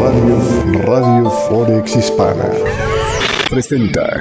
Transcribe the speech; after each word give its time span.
Radio, 0.00 0.82
Radio 0.82 1.30
Forex 1.30 1.96
Hispana 1.96 2.50
presenta. 3.48 4.20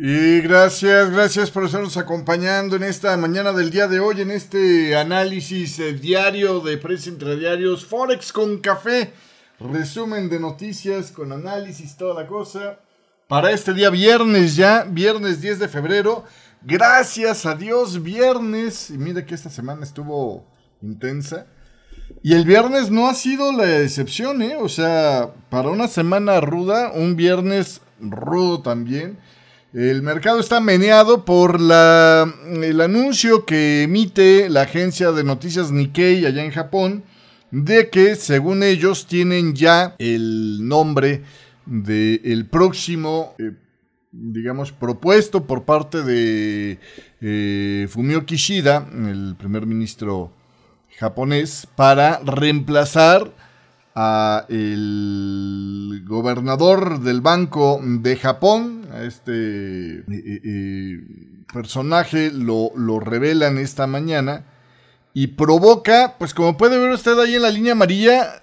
Y 0.00 0.40
gracias, 0.40 1.10
gracias 1.10 1.50
por 1.50 1.64
estarnos 1.64 1.96
acompañando 1.96 2.76
en 2.76 2.84
esta 2.84 3.16
mañana 3.16 3.52
del 3.52 3.70
día 3.70 3.88
de 3.88 3.98
hoy, 3.98 4.20
en 4.20 4.30
este 4.30 4.96
análisis 4.96 5.78
eh, 5.80 5.92
diario 5.92 6.60
de 6.60 6.78
prensa 6.78 7.10
diarios 7.10 7.84
Forex 7.84 8.32
con 8.32 8.58
café, 8.58 9.12
resumen 9.58 10.28
de 10.28 10.38
noticias 10.38 11.10
con 11.10 11.32
análisis, 11.32 11.96
toda 11.96 12.22
la 12.22 12.28
cosa. 12.28 12.78
Para 13.26 13.50
este 13.50 13.74
día 13.74 13.90
viernes 13.90 14.56
ya, 14.56 14.84
viernes 14.84 15.40
10 15.40 15.58
de 15.58 15.68
febrero, 15.68 16.24
gracias 16.62 17.44
a 17.44 17.54
Dios, 17.54 18.02
viernes, 18.02 18.90
y 18.90 18.98
mire 18.98 19.26
que 19.26 19.34
esta 19.34 19.50
semana 19.50 19.84
estuvo 19.84 20.46
intensa. 20.82 21.46
Y 22.22 22.34
el 22.34 22.44
viernes 22.44 22.90
no 22.90 23.08
ha 23.08 23.14
sido 23.14 23.52
la 23.52 23.80
excepción, 23.80 24.42
¿eh? 24.42 24.56
O 24.56 24.68
sea, 24.68 25.30
para 25.50 25.68
una 25.68 25.88
semana 25.88 26.40
ruda, 26.40 26.92
un 26.92 27.16
viernes 27.16 27.80
rudo 28.00 28.60
también. 28.60 29.18
El 29.74 30.02
mercado 30.02 30.40
está 30.40 30.60
meneado 30.60 31.24
por 31.24 31.60
la, 31.60 32.32
el 32.62 32.80
anuncio 32.80 33.44
que 33.44 33.82
emite 33.82 34.48
la 34.48 34.62
agencia 34.62 35.12
de 35.12 35.24
noticias 35.24 35.70
Nikkei 35.70 36.24
allá 36.24 36.42
en 36.42 36.50
Japón 36.50 37.04
de 37.50 37.90
que 37.90 38.14
según 38.14 38.62
ellos 38.62 39.06
tienen 39.06 39.54
ya 39.54 39.94
el 39.98 40.66
nombre 40.66 41.22
del 41.66 42.46
próximo, 42.46 43.34
eh, 43.38 43.52
digamos, 44.10 44.72
propuesto 44.72 45.46
por 45.46 45.64
parte 45.64 46.02
de 46.02 46.78
eh, 47.20 47.86
Fumio 47.90 48.24
Kishida, 48.24 48.88
el 48.90 49.36
primer 49.38 49.66
ministro 49.66 50.32
japonés, 50.98 51.66
para 51.76 52.20
reemplazar 52.24 53.30
a 53.94 54.46
el 54.48 56.04
gobernador 56.06 57.00
del 57.00 57.20
Banco 57.20 57.80
de 57.82 58.16
Japón, 58.16 58.86
a 58.92 59.02
este 59.02 60.04
eh, 60.08 61.00
personaje 61.52 62.30
lo, 62.32 62.70
lo 62.76 63.00
revelan 63.00 63.58
esta 63.58 63.86
mañana 63.86 64.44
y 65.14 65.28
provoca, 65.28 66.14
pues 66.18 66.34
como 66.34 66.56
puede 66.56 66.78
ver 66.78 66.90
usted 66.90 67.18
ahí 67.18 67.34
en 67.34 67.42
la 67.42 67.50
línea 67.50 67.72
amarilla, 67.72 68.42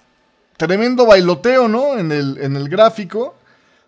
tremendo 0.56 1.06
bailoteo, 1.06 1.68
¿no? 1.68 1.98
En 1.98 2.12
el, 2.12 2.38
en 2.38 2.56
el 2.56 2.68
gráfico. 2.68 3.34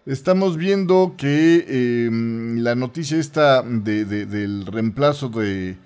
Estamos 0.06 0.56
viendo 0.56 1.14
que 1.18 2.06
em, 2.06 2.60
la 2.60 2.74
noticia 2.74 3.18
está 3.18 3.62
del 3.62 4.64
reemplazo 4.64 5.28
de, 5.28 5.76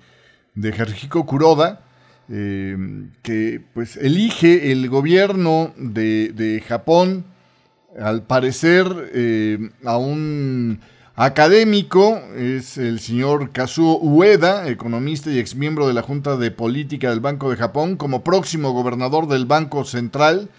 de 0.55 1.09
Kuroda, 1.25 1.81
em, 2.29 3.11
que 3.21 3.61
pues 3.73 3.97
elige 3.97 4.71
el 4.71 4.89
gobierno 4.89 5.73
de, 5.77 6.63
Japón, 6.67 7.25
al 7.99 8.23
parecer, 8.23 8.85
em, 9.13 9.71
a 9.85 9.97
un 9.97 10.79
académico, 11.15 12.19
es 12.35 12.77
el 12.77 12.99
señor 12.99 13.51
Kazuo 13.51 13.99
Ueda, 13.99 14.67
economista 14.67 15.29
y 15.31 15.39
exmiembro 15.39 15.87
de 15.87 15.93
la 15.93 16.01
Junta 16.01 16.37
de 16.37 16.51
Política 16.51 17.09
del 17.09 17.19
Banco 17.19 17.49
de 17.49 17.57
Japón, 17.57 17.97
como 17.97 18.23
próximo 18.23 18.71
gobernador 18.71 19.27
del 19.27 19.45
Banco 19.45 19.85
Central 19.85 20.49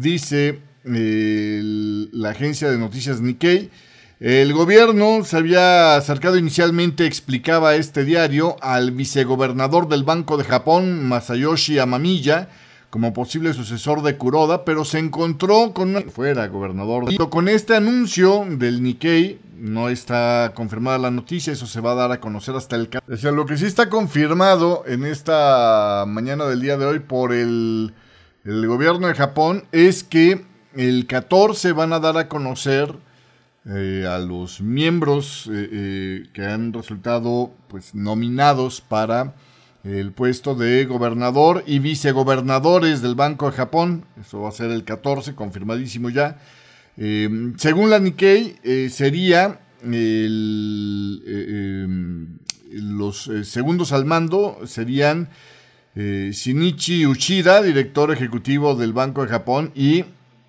dice 0.00 0.60
la 0.84 2.30
agencia 2.30 2.70
de 2.70 2.78
noticias 2.78 3.20
Nikkei. 3.20 3.70
El 4.20 4.52
gobierno 4.52 5.24
se 5.24 5.36
había 5.36 5.96
acercado 5.96 6.36
inicialmente, 6.36 7.06
explicaba 7.06 7.74
este 7.74 8.04
diario, 8.04 8.56
al 8.60 8.92
vicegobernador 8.92 9.88
del 9.88 10.04
Banco 10.04 10.36
de 10.36 10.44
Japón, 10.44 11.04
Masayoshi 11.06 11.78
Amamiya, 11.78 12.48
como 12.90 13.12
posible 13.12 13.52
sucesor 13.52 14.02
de 14.02 14.16
Kuroda, 14.16 14.64
pero 14.64 14.84
se 14.84 14.98
encontró 14.98 15.72
con 15.74 15.90
una... 15.90 16.02
fuera 16.02 16.46
gobernador. 16.46 17.12
Con 17.28 17.48
este 17.48 17.74
anuncio 17.74 18.46
del 18.48 18.82
Nikkei, 18.82 19.40
no 19.58 19.88
está 19.88 20.52
confirmada 20.54 20.98
la 20.98 21.10
noticia, 21.10 21.52
eso 21.52 21.66
se 21.66 21.80
va 21.80 21.92
a 21.92 21.96
dar 21.96 22.12
a 22.12 22.20
conocer 22.20 22.54
hasta 22.54 22.76
el... 22.76 22.88
O 23.10 23.16
sea, 23.16 23.32
lo 23.32 23.46
que 23.46 23.56
sí 23.56 23.66
está 23.66 23.88
confirmado 23.88 24.84
en 24.86 25.04
esta 25.04 26.04
mañana 26.06 26.44
del 26.44 26.60
día 26.60 26.76
de 26.76 26.86
hoy 26.86 27.00
por 27.00 27.32
el 27.32 27.92
el 28.44 28.66
gobierno 28.66 29.08
de 29.08 29.14
Japón 29.14 29.64
es 29.72 30.04
que 30.04 30.44
el 30.76 31.06
14 31.06 31.72
van 31.72 31.94
a 31.94 32.00
dar 32.00 32.18
a 32.18 32.28
conocer 32.28 32.94
eh, 33.66 34.06
a 34.08 34.18
los 34.18 34.60
miembros 34.60 35.48
eh, 35.50 35.68
eh, 35.72 36.26
que 36.32 36.44
han 36.44 36.72
resultado 36.72 37.52
pues, 37.68 37.94
nominados 37.94 38.80
para 38.80 39.34
el 39.84 40.12
puesto 40.12 40.54
de 40.54 40.84
gobernador 40.84 41.62
y 41.66 41.78
vicegobernadores 41.78 43.02
del 43.02 43.14
Banco 43.14 43.50
de 43.50 43.56
Japón. 43.56 44.04
Eso 44.20 44.40
va 44.40 44.48
a 44.48 44.52
ser 44.52 44.70
el 44.70 44.84
14, 44.84 45.34
confirmadísimo 45.34 46.08
ya. 46.08 46.38
según 46.96 47.90
la 47.90 47.98
Nikkei, 47.98 48.56
sería 48.88 49.60
los 52.70 53.30
segundos 53.42 53.92
al 53.92 54.06
mando 54.06 54.60
serían 54.64 55.28
eh, 55.96 56.30
Shinichi 56.32 57.06
Uchida, 57.06 57.62
director 57.62 58.10
ejecutivo 58.10 58.74
del 58.74 58.92
Banco 58.92 59.22
de 59.22 59.28
Japón, 59.28 59.70
y 59.76 60.04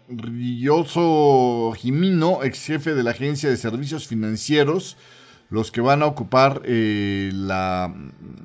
Ryoso 0.07 1.73
Himino, 1.81 2.43
ex 2.43 2.65
jefe 2.65 2.93
de 2.93 3.03
la 3.03 3.11
Agencia 3.11 3.49
de 3.49 3.57
Servicios 3.57 4.07
Financieros, 4.07 4.97
los 5.49 5.71
que 5.71 5.81
van 5.81 6.03
a 6.03 6.05
ocupar 6.05 6.61
eh, 6.65 7.31
la, 7.33 7.93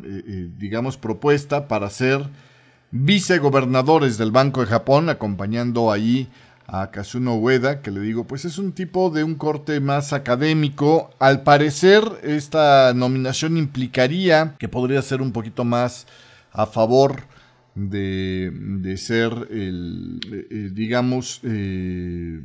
eh, 0.04 0.48
digamos, 0.58 0.96
propuesta 0.96 1.68
para 1.68 1.90
ser 1.90 2.28
vicegobernadores 2.90 4.18
del 4.18 4.30
Banco 4.30 4.60
de 4.60 4.66
Japón, 4.66 5.08
acompañando 5.08 5.92
ahí 5.92 6.28
a 6.66 6.90
Kazuno 6.90 7.34
Ueda, 7.34 7.82
que 7.82 7.90
le 7.90 8.00
digo, 8.00 8.24
pues 8.24 8.44
es 8.44 8.58
un 8.58 8.72
tipo 8.72 9.10
de 9.10 9.24
un 9.24 9.34
corte 9.34 9.80
más 9.80 10.12
académico. 10.12 11.10
Al 11.18 11.42
parecer, 11.42 12.04
esta 12.22 12.92
nominación 12.94 13.56
implicaría 13.56 14.54
que 14.58 14.68
podría 14.68 15.02
ser 15.02 15.20
un 15.20 15.32
poquito 15.32 15.64
más 15.64 16.06
a 16.52 16.66
favor 16.66 17.24
de, 17.74 18.94
ser, 18.96 19.48
el, 19.50 20.20
eh, 20.32 20.46
eh, 20.50 20.70
digamos, 20.72 21.40
eh, 21.44 22.40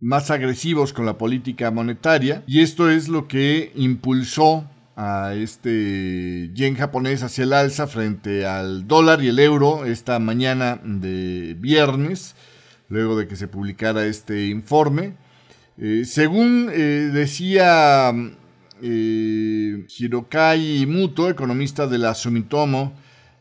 más 0.00 0.30
agresivos 0.30 0.92
con 0.92 1.06
la 1.06 1.18
política 1.18 1.70
monetaria. 1.70 2.42
Y 2.46 2.60
esto 2.60 2.90
es 2.90 3.08
lo 3.08 3.28
que 3.28 3.72
impulsó 3.74 4.68
a 4.96 5.34
este 5.34 6.50
yen 6.54 6.74
japonés 6.74 7.22
hacia 7.22 7.44
el 7.44 7.52
alza 7.52 7.86
frente 7.86 8.46
al 8.46 8.88
dólar 8.88 9.22
y 9.22 9.28
el 9.28 9.38
euro 9.38 9.84
esta 9.84 10.18
mañana 10.18 10.80
de 10.82 11.56
viernes, 11.58 12.34
luego 12.88 13.16
de 13.16 13.28
que 13.28 13.36
se 13.36 13.46
publicara 13.46 14.06
este 14.06 14.48
informe. 14.48 15.14
según 16.04 16.66
decía 16.66 18.12
Hirokai 18.82 20.84
Muto, 20.86 21.30
economista 21.30 21.86
de 21.86 21.98
la 21.98 22.14
Sumitomo, 22.14 22.92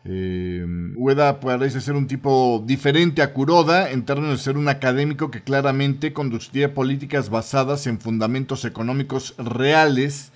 eh, 0.09 0.65
Ueda 0.95 1.41
parece 1.41 1.81
ser 1.81 1.95
un 1.95 2.07
tipo 2.07 2.63
diferente 2.65 3.21
a 3.21 3.33
Kuroda 3.33 3.91
en 3.91 4.05
términos 4.05 4.37
de 4.37 4.43
ser 4.43 4.57
un 4.57 4.69
académico 4.69 5.29
que 5.29 5.43
claramente 5.43 6.13
conduciría 6.13 6.73
políticas 6.73 7.29
basadas 7.29 7.87
en 7.87 7.99
fundamentos 7.99 8.63
económicos 8.63 9.35
reales 9.37 10.31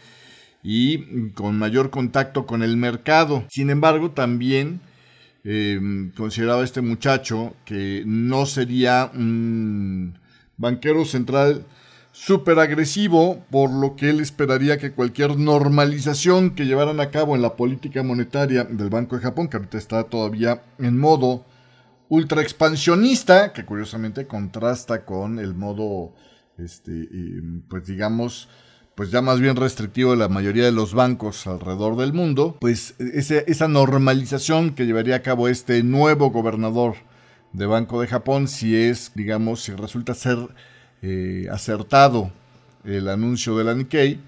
y 0.62 1.30
con 1.30 1.58
mayor 1.58 1.90
contacto 1.90 2.46
con 2.46 2.64
el 2.64 2.76
mercado. 2.76 3.46
Sin 3.50 3.70
embargo, 3.70 4.12
también 4.12 4.82
eh, 5.46 5.80
consideraba 6.18 6.66
este 6.66 6.82
muchacho 6.82 7.56
que 7.64 8.04
no 8.06 8.46
sería 8.46 9.10
un 9.14 10.20
banquero 10.58 11.06
central 11.06 11.66
súper 12.12 12.60
agresivo, 12.60 13.44
por 13.50 13.72
lo 13.72 13.96
que 13.96 14.10
él 14.10 14.20
esperaría 14.20 14.78
que 14.78 14.92
cualquier 14.92 15.38
normalización 15.38 16.56
que 16.56 16.66
llevaran 16.66 17.00
a 17.00 17.10
cabo 17.10 17.36
en 17.36 17.42
la 17.42 17.56
política 17.56 18.04
monetaria 18.04 18.66
del 18.66 18.90
Banco 18.90 19.16
de 19.16 19.22
Japón, 19.22 19.48
que 19.48 19.58
ahorita 19.58 19.78
está 19.78 20.04
todavía 20.04 20.64
en 20.78 21.00
modo 21.00 21.46
ultra 22.10 22.42
expansionista, 22.42 23.54
que 23.54 23.66
curiosamente 23.66 24.28
contrasta 24.28 25.06
con 25.06 25.40
el 25.40 25.54
modo, 25.56 26.14
este, 26.58 27.08
pues 27.70 27.86
digamos, 27.88 28.50
pues 28.96 29.10
ya 29.10 29.22
más 29.22 29.40
bien 29.40 29.56
restrictivo 29.56 30.12
de 30.12 30.18
la 30.18 30.28
mayoría 30.28 30.66
de 30.66 30.74
los 30.74 30.94
bancos 30.94 31.48
alrededor 31.48 31.96
del 31.96 32.12
mundo, 32.12 32.58
pues 32.60 32.96
esa 33.00 33.68
normalización 33.70 34.76
que 34.76 34.86
llevaría 34.86 35.16
a 35.16 35.22
cabo 35.22 35.48
este 35.48 35.82
nuevo 35.84 36.30
gobernador 36.32 36.96
de 37.54 37.66
Banco 37.66 38.02
de 38.02 38.08
Japón, 38.08 38.50
si 38.50 38.76
es, 38.76 39.14
digamos, 39.16 39.62
si 39.62 39.72
resulta 39.72 40.14
ser 40.14 40.38
eh, 41.02 41.48
acertado 41.52 42.32
el 42.84 43.10
anuncio 43.10 43.58
de 43.58 43.64
la 43.64 43.74
Nikkei, 43.76 44.20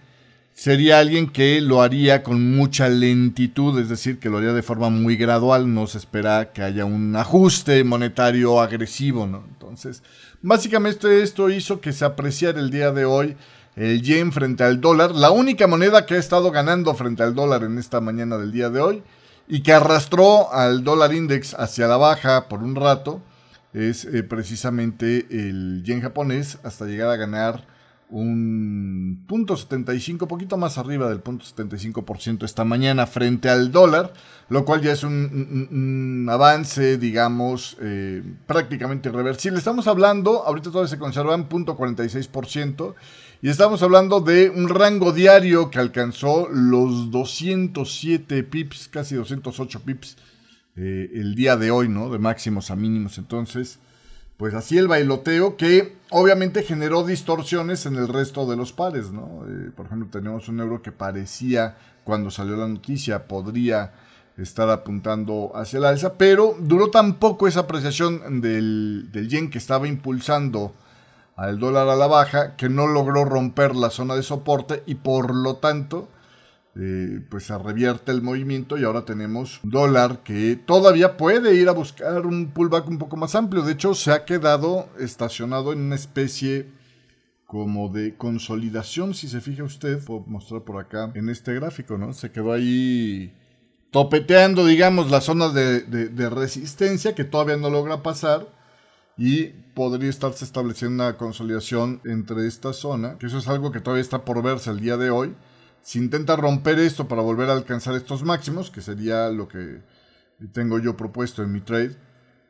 sería 0.53 0.99
alguien 0.99 1.29
que 1.29 1.61
lo 1.61 1.81
haría 1.81 2.23
con 2.23 2.55
mucha 2.55 2.87
lentitud, 2.89 3.79
es 3.79 3.89
decir, 3.89 4.19
que 4.19 4.29
lo 4.29 4.37
haría 4.37 4.53
de 4.53 4.61
forma 4.61 4.89
muy 4.89 5.15
gradual, 5.15 5.73
no 5.73 5.87
se 5.87 5.97
espera 5.97 6.51
que 6.53 6.61
haya 6.61 6.85
un 6.85 7.15
ajuste 7.15 7.83
monetario 7.83 8.61
agresivo, 8.61 9.25
¿no? 9.25 9.43
Entonces, 9.49 10.03
básicamente 10.41 11.23
esto 11.23 11.49
hizo 11.49 11.81
que 11.81 11.93
se 11.93 12.05
apreciara 12.05 12.59
el 12.59 12.69
día 12.69 12.91
de 12.91 13.05
hoy 13.05 13.35
el 13.75 14.03
yen 14.03 14.31
frente 14.31 14.63
al 14.63 14.79
dólar, 14.81 15.11
la 15.11 15.31
única 15.31 15.65
moneda 15.65 16.05
que 16.05 16.13
ha 16.13 16.19
estado 16.19 16.51
ganando 16.51 16.93
frente 16.93 17.23
al 17.23 17.33
dólar 17.33 17.63
en 17.63 17.79
esta 17.79 17.99
mañana 18.01 18.37
del 18.37 18.51
día 18.51 18.69
de 18.69 18.79
hoy, 18.79 19.03
y 19.47 19.61
que 19.61 19.73
arrastró 19.73 20.53
al 20.53 20.83
dólar 20.83 21.13
index 21.13 21.55
hacia 21.55 21.87
la 21.87 21.97
baja 21.97 22.47
por 22.47 22.63
un 22.63 22.75
rato 22.75 23.21
es 23.73 24.05
eh, 24.05 24.23
precisamente 24.23 25.25
el 25.29 25.83
yen 25.83 26.01
japonés 26.01 26.59
hasta 26.63 26.85
llegar 26.85 27.09
a 27.09 27.15
ganar 27.15 27.73
un 28.13 29.25
punto 29.27 29.57
75, 29.57 30.27
poquito 30.27 30.55
más 30.55 30.77
arriba 30.77 31.09
del 31.09 31.19
punto 31.19 31.45
75% 31.45 32.45
esta 32.45 32.63
mañana 32.63 33.07
frente 33.07 33.49
al 33.49 33.71
dólar, 33.71 34.13
lo 34.49 34.65
cual 34.65 34.81
ya 34.81 34.91
es 34.91 35.03
un, 35.03 36.27
avance, 36.29 36.99
digamos, 36.99 37.75
eh, 37.81 38.21
prácticamente 38.45 39.09
irreversible. 39.09 39.57
Estamos 39.57 39.87
hablando, 39.87 40.45
ahorita 40.45 40.69
todavía 40.69 40.89
se 40.89 40.99
conserva 40.99 41.33
en 41.33 41.45
punto 41.45 41.75
46%, 41.75 42.93
y 43.41 43.49
estamos 43.49 43.81
hablando 43.81 44.21
de 44.21 44.51
un 44.51 44.69
rango 44.69 45.11
diario 45.11 45.71
que 45.71 45.79
alcanzó 45.79 46.47
los 46.49 47.09
207 47.09 48.43
pips, 48.43 48.89
casi 48.89 49.15
208 49.15 49.81
pips, 49.83 50.17
eh, 50.75 51.11
el 51.13 51.35
día 51.35 51.55
de 51.55 51.71
hoy, 51.71 51.87
¿no? 51.87 52.09
De 52.09 52.19
máximos 52.19 52.71
a 52.71 52.75
mínimos. 52.75 53.17
Entonces, 53.17 53.79
pues 54.37 54.53
así 54.53 54.77
el 54.77 54.87
bailoteo 54.87 55.55
que 55.55 55.95
obviamente 56.09 56.63
generó 56.63 57.05
distorsiones 57.05 57.85
en 57.85 57.95
el 57.95 58.07
resto 58.07 58.49
de 58.49 58.57
los 58.57 58.73
pares, 58.73 59.11
¿no? 59.11 59.43
Eh, 59.47 59.71
por 59.75 59.85
ejemplo, 59.85 60.09
tenemos 60.11 60.49
un 60.49 60.59
euro 60.59 60.81
que 60.81 60.91
parecía, 60.91 61.77
cuando 62.03 62.31
salió 62.31 62.57
la 62.57 62.67
noticia, 62.67 63.27
podría 63.27 63.93
estar 64.37 64.69
apuntando 64.69 65.51
hacia 65.53 65.77
el 65.77 65.85
alza, 65.85 66.15
pero 66.15 66.55
duró 66.59 66.89
tan 66.89 67.15
poco 67.15 67.47
esa 67.47 67.61
apreciación 67.61 68.41
del, 68.41 69.09
del 69.11 69.29
yen 69.29 69.51
que 69.51 69.59
estaba 69.59 69.87
impulsando 69.87 70.73
al 71.35 71.59
dólar 71.59 71.87
a 71.87 71.95
la 71.95 72.07
baja 72.07 72.55
que 72.55 72.69
no 72.69 72.87
logró 72.87 73.25
romper 73.25 73.75
la 73.75 73.89
zona 73.89 74.15
de 74.15 74.23
soporte 74.23 74.83
y 74.85 74.95
por 74.95 75.35
lo 75.35 75.57
tanto 75.57 76.07
eh, 76.75 77.21
pues 77.29 77.45
se 77.45 77.57
revierte 77.57 78.11
el 78.11 78.23
movimiento 78.23 78.79
y 78.79 78.83
ahora 78.83 79.05
tenemos 79.05 79.59
dólar 79.61 80.23
que 80.23 80.55
todavía 80.55 81.17
puede 81.17 81.53
ir 81.53 81.69
a 81.69 81.71
buscar 81.71 82.25
un 82.25 82.49
pullback 82.49 82.87
un 82.87 82.97
poco 82.97 83.15
más 83.15 83.35
amplio. 83.35 83.61
De 83.61 83.73
hecho, 83.73 83.93
se 83.93 84.11
ha 84.11 84.25
quedado 84.25 84.89
estacionado 84.99 85.71
en 85.71 85.81
una 85.81 85.95
especie 85.95 86.67
como 87.45 87.89
de 87.89 88.15
consolidación, 88.17 89.13
si 89.13 89.27
se 89.27 89.39
fija 89.39 89.63
usted, 89.63 90.03
puedo 90.03 90.21
mostrar 90.25 90.63
por 90.63 90.81
acá 90.81 91.11
en 91.13 91.29
este 91.29 91.53
gráfico, 91.53 91.99
¿no? 91.99 92.11
Se 92.13 92.31
quedó 92.31 92.51
ahí 92.51 93.31
topeteando, 93.91 94.65
digamos, 94.65 95.11
la 95.11 95.21
zona 95.21 95.49
de, 95.49 95.81
de 95.81 96.29
resistencia 96.31 97.13
que 97.13 97.23
todavía 97.23 97.57
no 97.57 97.69
logra 97.69 98.01
pasar 98.01 98.47
y 99.15 99.49
podría 99.75 100.09
estarse 100.09 100.43
estableciendo 100.43 101.03
una 101.03 101.17
consolidación 101.17 102.01
entre 102.03 102.47
esta 102.47 102.73
zona, 102.73 103.19
que 103.19 103.27
eso 103.27 103.37
es 103.37 103.47
algo 103.47 103.71
que 103.71 103.81
todavía 103.81 104.01
está 104.01 104.25
por 104.25 104.41
verse 104.41 104.71
el 104.71 104.79
día 104.79 104.97
de 104.97 105.11
hoy 105.11 105.35
si 105.83 105.99
intenta 105.99 106.37
romper 106.37 106.79
esto 106.79 107.07
para 107.07 107.21
volver 107.21 107.49
a 107.49 107.53
alcanzar 107.53 107.93
estos 107.95 108.23
máximos, 108.23 108.71
que 108.71 108.81
sería 108.81 109.29
lo 109.29 109.49
que 109.49 109.81
tengo 110.53 110.79
yo 110.79 110.95
propuesto 110.95 111.43
en 111.43 111.51
mi 111.51 111.59
trade, 111.59 111.97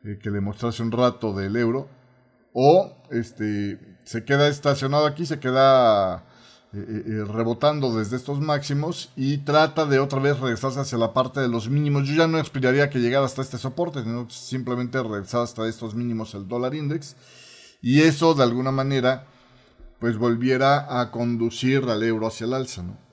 eh, 0.04 0.18
que 0.22 0.30
le 0.30 0.40
mostrase 0.40 0.82
un 0.82 0.92
rato 0.92 1.34
del 1.34 1.56
euro, 1.56 1.88
o 2.52 2.96
este, 3.10 3.98
se 4.04 4.24
queda 4.24 4.46
estacionado 4.46 5.06
aquí, 5.06 5.26
se 5.26 5.40
queda 5.40 6.24
eh, 6.72 6.78
eh, 7.06 7.24
rebotando 7.24 7.96
desde 7.96 8.16
estos 8.16 8.40
máximos 8.40 9.10
y 9.16 9.38
trata 9.38 9.84
de 9.84 9.98
otra 9.98 10.20
vez 10.20 10.38
regresarse 10.38 10.78
hacia 10.78 10.98
la 10.98 11.12
parte 11.12 11.40
de 11.40 11.48
los 11.48 11.68
mínimos. 11.68 12.06
Yo 12.06 12.14
ya 12.14 12.28
no 12.28 12.38
esperaría 12.38 12.88
que 12.88 13.00
llegara 13.00 13.26
hasta 13.26 13.42
este 13.42 13.58
soporte, 13.58 14.04
sino 14.04 14.30
simplemente 14.30 15.02
regresar 15.02 15.42
hasta 15.42 15.68
estos 15.68 15.96
mínimos 15.96 16.34
el 16.34 16.46
dólar 16.46 16.76
index. 16.76 17.16
Y 17.82 18.02
eso 18.02 18.34
de 18.34 18.44
alguna 18.44 18.70
manera 18.70 19.26
pues 19.98 20.18
volviera 20.18 21.00
a 21.00 21.10
conducir 21.10 21.84
al 21.84 22.02
euro 22.04 22.28
hacia 22.28 22.46
el 22.46 22.54
alza, 22.54 22.82
¿no? 22.82 23.03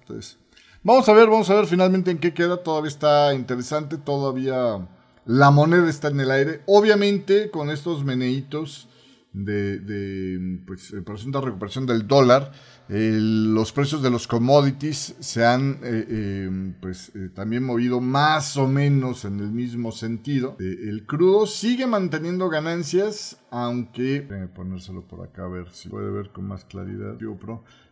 Vamos 0.84 1.08
a 1.10 1.13
ver, 1.13 1.30
vamos 1.30 1.50
a 1.50 1.56
ver 1.56 1.66
finalmente 1.66 2.12
en 2.12 2.19
qué 2.19 2.34
queda. 2.34 2.63
Todavía 2.63 2.90
está 2.90 3.34
interesante, 3.34 3.98
todavía 3.98 4.88
la 5.25 5.52
moneda 5.52 5.90
está 5.90 6.10
en 6.10 6.19
el 6.19 6.31
aire. 6.31 6.62
Obviamente 6.66 7.52
con 7.52 7.69
estos 7.69 8.04
meneitos 8.04 8.88
de, 9.34 9.80
de 9.80 10.60
pues, 10.66 10.94
presunta 11.06 11.42
recuperación 11.42 11.86
del 11.86 12.08
dólar, 12.08 12.52
los 12.93 13.71
precios 13.71 14.01
de 14.01 14.09
los 14.09 14.27
commodities 14.27 15.15
se 15.21 15.45
han 15.45 15.79
eh, 15.81 16.05
eh, 16.09 16.73
pues, 16.81 17.13
eh, 17.15 17.29
también 17.33 17.63
movido 17.63 18.01
más 18.01 18.57
o 18.57 18.67
menos 18.67 19.23
en 19.23 19.39
el 19.39 19.49
mismo 19.49 19.93
sentido. 19.93 20.57
el 20.59 21.05
crudo 21.05 21.47
sigue 21.47 21.88
manteniendo 21.88 22.49
ganancias, 22.49 23.38
aunque... 23.49 24.19
Déjame 24.21 24.49
ponérselo 24.49 25.07
por 25.07 25.25
acá 25.25 25.45
a 25.45 25.47
ver 25.47 25.69
si 25.71 25.88
puede 25.88 26.11
ver 26.11 26.31
con 26.31 26.49
más 26.49 26.65
claridad. 26.65 27.15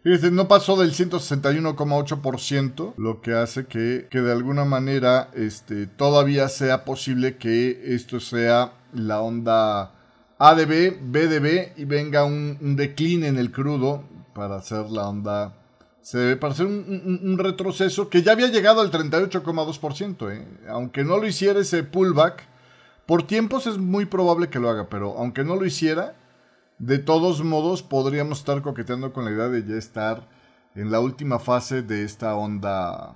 Fíjense, 0.03 0.31
no 0.31 0.49
pasó 0.49 0.75
del 0.75 0.91
161,8%, 0.91 2.95
lo 2.97 3.21
que 3.21 3.31
hace 3.33 3.67
que, 3.67 4.07
que 4.09 4.19
de 4.19 4.33
alguna 4.33 4.65
manera 4.65 5.31
este, 5.33 5.87
todavía 5.87 6.49
sea 6.49 6.83
posible 6.83 7.37
que 7.37 7.95
esto 7.95 8.19
sea 8.19 8.73
la 8.93 9.21
onda 9.21 9.93
ADB, 10.39 10.99
BDB 11.01 11.77
y 11.77 11.85
venga 11.85 12.25
un, 12.25 12.57
un 12.59 12.75
decline 12.75 13.27
en 13.27 13.37
el 13.37 13.51
crudo 13.51 14.18
para 14.39 14.55
hacer 14.55 14.89
la 14.89 15.09
onda. 15.09 15.53
Se 16.01 16.17
debe 16.17 16.37
para 16.37 16.53
hacer 16.53 16.65
un, 16.65 17.35
retroceso 17.37 18.09
que 18.09 18.23
ya 18.23 18.31
había 18.31 18.47
llegado 18.47 18.79
al 18.79 18.89
38,2%. 18.89 20.31
¿eh? 20.31 20.47
Aunque 20.69 21.03
no 21.03 21.17
lo 21.17 21.27
hiciera 21.27 21.59
ese 21.59 21.83
pullback, 21.83 22.47
por 23.05 23.23
tiempos 23.23 23.67
es 23.67 23.77
muy 23.77 24.05
probable 24.05 24.49
que 24.49 24.59
lo 24.59 24.69
haga, 24.69 24.87
pero 24.87 25.17
aunque 25.17 25.43
no 25.43 25.57
lo 25.57 25.65
hiciera, 25.65 26.15
de 26.77 26.99
todos 26.99 27.43
modos 27.43 27.83
podríamos 27.83 28.39
estar 28.39 28.61
coqueteando 28.61 29.11
con 29.11 29.25
la 29.25 29.31
idea 29.31 29.49
de 29.49 29.65
ya 29.65 29.75
estar 29.75 30.25
en 30.73 30.89
la 30.89 31.01
última 31.01 31.37
fase 31.37 31.81
de 31.81 32.05
esta 32.05 32.33
onda 32.35 33.15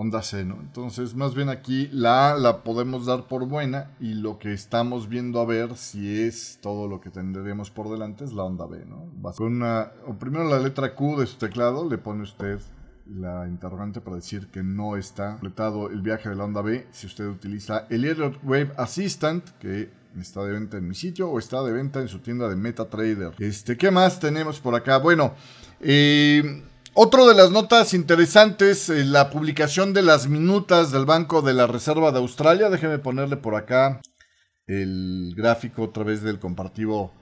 onda 0.00 0.22
C, 0.22 0.44
¿no? 0.44 0.60
Entonces, 0.60 1.16
más 1.16 1.34
bien 1.34 1.48
aquí 1.48 1.88
la 1.90 2.30
A 2.30 2.38
la 2.38 2.62
podemos 2.62 3.04
dar 3.04 3.26
por 3.26 3.46
buena 3.48 3.90
y 3.98 4.14
lo 4.14 4.38
que 4.38 4.52
estamos 4.52 5.08
viendo 5.08 5.40
a 5.40 5.44
ver 5.44 5.76
si 5.76 6.22
es 6.22 6.60
todo 6.62 6.86
lo 6.86 7.00
que 7.00 7.10
tendríamos 7.10 7.72
por 7.72 7.90
delante 7.90 8.24
es 8.24 8.32
la 8.32 8.44
onda 8.44 8.66
B, 8.66 8.86
¿no? 8.86 9.10
Con 9.32 9.56
una, 9.56 9.90
primero 10.20 10.48
la 10.48 10.60
letra 10.60 10.94
Q 10.94 11.16
de 11.18 11.26
su 11.26 11.36
teclado, 11.38 11.90
le 11.90 11.98
pone 11.98 12.22
usted 12.22 12.60
la 13.12 13.48
interrogante 13.48 14.00
para 14.00 14.14
decir 14.14 14.46
que 14.52 14.62
no 14.62 14.96
está 14.96 15.32
completado 15.32 15.90
el 15.90 16.00
viaje 16.00 16.28
de 16.28 16.36
la 16.36 16.44
onda 16.44 16.62
B 16.62 16.86
si 16.92 17.08
usted 17.08 17.26
utiliza 17.26 17.86
el 17.90 18.04
Elliott 18.04 18.38
Wave 18.44 18.74
Assistant, 18.76 19.48
que 19.58 19.90
está 20.16 20.44
de 20.44 20.52
venta 20.52 20.76
en 20.76 20.86
mi 20.86 20.94
sitio 20.94 21.28
o 21.28 21.40
está 21.40 21.60
de 21.64 21.72
venta 21.72 22.00
en 22.00 22.06
su 22.06 22.20
tienda 22.20 22.48
de 22.48 22.54
MetaTrader. 22.54 23.32
Este, 23.40 23.76
¿qué 23.76 23.90
más 23.90 24.20
tenemos 24.20 24.60
por 24.60 24.76
acá? 24.76 24.98
Bueno, 24.98 25.34
eh 25.80 26.62
otro 27.00 27.28
de 27.28 27.34
las 27.36 27.52
notas 27.52 27.94
interesantes, 27.94 28.88
eh, 28.88 29.04
la 29.04 29.30
publicación 29.30 29.94
de 29.94 30.02
las 30.02 30.26
minutas 30.26 30.90
del 30.90 31.04
Banco 31.04 31.42
de 31.42 31.54
la 31.54 31.68
Reserva 31.68 32.10
de 32.10 32.18
Australia. 32.18 32.70
Déjeme 32.70 32.98
ponerle 32.98 33.36
por 33.36 33.54
acá 33.54 34.00
el 34.66 35.32
gráfico 35.36 35.84
otra 35.84 36.02
vez 36.02 36.24
del 36.24 36.40
compartivo 36.40 37.14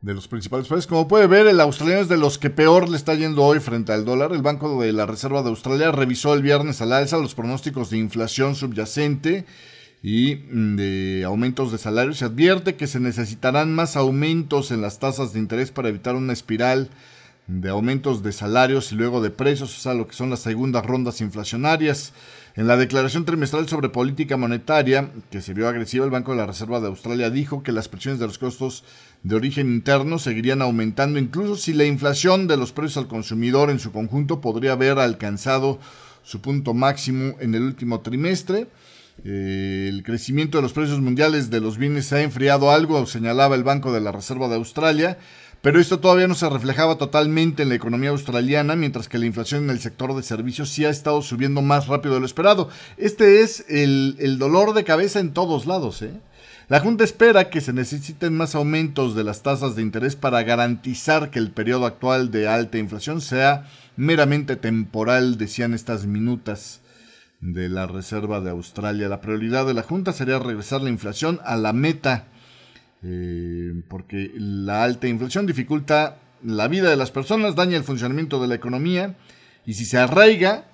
de 0.00 0.14
los 0.14 0.28
principales 0.28 0.68
países. 0.68 0.86
Como 0.86 1.08
puede 1.08 1.26
ver, 1.26 1.48
el 1.48 1.60
australiano 1.60 2.02
es 2.02 2.08
de 2.08 2.18
los 2.18 2.38
que 2.38 2.50
peor 2.50 2.88
le 2.88 2.96
está 2.96 3.14
yendo 3.14 3.42
hoy 3.42 3.58
frente 3.58 3.92
al 3.92 4.04
dólar. 4.04 4.30
El 4.30 4.42
Banco 4.42 4.80
de 4.80 4.92
la 4.92 5.06
Reserva 5.06 5.42
de 5.42 5.48
Australia 5.48 5.90
revisó 5.90 6.32
el 6.32 6.42
viernes 6.42 6.80
al 6.80 6.92
alza 6.92 7.18
los 7.18 7.34
pronósticos 7.34 7.90
de 7.90 7.98
inflación 7.98 8.54
subyacente 8.54 9.44
y 10.04 10.36
mm, 10.36 10.76
de 10.76 11.24
aumentos 11.24 11.72
de 11.72 11.78
salarios. 11.78 12.18
Se 12.18 12.26
advierte 12.26 12.76
que 12.76 12.86
se 12.86 13.00
necesitarán 13.00 13.74
más 13.74 13.96
aumentos 13.96 14.70
en 14.70 14.82
las 14.82 15.00
tasas 15.00 15.32
de 15.32 15.40
interés 15.40 15.72
para 15.72 15.88
evitar 15.88 16.14
una 16.14 16.32
espiral 16.32 16.90
de 17.46 17.68
aumentos 17.68 18.22
de 18.22 18.32
salarios 18.32 18.90
y 18.90 18.96
luego 18.96 19.22
de 19.22 19.30
precios, 19.30 19.76
o 19.76 19.80
sea, 19.80 19.94
lo 19.94 20.08
que 20.08 20.16
son 20.16 20.30
las 20.30 20.40
segundas 20.40 20.84
rondas 20.84 21.20
inflacionarias. 21.20 22.12
En 22.56 22.66
la 22.66 22.76
declaración 22.76 23.24
trimestral 23.24 23.68
sobre 23.68 23.90
política 23.90 24.36
monetaria, 24.36 25.10
que 25.30 25.42
se 25.42 25.54
vio 25.54 25.68
agresiva, 25.68 26.04
el 26.04 26.10
Banco 26.10 26.32
de 26.32 26.38
la 26.38 26.46
Reserva 26.46 26.80
de 26.80 26.88
Australia 26.88 27.30
dijo 27.30 27.62
que 27.62 27.70
las 27.70 27.88
presiones 27.88 28.18
de 28.18 28.26
los 28.26 28.38
costos 28.38 28.82
de 29.22 29.36
origen 29.36 29.68
interno 29.68 30.18
seguirían 30.18 30.62
aumentando, 30.62 31.18
incluso 31.18 31.56
si 31.56 31.72
la 31.72 31.84
inflación 31.84 32.48
de 32.48 32.56
los 32.56 32.72
precios 32.72 32.96
al 32.96 33.08
consumidor 33.08 33.70
en 33.70 33.78
su 33.78 33.92
conjunto 33.92 34.40
podría 34.40 34.72
haber 34.72 34.98
alcanzado 34.98 35.78
su 36.22 36.40
punto 36.40 36.74
máximo 36.74 37.36
en 37.40 37.54
el 37.54 37.62
último 37.62 38.00
trimestre. 38.00 38.66
Eh, 39.24 39.86
el 39.88 40.02
crecimiento 40.02 40.58
de 40.58 40.62
los 40.62 40.72
precios 40.72 41.00
mundiales 41.00 41.48
de 41.48 41.60
los 41.60 41.78
bienes 41.78 42.06
se 42.06 42.16
ha 42.16 42.22
enfriado 42.22 42.70
algo, 42.70 43.06
señalaba 43.06 43.54
el 43.54 43.64
Banco 43.64 43.92
de 43.92 44.00
la 44.00 44.12
Reserva 44.12 44.48
de 44.48 44.56
Australia 44.56 45.18
pero 45.62 45.80
esto 45.80 45.98
todavía 45.98 46.28
no 46.28 46.34
se 46.34 46.48
reflejaba 46.48 46.96
totalmente 46.96 47.62
en 47.62 47.70
la 47.70 47.74
economía 47.74 48.10
australiana, 48.10 48.76
mientras 48.76 49.08
que 49.08 49.18
la 49.18 49.26
inflación 49.26 49.64
en 49.64 49.70
el 49.70 49.80
sector 49.80 50.14
de 50.14 50.22
servicios 50.22 50.68
sí 50.68 50.84
ha 50.84 50.90
estado 50.90 51.22
subiendo 51.22 51.62
más 51.62 51.88
rápido 51.88 52.14
de 52.14 52.20
lo 52.20 52.26
esperado. 52.26 52.68
Este 52.96 53.42
es 53.42 53.64
el, 53.68 54.38
dolor 54.38 54.74
de 54.74 54.84
cabeza 54.84 55.18
en 55.18 55.32
todos 55.32 55.66
lados. 55.66 56.02
¿eh? 56.02 56.12
La 56.68 56.80
Junta 56.80 57.04
espera 57.04 57.48
que 57.48 57.60
se 57.60 57.72
necesiten 57.72 58.36
más 58.36 58.54
aumentos 58.54 59.14
de 59.14 59.24
las 59.24 59.42
tasas 59.42 59.76
de 59.76 59.82
interés 59.82 60.16
para 60.16 60.42
garantizar 60.42 61.30
que 61.30 61.38
el 61.38 61.50
periodo 61.50 61.86
actual 61.86 62.30
de 62.30 62.48
alta 62.48 62.78
inflación 62.78 63.20
sea 63.20 63.68
meramente 63.96 64.56
temporal, 64.56 65.38
decían 65.38 65.74
estas 65.74 66.06
minutas 66.06 66.80
de 67.40 67.68
la 67.68 67.86
Reserva 67.86 68.40
de 68.40 68.50
Australia. 68.50 69.08
La 69.08 69.20
prioridad 69.20 69.66
de 69.66 69.74
la 69.74 69.82
Junta 69.82 70.12
sería 70.12 70.38
regresar 70.38 70.82
la 70.82 70.90
inflación 70.90 71.40
a 71.44 71.56
la 71.56 71.72
meta 71.72 72.26
eh, 73.02 73.82
porque 73.88 74.32
la 74.34 74.82
alta 74.82 75.06
inflación 75.06 75.46
dificulta 75.46 76.18
la 76.42 76.68
vida 76.68 76.90
de 76.90 76.96
las 76.96 77.10
personas, 77.10 77.54
daña 77.54 77.76
el 77.76 77.84
funcionamiento 77.84 78.40
de 78.40 78.48
la 78.48 78.54
economía 78.54 79.16
y 79.64 79.74
si 79.74 79.84
se 79.84 79.98
arraiga, 79.98 80.64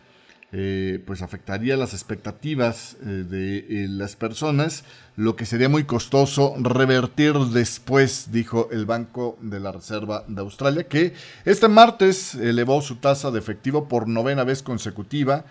eh, 0.52 1.02
pues 1.06 1.22
afectaría 1.22 1.76
las 1.78 1.94
expectativas 1.94 2.96
eh, 3.02 3.06
de 3.06 3.86
las 3.88 4.16
personas, 4.16 4.84
lo 5.16 5.34
que 5.34 5.46
sería 5.46 5.68
muy 5.68 5.84
costoso 5.84 6.54
revertir 6.60 7.34
después, 7.34 8.28
dijo 8.32 8.68
el 8.70 8.84
Banco 8.84 9.38
de 9.40 9.60
la 9.60 9.72
Reserva 9.72 10.24
de 10.28 10.42
Australia, 10.42 10.84
que 10.84 11.14
este 11.46 11.68
martes 11.68 12.34
elevó 12.34 12.82
su 12.82 12.96
tasa 12.96 13.30
de 13.30 13.38
efectivo 13.38 13.88
por 13.88 14.08
novena 14.08 14.44
vez 14.44 14.62
consecutiva 14.62 15.46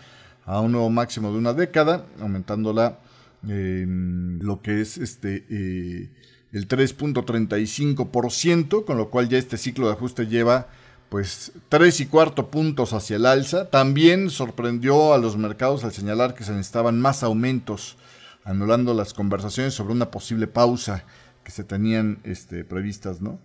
a 0.46 0.60
un 0.60 0.72
nuevo 0.72 0.90
máximo 0.90 1.32
de 1.32 1.38
una 1.40 1.54
década, 1.54 2.06
aumentándola 2.20 3.00
en 3.48 4.38
lo 4.44 4.62
que 4.62 4.82
es 4.82 5.00
este 5.00 6.12
el 6.52 6.68
3.35%, 6.68 8.86
con 8.86 8.98
lo 8.98 9.10
cual 9.10 9.30
ya 9.30 9.38
este 9.38 9.58
ciclo 9.58 9.88
de 9.88 9.94
ajuste 9.94 10.28
lleva 10.28 10.68
pues 11.10 11.52
tres 11.68 12.00
y 12.00 12.06
cuarto 12.06 12.50
puntos 12.50 12.94
hacia 12.94 13.18
el 13.18 13.26
alza. 13.26 13.70
También 13.70 14.30
sorprendió 14.30 15.14
a 15.14 15.18
los 15.18 15.36
mercados 15.38 15.84
al 15.84 15.92
señalar 15.92 16.36
que 16.36 16.46
se 16.46 16.52
necesitaban 16.52 17.02
más 17.02 17.24
aumentos, 17.24 17.98
anulando 18.46 18.94
las 18.94 19.14
conversaciones 19.14 19.74
sobre 19.74 19.94
una 19.94 20.10
posible 20.10 20.48
pausa 20.48 21.04
que 21.44 21.52
se 21.52 21.64
tenían 21.64 22.20
este, 22.24 22.64
previstas, 22.64 23.22
¿no? 23.22 23.40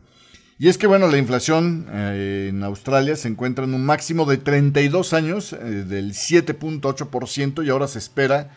Y 0.59 0.69
es 0.69 0.79
que, 0.79 0.87
bueno, 0.87 1.09
la 1.09 1.19
inflación 1.19 1.87
eh, 1.91 2.49
en 2.51 2.65
Australia 2.65 3.15
se 3.17 3.29
encuentra 3.29 3.65
en 3.65 3.75
un 3.75 3.85
máximo 3.85 4.25
de 4.25 4.39
32 4.39 5.13
años, 5.13 5.53
eh, 5.53 5.57
del 5.57 6.15
7.8%, 6.15 7.65
y 7.65 7.69
ahora 7.69 7.89
se 7.89 7.99
espera 7.99 8.51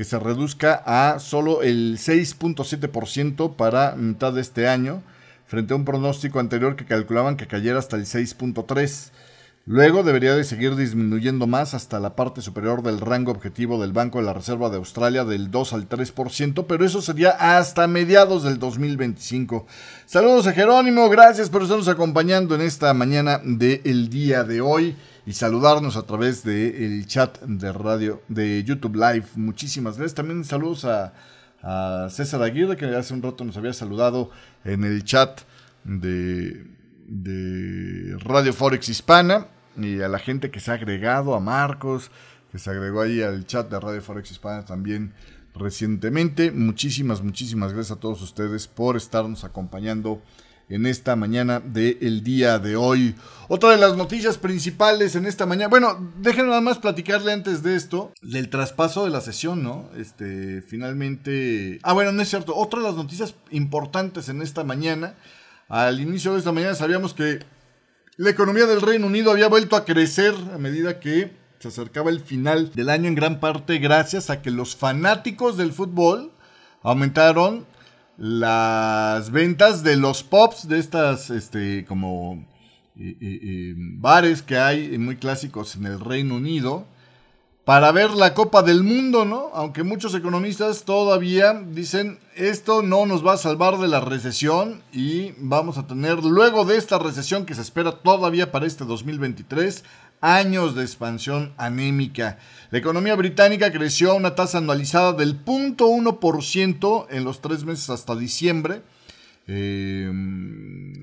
que 0.00 0.04
se 0.04 0.18
reduzca 0.18 0.82
a 0.86 1.18
solo 1.18 1.60
el 1.60 1.98
6.7% 1.98 3.54
para 3.54 3.96
mitad 3.96 4.32
de 4.32 4.40
este 4.40 4.66
año 4.66 5.02
frente 5.46 5.74
a 5.74 5.76
un 5.76 5.84
pronóstico 5.84 6.40
anterior 6.40 6.74
que 6.74 6.86
calculaban 6.86 7.36
que 7.36 7.46
cayera 7.46 7.78
hasta 7.78 7.96
el 7.96 8.06
6.3. 8.06 9.10
Luego 9.66 10.02
debería 10.02 10.34
de 10.34 10.44
seguir 10.44 10.74
disminuyendo 10.74 11.46
más 11.46 11.74
hasta 11.74 12.00
la 12.00 12.16
parte 12.16 12.40
superior 12.40 12.82
del 12.82 12.98
rango 12.98 13.30
objetivo 13.30 13.78
del 13.78 13.92
Banco 13.92 14.20
de 14.20 14.24
la 14.24 14.32
Reserva 14.32 14.70
de 14.70 14.78
Australia 14.78 15.26
del 15.26 15.50
2 15.50 15.74
al 15.74 15.86
3%, 15.86 16.64
pero 16.66 16.86
eso 16.86 17.02
sería 17.02 17.32
hasta 17.32 17.86
mediados 17.86 18.42
del 18.42 18.58
2025. 18.58 19.66
Saludos 20.06 20.46
a 20.46 20.54
Jerónimo, 20.54 21.10
gracias 21.10 21.50
por 21.50 21.60
estarnos 21.60 21.88
acompañando 21.88 22.54
en 22.54 22.62
esta 22.62 22.94
mañana 22.94 23.38
del 23.44 24.08
día 24.08 24.44
de 24.44 24.62
hoy 24.62 24.96
y 25.26 25.32
saludarnos 25.32 25.96
a 25.96 26.02
través 26.02 26.42
del 26.44 27.06
chat 27.06 27.40
de 27.42 27.72
radio 27.72 28.22
de 28.28 28.64
YouTube 28.64 28.96
Live. 28.96 29.26
Muchísimas 29.36 29.96
gracias. 29.96 30.14
También 30.14 30.44
saludos 30.44 30.84
a 30.84 31.12
a 31.62 32.08
César 32.10 32.42
Aguirre, 32.42 32.76
que 32.76 32.86
hace 32.86 33.14
un 33.14 33.22
rato 33.22 33.44
nos 33.44 33.56
había 33.56 33.72
saludado 33.72 34.30
en 34.64 34.84
el 34.84 35.04
chat 35.04 35.42
de, 35.84 36.66
de 37.06 38.16
Radio 38.20 38.52
Forex 38.52 38.88
Hispana, 38.88 39.48
y 39.76 40.00
a 40.00 40.08
la 40.08 40.18
gente 40.18 40.50
que 40.50 40.60
se 40.60 40.70
ha 40.70 40.74
agregado, 40.74 41.34
a 41.34 41.40
Marcos, 41.40 42.10
que 42.50 42.58
se 42.58 42.70
agregó 42.70 43.02
ahí 43.02 43.22
al 43.22 43.46
chat 43.46 43.70
de 43.70 43.78
Radio 43.78 44.02
Forex 44.02 44.30
Hispana 44.30 44.64
también 44.64 45.14
recientemente. 45.54 46.50
Muchísimas, 46.50 47.22
muchísimas 47.22 47.72
gracias 47.72 47.96
a 47.96 48.00
todos 48.00 48.22
ustedes 48.22 48.66
por 48.66 48.96
estarnos 48.96 49.44
acompañando 49.44 50.22
en 50.70 50.86
esta 50.86 51.16
mañana 51.16 51.60
del 51.60 52.22
día 52.22 52.58
de 52.58 52.76
hoy. 52.76 53.16
Otra 53.48 53.70
de 53.70 53.76
las 53.76 53.96
noticias 53.96 54.38
principales 54.38 55.16
en 55.16 55.26
esta 55.26 55.44
mañana. 55.44 55.68
Bueno, 55.68 56.12
déjenme 56.18 56.48
nada 56.48 56.60
más 56.60 56.78
platicarle 56.78 57.32
antes 57.32 57.62
de 57.64 57.74
esto 57.74 58.12
del 58.22 58.48
traspaso 58.48 59.04
de 59.04 59.10
la 59.10 59.20
sesión, 59.20 59.62
¿no? 59.62 59.90
Este, 59.96 60.62
finalmente. 60.62 61.80
Ah, 61.82 61.92
bueno, 61.92 62.12
no 62.12 62.22
es 62.22 62.30
cierto. 62.30 62.56
Otra 62.56 62.78
de 62.80 62.86
las 62.86 62.94
noticias 62.94 63.34
importantes 63.50 64.28
en 64.28 64.40
esta 64.40 64.62
mañana. 64.62 65.14
Al 65.68 66.00
inicio 66.00 66.32
de 66.32 66.38
esta 66.38 66.52
mañana 66.52 66.74
sabíamos 66.74 67.14
que 67.14 67.40
la 68.16 68.30
economía 68.30 68.66
del 68.66 68.80
Reino 68.80 69.06
Unido 69.06 69.32
había 69.32 69.48
vuelto 69.48 69.76
a 69.76 69.84
crecer 69.84 70.34
a 70.54 70.58
medida 70.58 71.00
que 71.00 71.32
se 71.58 71.68
acercaba 71.68 72.10
el 72.10 72.20
final 72.20 72.72
del 72.72 72.88
año 72.90 73.08
en 73.08 73.14
gran 73.14 73.38
parte 73.38 73.78
gracias 73.78 74.30
a 74.30 74.42
que 74.42 74.50
los 74.50 74.76
fanáticos 74.76 75.56
del 75.56 75.72
fútbol 75.72 76.32
aumentaron 76.82 77.66
las 78.20 79.30
ventas 79.30 79.82
de 79.82 79.96
los 79.96 80.22
pops, 80.22 80.68
de 80.68 80.78
estas, 80.78 81.30
este, 81.30 81.86
como 81.86 82.46
bares 82.94 84.42
que 84.42 84.58
hay 84.58 84.98
muy 84.98 85.16
clásicos 85.16 85.74
en 85.74 85.86
el 85.86 85.98
Reino 85.98 86.36
Unido, 86.36 86.84
para 87.64 87.92
ver 87.92 88.10
la 88.10 88.34
Copa 88.34 88.62
del 88.62 88.82
Mundo, 88.82 89.24
¿no? 89.24 89.50
Aunque 89.54 89.84
muchos 89.84 90.14
economistas 90.14 90.84
todavía 90.84 91.54
dicen, 91.54 92.18
esto 92.36 92.82
no 92.82 93.06
nos 93.06 93.26
va 93.26 93.34
a 93.34 93.38
salvar 93.38 93.78
de 93.78 93.88
la 93.88 94.00
recesión 94.00 94.82
y 94.92 95.32
vamos 95.38 95.78
a 95.78 95.86
tener, 95.86 96.22
luego 96.22 96.66
de 96.66 96.76
esta 96.76 96.98
recesión 96.98 97.46
que 97.46 97.54
se 97.54 97.62
espera 97.62 97.92
todavía 98.02 98.52
para 98.52 98.66
este 98.66 98.84
2023, 98.84 99.82
años 100.20 100.74
de 100.74 100.82
expansión 100.82 101.52
anémica. 101.56 102.38
La 102.70 102.78
economía 102.78 103.14
británica 103.14 103.72
creció 103.72 104.12
a 104.12 104.14
una 104.14 104.34
tasa 104.34 104.58
anualizada 104.58 105.12
del 105.12 105.44
0.1% 105.44 107.06
en 107.10 107.24
los 107.24 107.40
tres 107.40 107.64
meses 107.64 107.90
hasta 107.90 108.14
diciembre. 108.14 108.82
Eh, 109.46 110.10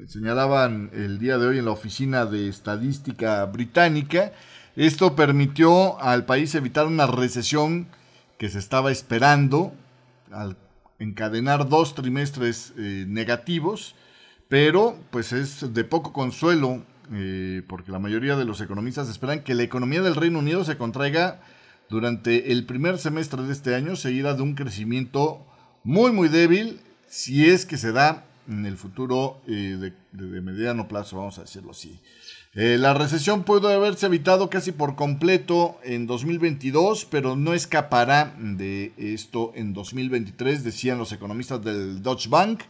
señalaban 0.07 0.89
el 0.93 1.19
día 1.19 1.38
de 1.38 1.47
hoy 1.47 1.57
en 1.59 1.65
la 1.65 1.71
Oficina 1.71 2.25
de 2.25 2.47
Estadística 2.47 3.43
Británica. 3.45 4.31
Esto 4.75 5.15
permitió 5.15 6.00
al 6.00 6.25
país 6.25 6.53
evitar 6.55 6.86
una 6.86 7.07
recesión 7.07 7.88
que 8.38 8.50
se 8.50 8.59
estaba 8.59 8.91
esperando 8.91 9.74
al 10.31 10.55
encadenar 11.00 11.67
dos 11.67 11.95
trimestres 11.95 12.74
eh, 12.77 13.05
negativos, 13.07 13.95
pero 14.47 14.97
pues 15.09 15.33
es 15.33 15.74
de 15.74 15.83
poco 15.83 16.13
consuelo 16.13 16.83
eh, 17.13 17.61
porque 17.67 17.91
la 17.91 17.99
mayoría 17.99 18.35
de 18.35 18.45
los 18.45 18.61
economistas 18.61 19.09
esperan 19.09 19.43
que 19.43 19.55
la 19.55 19.63
economía 19.63 20.01
del 20.01 20.15
Reino 20.15 20.39
Unido 20.39 20.63
se 20.63 20.77
contraiga 20.77 21.41
durante 21.89 22.51
el 22.51 22.65
primer 22.65 22.97
semestre 22.97 23.43
de 23.43 23.53
este 23.53 23.75
año, 23.75 23.95
seguida 23.95 24.33
de 24.33 24.41
un 24.41 24.55
crecimiento 24.55 25.45
muy, 25.83 26.11
muy 26.11 26.27
débil, 26.27 26.81
si 27.07 27.49
es 27.49 27.65
que 27.65 27.77
se 27.77 27.91
da 27.91 28.25
en 28.49 28.65
el 28.65 28.77
futuro 28.77 29.41
eh, 29.47 29.91
de, 30.11 30.41
mediano 30.41 30.87
plazo, 30.87 31.17
vamos 31.17 31.37
a 31.37 31.41
decirlo 31.41 31.71
así. 31.71 31.99
Eh, 32.53 32.77
la 32.79 32.93
recesión 32.93 33.43
puede 33.43 33.73
haberse 33.73 34.07
evitado 34.07 34.49
casi 34.49 34.71
por 34.71 34.95
completo 34.95 35.79
en 35.83 36.07
2022, 36.07 37.05
pero 37.05 37.35
no 37.35 37.53
escapará 37.53 38.35
de 38.39 38.93
esto 38.97 39.51
en 39.55 39.73
2023, 39.73 40.63
decían 40.63 40.97
los 40.97 41.11
economistas 41.11 41.63
del 41.63 42.01
Deutsche 42.01 42.29
Bank. 42.29 42.61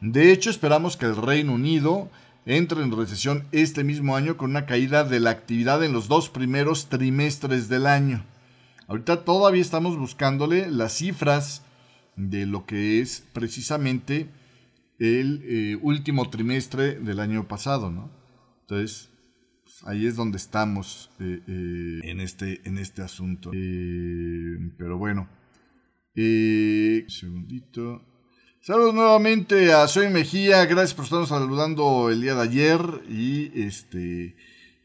De 0.00 0.32
hecho, 0.32 0.50
esperamos 0.50 0.96
que 0.96 1.06
el 1.06 1.16
Reino 1.16 1.54
Unido 1.54 2.08
entra 2.46 2.82
en 2.82 2.96
recesión 2.96 3.44
este 3.50 3.84
mismo 3.84 4.16
año 4.16 4.36
con 4.36 4.50
una 4.50 4.66
caída 4.66 5.04
de 5.04 5.20
la 5.20 5.30
actividad 5.30 5.84
en 5.84 5.92
los 5.92 6.08
dos 6.08 6.30
primeros 6.30 6.88
trimestres 6.88 7.68
del 7.68 7.86
año. 7.86 8.24
Ahorita 8.86 9.24
todavía 9.24 9.60
estamos 9.60 9.98
buscándole 9.98 10.70
las 10.70 10.92
cifras 10.94 11.64
de 12.14 12.46
lo 12.46 12.64
que 12.64 13.00
es 13.00 13.26
precisamente 13.32 14.28
el 15.00 15.42
eh, 15.44 15.78
último 15.82 16.30
trimestre 16.30 16.94
del 17.00 17.18
año 17.18 17.48
pasado, 17.48 17.90
¿no? 17.90 18.10
Entonces, 18.62 19.10
pues, 19.64 19.82
ahí 19.84 20.06
es 20.06 20.14
donde 20.14 20.38
estamos 20.38 21.10
eh, 21.18 21.40
eh, 21.48 22.00
en, 22.04 22.20
este, 22.20 22.66
en 22.66 22.78
este 22.78 23.02
asunto. 23.02 23.50
pero 23.50 24.98
bueno, 24.98 25.28
un 26.14 27.04
segundito. 27.08 28.05
Saludos 28.66 28.94
nuevamente 28.94 29.72
a 29.72 29.86
Soy 29.86 30.08
Mejía, 30.08 30.66
gracias 30.66 30.92
por 30.92 31.04
estarnos 31.04 31.28
saludando 31.28 32.10
el 32.10 32.20
día 32.20 32.34
de 32.34 32.42
ayer 32.42 32.80
y 33.08 33.62
este 33.62 34.34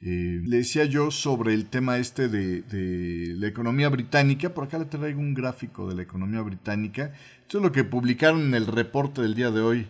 eh, 0.03 0.39
le 0.45 0.57
decía 0.57 0.85
yo 0.85 1.09
sobre 1.09 1.55
el 1.55 1.65
tema 1.65 1.97
este 1.97 2.29
de, 2.29 3.33
la 3.39 3.47
economía 3.47 3.89
británica, 3.89 4.53
por 4.53 4.65
acá 4.65 4.77
le 4.77 4.85
traigo 4.85 5.19
un 5.19 5.33
gráfico 5.33 5.89
de 5.89 5.95
la 5.95 6.03
economía 6.03 6.41
británica, 6.41 7.15
esto 7.41 7.57
es 7.57 7.63
lo 7.63 7.71
que 7.71 7.83
publicaron 7.83 8.41
en 8.41 8.53
el 8.53 8.67
reporte 8.67 9.23
del 9.23 9.33
día 9.33 9.49
de 9.49 9.61
hoy 9.61 9.87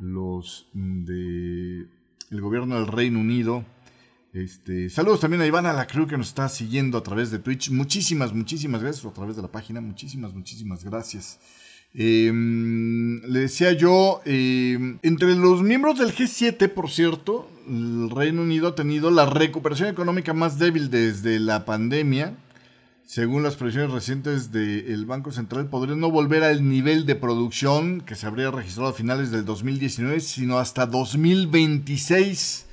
los 0.00 0.66
de 0.72 1.86
el 2.32 2.40
gobierno 2.40 2.74
del 2.74 2.88
Reino 2.88 3.20
Unido. 3.20 3.64
Este, 4.32 4.90
saludos 4.90 5.20
también 5.20 5.42
a 5.42 5.46
Ivana 5.46 5.72
la 5.72 5.86
crew 5.86 6.08
que 6.08 6.18
nos 6.18 6.26
está 6.26 6.48
siguiendo 6.48 6.98
a 6.98 7.04
través 7.04 7.30
de 7.30 7.38
Twitch. 7.38 7.70
Muchísimas, 7.70 8.32
muchísimas 8.32 8.82
gracias 8.82 9.06
a 9.06 9.12
través 9.12 9.36
de 9.36 9.42
la 9.42 9.52
página. 9.52 9.80
Muchísimas, 9.80 10.34
muchísimas 10.34 10.82
gracias. 10.82 11.38
Em, 11.94 13.20
le 13.22 13.40
decía 13.40 13.72
yo, 13.72 14.22
em, 14.24 14.98
entre 15.02 15.34
los 15.34 15.62
miembros 15.62 15.98
del 15.98 16.14
G7, 16.14 16.68
por 16.68 16.90
cierto, 16.90 17.48
el 17.68 18.08
Reino 18.10 18.42
Unido 18.42 18.68
ha 18.68 18.74
tenido 18.74 19.10
la 19.10 19.26
recuperación 19.26 19.88
económica 19.88 20.32
más 20.32 20.58
débil 20.58 20.90
desde 20.90 21.38
la 21.38 21.64
pandemia. 21.66 22.34
Según 23.04 23.42
las 23.42 23.56
previsiones 23.56 23.90
recientes 23.90 24.52
del 24.52 25.04
Banco 25.04 25.32
Central, 25.32 25.68
podría 25.68 25.96
no 25.96 26.10
volver 26.10 26.44
al 26.44 26.66
nivel 26.66 27.04
de 27.04 27.14
producción 27.14 28.00
que 28.00 28.14
se 28.14 28.26
habría 28.26 28.50
registrado 28.50 28.90
a 28.90 28.94
finales 28.94 29.30
del 29.30 29.44
2019, 29.44 30.20
sino 30.20 30.58
hasta 30.58 30.86
2026. 30.86 32.66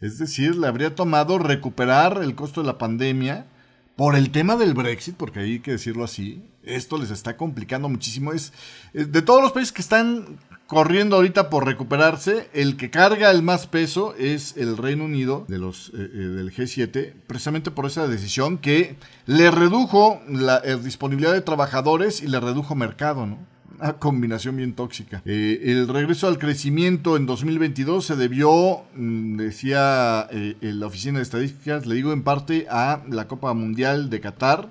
Es 0.00 0.18
decir, 0.18 0.56
le 0.56 0.66
habría 0.66 0.96
tomado 0.96 1.38
recuperar 1.38 2.20
el 2.22 2.34
costo 2.34 2.62
de 2.62 2.66
la 2.66 2.78
pandemia 2.78 3.46
por 3.94 4.16
el 4.16 4.30
tema 4.30 4.56
del 4.56 4.74
Brexit, 4.74 5.16
porque 5.16 5.40
hay 5.40 5.60
que 5.60 5.72
decirlo 5.72 6.04
así, 6.04 6.42
esto 6.68 6.98
les 6.98 7.10
está 7.10 7.36
complicando 7.36 7.88
muchísimo. 7.88 8.32
Es, 8.32 8.52
de 8.92 9.22
todos 9.22 9.42
los 9.42 9.52
países 9.52 9.72
que 9.72 9.82
están 9.82 10.38
corriendo 10.68 11.16
ahorita 11.16 11.50
por 11.50 11.66
recuperarse. 11.66 12.48
El 12.52 12.76
que 12.76 12.90
carga 12.90 13.32
el 13.32 13.42
más 13.42 13.66
peso 13.66 14.14
es 14.16 14.56
el 14.56 14.76
Reino 14.76 15.04
Unido 15.04 15.44
de 15.48 15.58
los, 15.58 15.88
eh, 15.88 15.92
eh, 15.96 16.18
del 16.18 16.52
G7, 16.52 17.14
precisamente 17.26 17.72
por 17.72 17.86
esa 17.86 18.06
decisión 18.06 18.58
que 18.58 18.96
le 19.26 19.50
redujo 19.50 20.20
la 20.28 20.60
eh, 20.62 20.76
disponibilidad 20.76 21.32
de 21.32 21.40
trabajadores 21.40 22.22
y 22.22 22.28
le 22.28 22.38
redujo 22.38 22.76
mercado, 22.76 23.26
¿no? 23.26 23.38
Una 23.80 23.94
combinación 23.94 24.56
bien 24.56 24.74
tóxica. 24.74 25.22
el 25.24 25.86
regreso 25.86 26.26
al 26.26 26.38
crecimiento 26.38 27.16
en 27.16 27.26
2022 27.26 28.04
se 28.04 28.16
debió, 28.16 28.82
mm, 28.96 29.36
decía 29.36 30.28
la 30.60 30.86
Oficina 30.86 31.18
de 31.18 31.22
Estadísticas, 31.22 31.86
le 31.86 31.94
digo 31.94 32.12
en 32.12 32.24
parte 32.24 32.66
a 32.68 33.02
la 33.08 33.28
Copa 33.28 33.54
Mundial 33.54 34.10
de 34.10 34.20
Qatar 34.20 34.68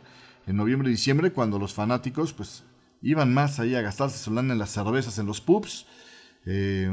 en 0.47 0.55
noviembre 0.55 0.89
y 0.89 0.93
diciembre, 0.93 1.31
cuando 1.31 1.59
los 1.59 1.73
fanáticos, 1.73 2.33
pues 2.33 2.63
iban 3.01 3.33
más 3.33 3.59
ahí 3.59 3.75
a 3.75 3.81
gastarse 3.81 4.17
su 4.17 4.33
lana 4.33 4.53
en 4.53 4.59
las 4.59 4.71
cervezas 4.71 5.19
en 5.19 5.27
los 5.27 5.41
pubs 5.41 5.85
eh, 6.45 6.89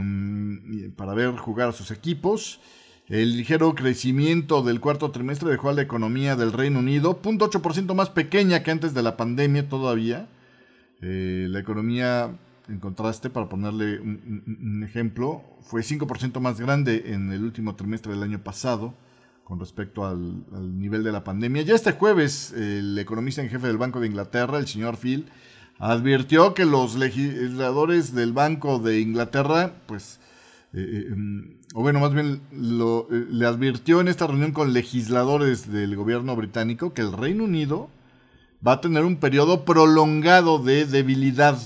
para 0.96 1.14
ver 1.14 1.36
jugar 1.36 1.68
a 1.68 1.72
sus 1.72 1.90
equipos. 1.92 2.60
El 3.06 3.36
ligero 3.36 3.74
crecimiento 3.74 4.62
del 4.62 4.80
cuarto 4.80 5.10
trimestre 5.10 5.50
dejó 5.50 5.68
a 5.68 5.72
la 5.72 5.82
economía 5.82 6.36
del 6.36 6.52
Reino 6.52 6.80
Unido 6.80 7.20
0.8% 7.22 7.94
más 7.94 8.10
pequeña 8.10 8.62
que 8.62 8.70
antes 8.70 8.92
de 8.92 9.02
la 9.02 9.16
pandemia 9.16 9.68
todavía. 9.68 10.26
Eh, 11.00 11.46
la 11.48 11.60
economía, 11.60 12.36
en 12.68 12.80
contraste, 12.80 13.30
para 13.30 13.48
ponerle 13.48 14.00
un, 14.00 14.82
ejemplo, 14.84 15.42
fue 15.60 15.82
5% 15.82 16.40
más 16.40 16.60
grande 16.60 17.12
en 17.12 17.30
el 17.30 17.44
último 17.44 17.76
trimestre 17.76 18.12
del 18.12 18.22
año 18.22 18.42
pasado 18.42 18.94
con 19.44 19.60
respecto 19.60 20.06
al, 20.06 20.78
nivel 20.78 21.04
de 21.04 21.12
la 21.12 21.22
pandemia. 21.22 21.62
Ya 21.62 21.74
este 21.74 21.92
jueves, 21.92 22.52
el 22.52 22.98
economista 22.98 23.42
en 23.42 23.50
jefe 23.50 23.66
del 23.66 23.78
Banco 23.78 24.00
de 24.00 24.06
Inglaterra, 24.06 24.58
el 24.58 24.66
señor 24.66 24.96
Phil, 24.96 25.26
advirtió 25.78 26.54
que 26.54 26.64
los 26.64 26.96
legisladores 26.96 28.14
del 28.14 28.32
Banco 28.32 28.78
de 28.78 29.00
Inglaterra, 29.00 29.74
pues, 29.86 30.18
eh, 30.72 31.08
eh, 31.10 31.56
o 31.74 31.82
bueno, 31.82 32.00
más 32.00 32.14
bien 32.14 32.40
lo, 32.52 33.06
eh, 33.10 33.26
le 33.30 33.46
advirtió 33.46 34.00
en 34.00 34.08
esta 34.08 34.26
reunión 34.26 34.52
con 34.52 34.72
legisladores 34.72 35.70
del 35.70 35.94
gobierno 35.94 36.34
británico 36.36 36.94
que 36.94 37.02
el 37.02 37.12
Reino 37.12 37.44
Unido 37.44 37.90
va 38.66 38.72
a 38.72 38.80
tener 38.80 39.04
un 39.04 39.16
periodo 39.16 39.64
prolongado 39.64 40.58
de 40.58 40.86
debilidad 40.86 41.58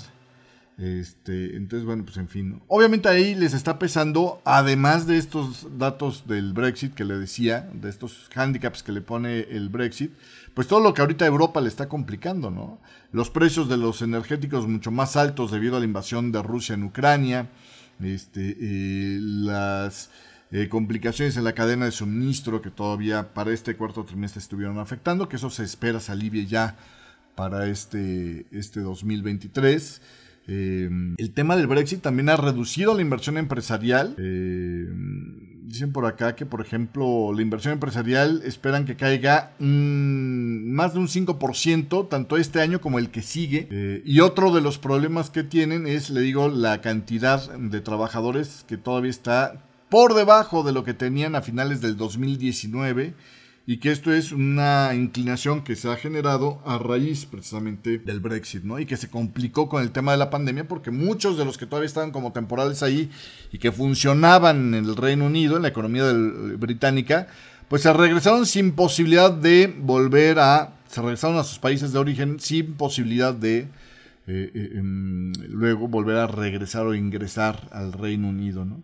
este, 0.78 1.56
entonces, 1.56 1.85
bueno, 1.85 2.04
pues 2.04 2.16
en 2.18 2.28
fin. 2.28 2.62
Obviamente 2.68 3.08
ahí 3.08 3.35
les 3.35 3.52
está 3.52 3.80
pesando, 3.80 4.40
además 4.44 5.08
de 5.08 5.18
estos 5.18 5.66
datos 5.76 6.28
del 6.28 6.52
Brexit 6.52 6.94
que 6.94 7.04
le 7.04 7.18
decía, 7.18 7.68
de 7.73 7.90
estos 7.90 8.30
handicaps 8.32 8.85
que 8.85 8.92
le 8.92 9.00
pone 9.00 9.40
el 9.40 9.70
Brexit, 9.70 10.12
pues 10.54 10.68
todo 10.68 10.78
lo 10.78 10.94
que 10.94 11.00
ahorita 11.00 11.26
Europa 11.26 11.61
le 11.61 11.68
está 11.68 11.88
complicando, 11.88 12.52
¿no? 12.52 12.80
Los 13.11 13.28
precios 13.28 13.68
de 13.68 13.76
los 13.76 14.02
energéticos 14.02 14.68
mucho 14.68 14.92
más 14.92 15.16
altos 15.16 15.50
debido 15.50 15.76
a 15.76 15.80
la 15.80 15.85
invasión 15.85 16.30
de 16.30 16.42
Rusia 16.42 16.76
en 16.76 16.85
Ucrania, 16.85 17.50
este, 18.00 18.56
eh, 18.61 19.18
las 19.20 20.11
eh, 20.52 20.68
complicaciones 20.68 21.37
en 21.37 21.42
la 21.42 21.54
cadena 21.54 21.87
de 21.87 21.90
suministro 21.90 22.62
que 22.62 22.70
todavía 22.70 23.35
para 23.35 23.52
este 23.52 23.76
cuarto 23.76 24.04
trimestre 24.04 24.40
estuvieron 24.40 24.78
afectando, 24.78 25.28
que 25.28 25.37
eso 25.37 25.50
se 25.50 25.64
espera 25.64 25.99
se 25.99 26.12
alivie 26.12 26.47
ya 26.47 26.76
para 27.35 27.66
este, 27.66 28.47
este 28.52 28.80
2023. 28.80 30.00
Eh, 30.49 30.88
el 31.19 31.31
tema 31.33 31.57
del 31.57 31.67
Brexit 31.67 32.00
también 32.00 32.31
ha 32.31 32.37
reducido 32.37 32.95
la 32.95 33.02
inversión 33.02 33.37
empresarial. 33.37 34.17
Eh, 34.19 34.87
dicen 35.69 35.93
por 35.93 36.07
acá 36.07 36.35
que, 36.35 36.47
por 36.47 36.62
ejemplo, 36.62 37.33
la 37.35 37.43
inversión 37.43 37.75
empresarial 37.75 38.40
esperan 38.45 38.87
que 38.87 38.97
caiga 38.97 39.52
más 39.59 40.95
de 40.95 41.00
un 41.00 41.09
5%, 41.09 42.09
tanto 42.09 42.38
este 42.38 42.61
año 42.61 42.81
como 42.81 42.99
el 42.99 43.11
que 43.11 43.23
sigue. 43.23 43.69
Eh, 43.71 44.02
y 44.05 44.21
otro 44.21 44.52
de 44.52 44.62
los 44.62 44.78
problemas 44.78 45.31
que 45.31 45.45
tienen 45.45 45.87
es, 45.87 46.09
le 46.11 46.23
digo, 46.23 46.49
la 46.49 46.81
cantidad 46.81 47.52
de 47.52 47.81
trabajadores 47.81 48.64
que 48.67 48.78
todavía 48.78 49.11
está 49.11 49.62
por 49.90 50.14
debajo 50.14 50.62
de 50.62 50.73
lo 50.73 50.85
que 50.85 50.95
tenían 50.95 51.35
a 51.35 51.43
finales 51.43 51.81
del 51.81 51.97
2019 51.97 53.14
y 53.70 53.80
que 53.80 53.90
esto 53.90 54.14
es 54.14 54.32
una 54.32 54.94
inclinación 54.94 55.62
que 55.62 55.76
se 55.76 55.90
ha 55.90 55.96
generado 55.96 56.62
a 56.64 56.78
raíz 56.78 57.26
precisamente 57.26 57.98
del 57.98 58.18
Brexit, 58.18 58.64
¿no? 58.64 58.78
Y 58.78 58.87
que 58.87 58.96
se 58.96 59.10
complicó 59.10 59.68
con 59.68 59.82
el 59.82 59.90
tema 59.90 60.12
de 60.12 60.16
la 60.16 60.30
pandemia 60.30 60.66
porque 60.66 60.90
muchos 60.90 61.37
de 61.37 61.44
los 61.44 61.58
que 61.58 61.66
todavía 61.66 61.87
estaban 61.87 62.10
como 62.10 62.32
temporales 62.32 62.82
ahí 62.82 63.10
y 63.52 63.58
que 63.58 63.70
funcionaban 63.70 64.72
en 64.72 64.87
el 64.87 64.96
Reino 64.96 65.26
Unido, 65.26 65.57
en 65.57 65.62
la 65.64 65.68
economía 65.68 66.11
británica, 66.57 67.26
pues 67.68 67.83
se 67.83 67.92
regresaron 67.92 68.46
sin 68.46 68.72
posibilidad 68.72 69.31
de 69.31 69.66
volver 69.66 70.38
a, 70.38 70.72
se 70.88 71.02
regresaron 71.02 71.37
a 71.37 71.44
sus 71.44 71.59
países 71.59 71.92
de 71.92 71.98
origen 71.98 72.40
sin 72.40 72.72
posibilidad 72.72 73.35
de 73.35 73.59
eh, 73.59 74.50
eh, 74.54 74.70
em, 74.76 75.31
luego 75.46 75.88
volver 75.88 76.16
a 76.16 76.26
regresar 76.26 76.87
o 76.87 76.94
ingresar 76.94 77.68
al 77.70 77.92
Reino 77.92 78.31
Unido, 78.31 78.64
¿no? 78.64 78.83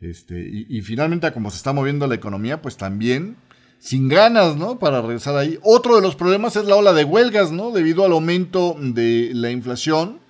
Este, 0.00 0.48
y, 0.48 0.66
y 0.70 0.80
finalmente, 0.80 1.30
como 1.34 1.50
se 1.50 1.58
está 1.58 1.74
moviendo 1.74 2.06
la 2.06 2.14
economía, 2.14 2.62
pues 2.62 2.78
también 2.78 3.36
sin 3.84 4.08
ganas, 4.08 4.56
¿no? 4.56 4.78
Para 4.78 5.02
regresar 5.02 5.36
ahí. 5.36 5.58
Otro 5.62 5.96
de 5.96 6.00
los 6.00 6.16
problemas 6.16 6.56
es 6.56 6.64
la 6.64 6.74
ola 6.74 6.94
de 6.94 7.04
huelgas, 7.04 7.52
¿no? 7.52 7.70
Debido 7.70 8.06
al 8.06 8.12
aumento 8.12 8.74
de 8.80 9.32
la 9.34 9.50
inflación. 9.50 10.20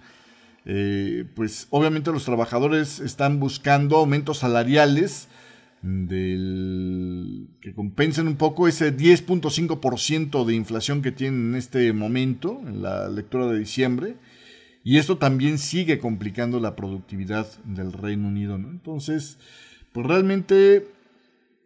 Eh, 0.65 1.25
pues 1.37 1.69
obviamente 1.71 2.11
los 2.11 2.25
trabajadores 2.25 2.99
están 2.99 3.39
buscando 3.39 3.99
aumentos 3.99 4.39
salariales 4.39 5.29
que 5.83 7.75
compensen 7.77 8.27
un 8.27 8.37
poco 8.37 8.67
ese 8.67 8.97
10.5% 8.97 10.45
de 10.45 10.55
inflación 10.55 11.01
que 11.01 11.13
tienen 11.13 11.51
en 11.51 11.55
este 11.55 11.93
momento, 11.93 12.61
en 12.67 12.83
la 12.83 13.09
lectura 13.09 13.47
de 13.47 13.61
diciembre. 13.61 14.17
Y 14.83 14.99
esto 14.99 15.17
también 15.19 15.59
sigue 15.59 16.01
complicando 16.01 16.59
la 16.59 16.75
productividad 16.75 17.47
del 17.63 17.93
Reino 17.93 18.27
Unido, 18.27 18.59
¿no? 18.59 18.71
Entonces, 18.71 19.39
pues 19.93 20.05
realmente 20.09 20.89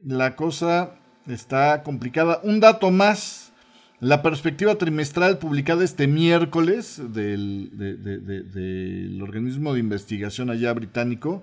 la 0.05 0.37
cosa 0.37 0.98
está 1.35 1.83
complicada. 1.83 2.41
Un 2.43 2.61
dato 2.61 2.91
más, 2.91 3.53
la 4.01 4.23
perspectiva 4.23 4.77
trimestral 4.77 5.39
publicada 5.39 5.85
este 5.85 6.07
miércoles 6.07 7.01
del, 7.13 7.71
organismo 9.23 9.75
de 9.75 9.81
investigación 9.81 10.51
allá 10.51 10.73
británico 10.73 11.43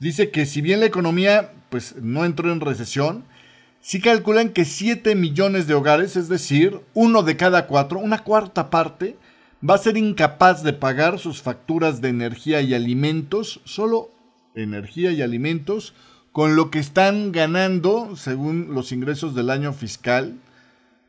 dice 0.00 0.30
que 0.30 0.46
si 0.46 0.60
bien 0.60 0.80
la 0.80 0.86
economía 0.86 1.52
pues, 1.70 1.96
no 2.00 2.24
entró 2.24 2.52
en 2.52 2.60
recesión, 2.60 3.24
sí 3.80 4.00
calculan 4.00 4.50
que 4.50 4.64
7 4.64 5.14
millones 5.14 5.66
de 5.66 5.74
hogares, 5.74 6.16
es 6.16 6.28
decir, 6.28 6.80
uno 6.94 7.22
de 7.22 7.36
cada 7.36 7.66
cuatro, 7.66 7.98
una 7.98 8.24
cuarta 8.24 8.70
parte, 8.70 9.16
va 9.68 9.74
a 9.74 9.78
ser 9.78 9.96
incapaz 9.96 10.62
de 10.62 10.72
pagar 10.74 11.18
sus 11.18 11.40
facturas 11.40 12.00
de 12.00 12.10
energía 12.10 12.60
y 12.60 12.74
alimentos, 12.74 13.60
solo 13.64 14.10
energía 14.54 15.10
y 15.12 15.22
alimentos, 15.22 15.94
con 16.34 16.56
lo 16.56 16.68
que 16.72 16.80
están 16.80 17.30
ganando 17.30 18.16
según 18.16 18.74
los 18.74 18.90
ingresos 18.90 19.36
del 19.36 19.50
año 19.50 19.72
fiscal 19.72 20.34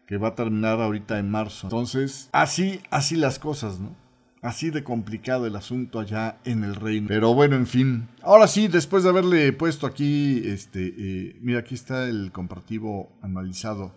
que 0.06 0.18
va 0.18 0.28
a 0.30 0.36
terminar 0.36 0.80
ahorita 0.80 1.18
en 1.18 1.32
marzo. 1.32 1.66
Entonces, 1.66 2.30
así, 2.32 2.80
así 2.92 3.16
las 3.16 3.40
cosas, 3.40 3.80
¿no? 3.80 3.96
Así 4.44 4.70
de 4.70 4.84
complicado 4.84 5.48
el 5.48 5.56
asunto 5.56 6.00
allá 6.00 6.38
en 6.46 6.64
el 6.64 6.76
reino. 6.76 7.08
Pero 7.08 7.34
bueno, 7.34 7.56
en 7.56 7.66
fin. 7.66 8.08
Ahora 8.22 8.46
sí, 8.46 8.68
después 8.68 9.02
de 9.02 9.10
haberle 9.10 9.52
puesto 9.52 9.88
aquí, 9.88 10.44
este, 10.46 10.94
eh, 10.96 11.36
mira, 11.42 11.62
aquí 11.62 11.74
está 11.74 12.08
el 12.08 12.32
comparativo 12.32 13.12
anualizado 13.24 13.96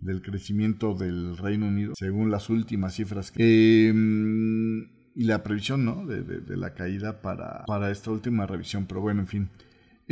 del 0.00 0.20
crecimiento 0.20 0.92
del 0.92 1.38
Reino 1.38 1.66
Unido, 1.66 1.94
según 1.96 2.30
las 2.30 2.50
últimas 2.50 2.94
cifras. 2.94 3.30
Que, 3.30 3.88
em, 3.88 4.82
y 5.14 5.24
la 5.24 5.42
previsión, 5.42 5.86
¿no? 5.86 6.04
De, 6.04 6.22
de, 6.22 6.56
la 6.58 6.74
caída 6.74 7.22
para, 7.22 7.64
para 7.64 7.90
esta 7.90 8.10
última 8.10 8.46
revisión. 8.46 8.84
Pero 8.84 9.00
bueno, 9.00 9.22
en 9.22 9.28
fin. 9.28 9.48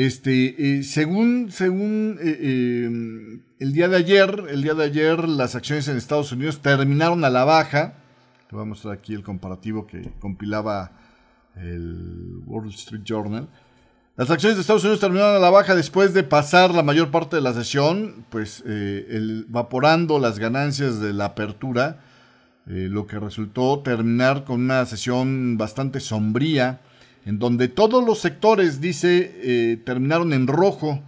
Este, 0.01 0.79
eh, 0.79 0.83
según, 0.83 1.53
según 1.53 2.17
eh, 2.23 2.39
eh, 2.41 3.41
el 3.59 3.73
día 3.75 3.87
de 3.87 3.99
ayer, 3.99 4.45
el 4.49 4.63
día 4.63 4.73
de 4.73 4.85
ayer 4.85 5.29
las 5.29 5.55
acciones 5.55 5.89
en 5.89 5.99
Estados 5.99 6.33
Unidos 6.33 6.61
terminaron 6.63 7.23
a 7.23 7.29
la 7.29 7.45
baja. 7.45 7.97
Te 8.49 8.57
voy 8.57 8.63
a 8.63 8.65
mostrar 8.65 8.95
aquí 8.95 9.13
el 9.13 9.23
comparativo 9.23 9.87
que 9.87 10.11
compilaba 10.19 10.93
el 11.55 12.41
Wall 12.47 12.71
Street 12.71 13.03
Journal. 13.05 13.51
Las 14.17 14.31
acciones 14.31 14.57
de 14.57 14.63
Estados 14.63 14.85
Unidos 14.85 15.01
terminaron 15.01 15.37
a 15.37 15.39
la 15.39 15.51
baja 15.51 15.75
después 15.75 16.15
de 16.15 16.23
pasar 16.23 16.75
la 16.75 16.83
mayor 16.83 17.11
parte 17.11 17.37
de 17.37 17.43
la 17.43 17.53
sesión, 17.53 18.25
pues 18.31 18.65
evaporando 18.67 20.19
las 20.19 20.39
ganancias 20.39 20.99
de 21.01 21.13
la 21.13 21.27
apertura, 21.27 22.01
lo 22.65 23.07
que 23.07 23.19
resultó 23.19 23.81
terminar 23.81 24.45
con 24.45 24.63
una 24.63 24.87
sesión 24.87 25.59
bastante 25.59 26.01
sombría 26.01 26.81
en 27.27 27.39
donde 27.39 27.69
todos 27.69 28.05
los 28.05 28.19
sectores, 28.19 28.81
dice, 28.81 29.33
eh, 29.43 29.77
terminaron 29.85 30.33
en 30.33 30.47
rojo. 30.47 31.03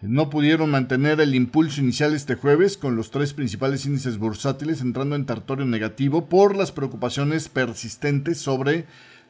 No 0.00 0.28
pudieron 0.28 0.70
mantener 0.70 1.20
el 1.20 1.34
impulso 1.34 1.80
inicial 1.80 2.14
este 2.14 2.34
jueves 2.34 2.76
con 2.76 2.94
los 2.94 3.10
tres 3.10 3.32
principales 3.32 3.86
índices 3.86 4.18
bursátiles 4.18 4.82
entrando 4.82 5.16
en 5.16 5.24
territorio 5.24 5.64
negativo 5.64 6.26
por 6.26 6.56
las 6.56 6.72
preocupaciones 6.72 7.48
persistentes 7.48 8.38
sobre 8.38 8.84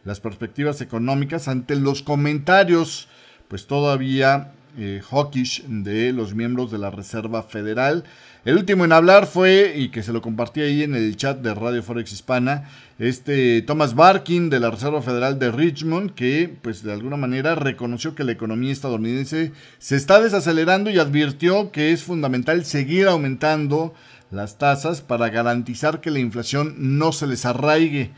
las 0.04 0.18
perspectivas 0.18 0.80
económicas 0.80 1.46
ante 1.46 1.76
los 1.76 2.02
comentarios, 2.02 3.08
pues 3.46 3.66
todavía 3.68 4.52
eh, 4.76 5.00
hawkish 5.08 5.64
de 5.66 6.12
los 6.12 6.34
miembros 6.34 6.72
de 6.72 6.78
la 6.78 6.90
Reserva 6.90 7.44
Federal. 7.44 8.02
El 8.44 8.58
último 8.58 8.84
en 8.84 8.92
hablar 8.92 9.26
fue, 9.26 9.72
y 9.74 9.88
que 9.88 10.02
se 10.02 10.12
lo 10.12 10.20
compartí 10.20 10.60
ahí 10.60 10.82
en 10.82 10.94
el 10.94 11.16
chat 11.16 11.40
de 11.40 11.54
Radio 11.54 11.82
Forex 11.82 12.12
Hispana, 12.12 12.68
este 12.98 13.62
Thomas 13.62 13.94
Barkin 13.94 14.50
de 14.50 14.60
la 14.60 14.70
Reserva 14.70 15.00
Federal 15.00 15.38
de 15.38 15.50
Richmond, 15.50 16.12
que 16.14 16.54
pues 16.60 16.82
de 16.82 16.92
alguna 16.92 17.16
manera 17.16 17.54
reconoció 17.54 18.14
que 18.14 18.22
la 18.22 18.32
economía 18.32 18.70
estadounidense 18.70 19.52
se 19.78 19.96
está 19.96 20.20
desacelerando 20.20 20.90
y 20.90 20.98
advirtió 20.98 21.72
que 21.72 21.92
es 21.92 22.02
fundamental 22.02 22.66
seguir 22.66 23.06
aumentando 23.06 23.94
las 24.30 24.58
tasas 24.58 25.00
para 25.00 25.30
garantizar 25.30 26.02
que 26.02 26.10
la 26.10 26.18
inflación 26.18 26.74
no 26.98 27.12
se 27.12 27.26
les 27.26 27.46
arraigue. 27.46 28.10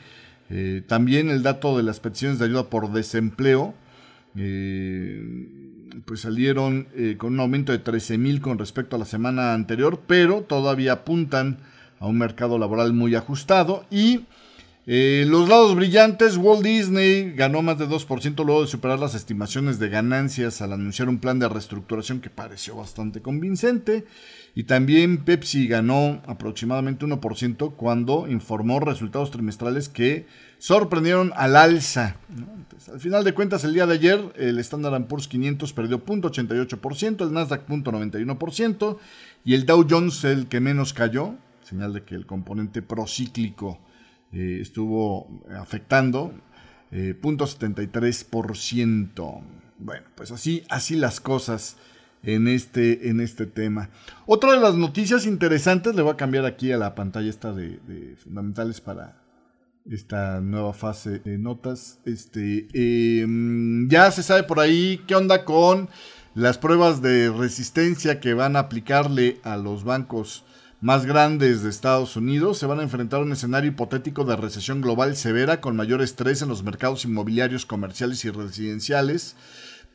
Eh, 0.50 0.82
también 0.88 1.30
el 1.30 1.44
dato 1.44 1.76
de 1.76 1.84
las 1.84 2.00
peticiones 2.00 2.40
de 2.40 2.46
ayuda 2.46 2.68
por 2.68 2.92
desempleo 2.92 3.74
eh, 4.36 5.65
pues 6.04 6.20
salieron 6.20 6.88
eh, 6.94 7.16
con 7.18 7.34
un 7.34 7.40
aumento 7.40 7.72
de 7.72 7.78
13 7.78 8.18
mil 8.18 8.40
con 8.40 8.58
respecto 8.58 8.96
a 8.96 8.98
la 8.98 9.04
semana 9.04 9.54
anterior, 9.54 10.02
pero 10.06 10.42
todavía 10.42 10.92
apuntan 10.92 11.58
a 11.98 12.06
un 12.06 12.18
mercado 12.18 12.58
laboral 12.58 12.92
muy 12.92 13.14
ajustado. 13.14 13.86
Y 13.90 14.26
eh, 14.88 15.24
los 15.26 15.48
lados 15.48 15.74
brillantes, 15.74 16.36
Walt 16.36 16.62
Disney 16.62 17.32
ganó 17.32 17.60
más 17.60 17.78
de 17.78 17.88
2% 17.88 18.44
luego 18.44 18.62
de 18.62 18.68
superar 18.68 19.00
las 19.00 19.14
estimaciones 19.14 19.78
de 19.78 19.88
ganancias 19.88 20.62
al 20.62 20.72
anunciar 20.72 21.08
un 21.08 21.18
plan 21.18 21.38
de 21.38 21.48
reestructuración 21.48 22.20
que 22.20 22.30
pareció 22.30 22.76
bastante 22.76 23.20
convincente. 23.20 24.04
Y 24.54 24.64
también 24.64 25.24
Pepsi 25.24 25.66
ganó 25.66 26.22
aproximadamente 26.26 27.04
1% 27.04 27.74
cuando 27.74 28.28
informó 28.28 28.78
resultados 28.80 29.30
trimestrales 29.30 29.88
que 29.88 30.26
sorprendieron 30.58 31.32
al 31.36 31.56
alza. 31.56 32.16
al 32.92 33.00
final 33.00 33.24
de 33.24 33.34
cuentas, 33.34 33.64
el 33.64 33.74
día 33.74 33.86
de 33.86 33.94
ayer, 33.94 34.32
el 34.36 34.58
Standard 34.58 35.06
Poor's 35.06 35.28
500 35.28 35.72
perdió 35.72 36.04
0.88%, 36.04 37.26
el 37.26 37.32
Nasdaq 37.32 37.68
0.91% 37.68 38.98
y 39.44 39.54
el 39.54 39.66
Dow 39.66 39.86
Jones, 39.88 40.24
el 40.24 40.48
que 40.48 40.60
menos 40.60 40.92
cayó, 40.92 41.34
señal 41.62 41.92
de 41.92 42.04
que 42.04 42.14
el 42.14 42.26
componente 42.26 42.82
procíclico 42.82 43.80
eh, 44.32 44.58
estuvo 44.60 45.42
afectando, 45.58 46.32
eh, 46.90 47.16
0.73%. 47.20 49.42
Bueno, 49.78 50.06
pues 50.14 50.30
así, 50.30 50.64
así 50.68 50.96
las 50.96 51.20
cosas 51.20 51.76
en 52.22 52.48
este, 52.48 53.08
en 53.08 53.20
este 53.20 53.46
tema. 53.46 53.90
Otra 54.26 54.52
de 54.52 54.60
las 54.60 54.74
noticias 54.74 55.26
interesantes, 55.26 55.94
le 55.94 56.02
voy 56.02 56.12
a 56.12 56.16
cambiar 56.16 56.44
aquí 56.44 56.72
a 56.72 56.76
la 56.76 56.94
pantalla 56.94 57.30
esta 57.30 57.52
de, 57.52 58.16
fundamentales 58.22 58.80
para 58.80 59.22
esta 59.90 60.40
nueva 60.40 60.72
fase 60.72 61.18
de 61.20 61.38
notas. 61.38 61.98
Este, 62.04 62.66
em, 62.72 63.88
ya 63.88 64.10
se 64.10 64.22
sabe 64.22 64.42
por 64.42 64.60
ahí 64.60 65.02
qué 65.06 65.14
onda 65.14 65.44
con 65.44 65.88
las 66.34 66.58
pruebas 66.58 67.02
de 67.02 67.30
resistencia 67.30 68.20
que 68.20 68.34
van 68.34 68.56
a 68.56 68.60
aplicarle 68.60 69.40
a 69.42 69.56
los 69.56 69.84
bancos 69.84 70.44
más 70.80 71.06
grandes 71.06 71.62
de 71.62 71.70
Estados 71.70 72.16
Unidos 72.16 72.58
se 72.58 72.66
van 72.66 72.80
a 72.80 72.82
enfrentar 72.82 73.20
a 73.20 73.22
un 73.22 73.32
escenario 73.32 73.70
hipotético 73.70 74.24
de 74.24 74.36
recesión 74.36 74.82
global 74.82 75.16
severa 75.16 75.60
con 75.60 75.74
mayor 75.74 76.02
estrés 76.02 76.42
en 76.42 76.48
los 76.48 76.62
mercados 76.62 77.04
inmobiliarios 77.06 77.64
comerciales 77.64 78.24
y 78.24 78.30
residenciales 78.30 79.36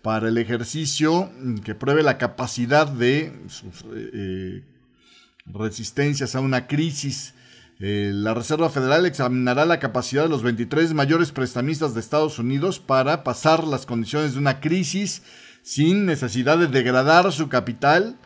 para 0.01 0.29
el 0.29 0.37
ejercicio 0.39 1.29
que 1.63 1.75
pruebe 1.75 2.01
la 2.01 2.17
capacidad 2.17 2.87
de 2.87 3.31
sus 3.47 3.85
eh, 3.93 4.63
resistencias 5.45 6.33
a 6.33 6.39
una 6.39 6.65
crisis. 6.65 7.35
Eh, 7.83 8.11
la 8.13 8.35
Reserva 8.35 8.69
Federal 8.69 9.07
examinará 9.07 9.65
la 9.65 9.79
capacidad 9.79 10.21
de 10.21 10.29
los 10.29 10.43
23 10.43 10.93
mayores 10.93 11.31
prestamistas 11.31 11.95
de 11.95 11.99
Estados 11.99 12.37
Unidos 12.37 12.79
para 12.79 13.23
pasar 13.23 13.63
las 13.63 13.87
condiciones 13.87 14.33
de 14.33 14.39
una 14.39 14.59
crisis 14.59 15.23
sin 15.63 16.05
necesidad 16.05 16.59
de 16.59 16.67
degradar 16.67 17.31
su 17.31 17.49
capital 17.49 18.19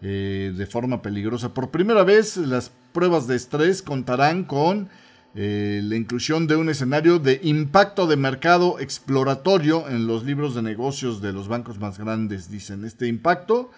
eh, 0.00 0.54
de 0.56 0.66
forma 0.66 1.02
peligrosa. 1.02 1.52
Por 1.52 1.70
primera 1.70 2.02
vez, 2.02 2.38
las 2.38 2.72
pruebas 2.92 3.26
de 3.26 3.36
estrés 3.36 3.82
contarán 3.82 4.44
con 4.44 4.88
eh, 5.34 5.82
la 5.84 5.96
inclusión 5.96 6.46
de 6.46 6.56
un 6.56 6.70
escenario 6.70 7.18
de 7.18 7.40
impacto 7.42 8.06
de 8.06 8.16
mercado 8.16 8.80
exploratorio 8.80 9.86
en 9.86 10.06
los 10.06 10.24
libros 10.24 10.54
de 10.54 10.62
negocios 10.62 11.20
de 11.20 11.34
los 11.34 11.46
bancos 11.48 11.78
más 11.78 11.98
grandes. 11.98 12.50
Dicen, 12.50 12.86
este 12.86 13.06
impacto 13.06 13.70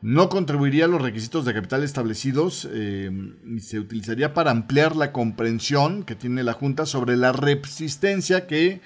no 0.00 0.28
contribuiría 0.28 0.84
a 0.84 0.88
los 0.88 1.02
requisitos 1.02 1.44
de 1.44 1.54
capital 1.54 1.82
establecidos 1.82 2.68
eh, 2.70 3.10
y 3.46 3.60
se 3.60 3.80
utilizaría 3.80 4.32
para 4.32 4.52
ampliar 4.52 4.94
la 4.94 5.12
comprensión 5.12 6.04
que 6.04 6.14
tiene 6.14 6.44
la 6.44 6.52
Junta 6.52 6.86
sobre 6.86 7.16
la 7.16 7.32
resistencia 7.32 8.46
que 8.46 8.80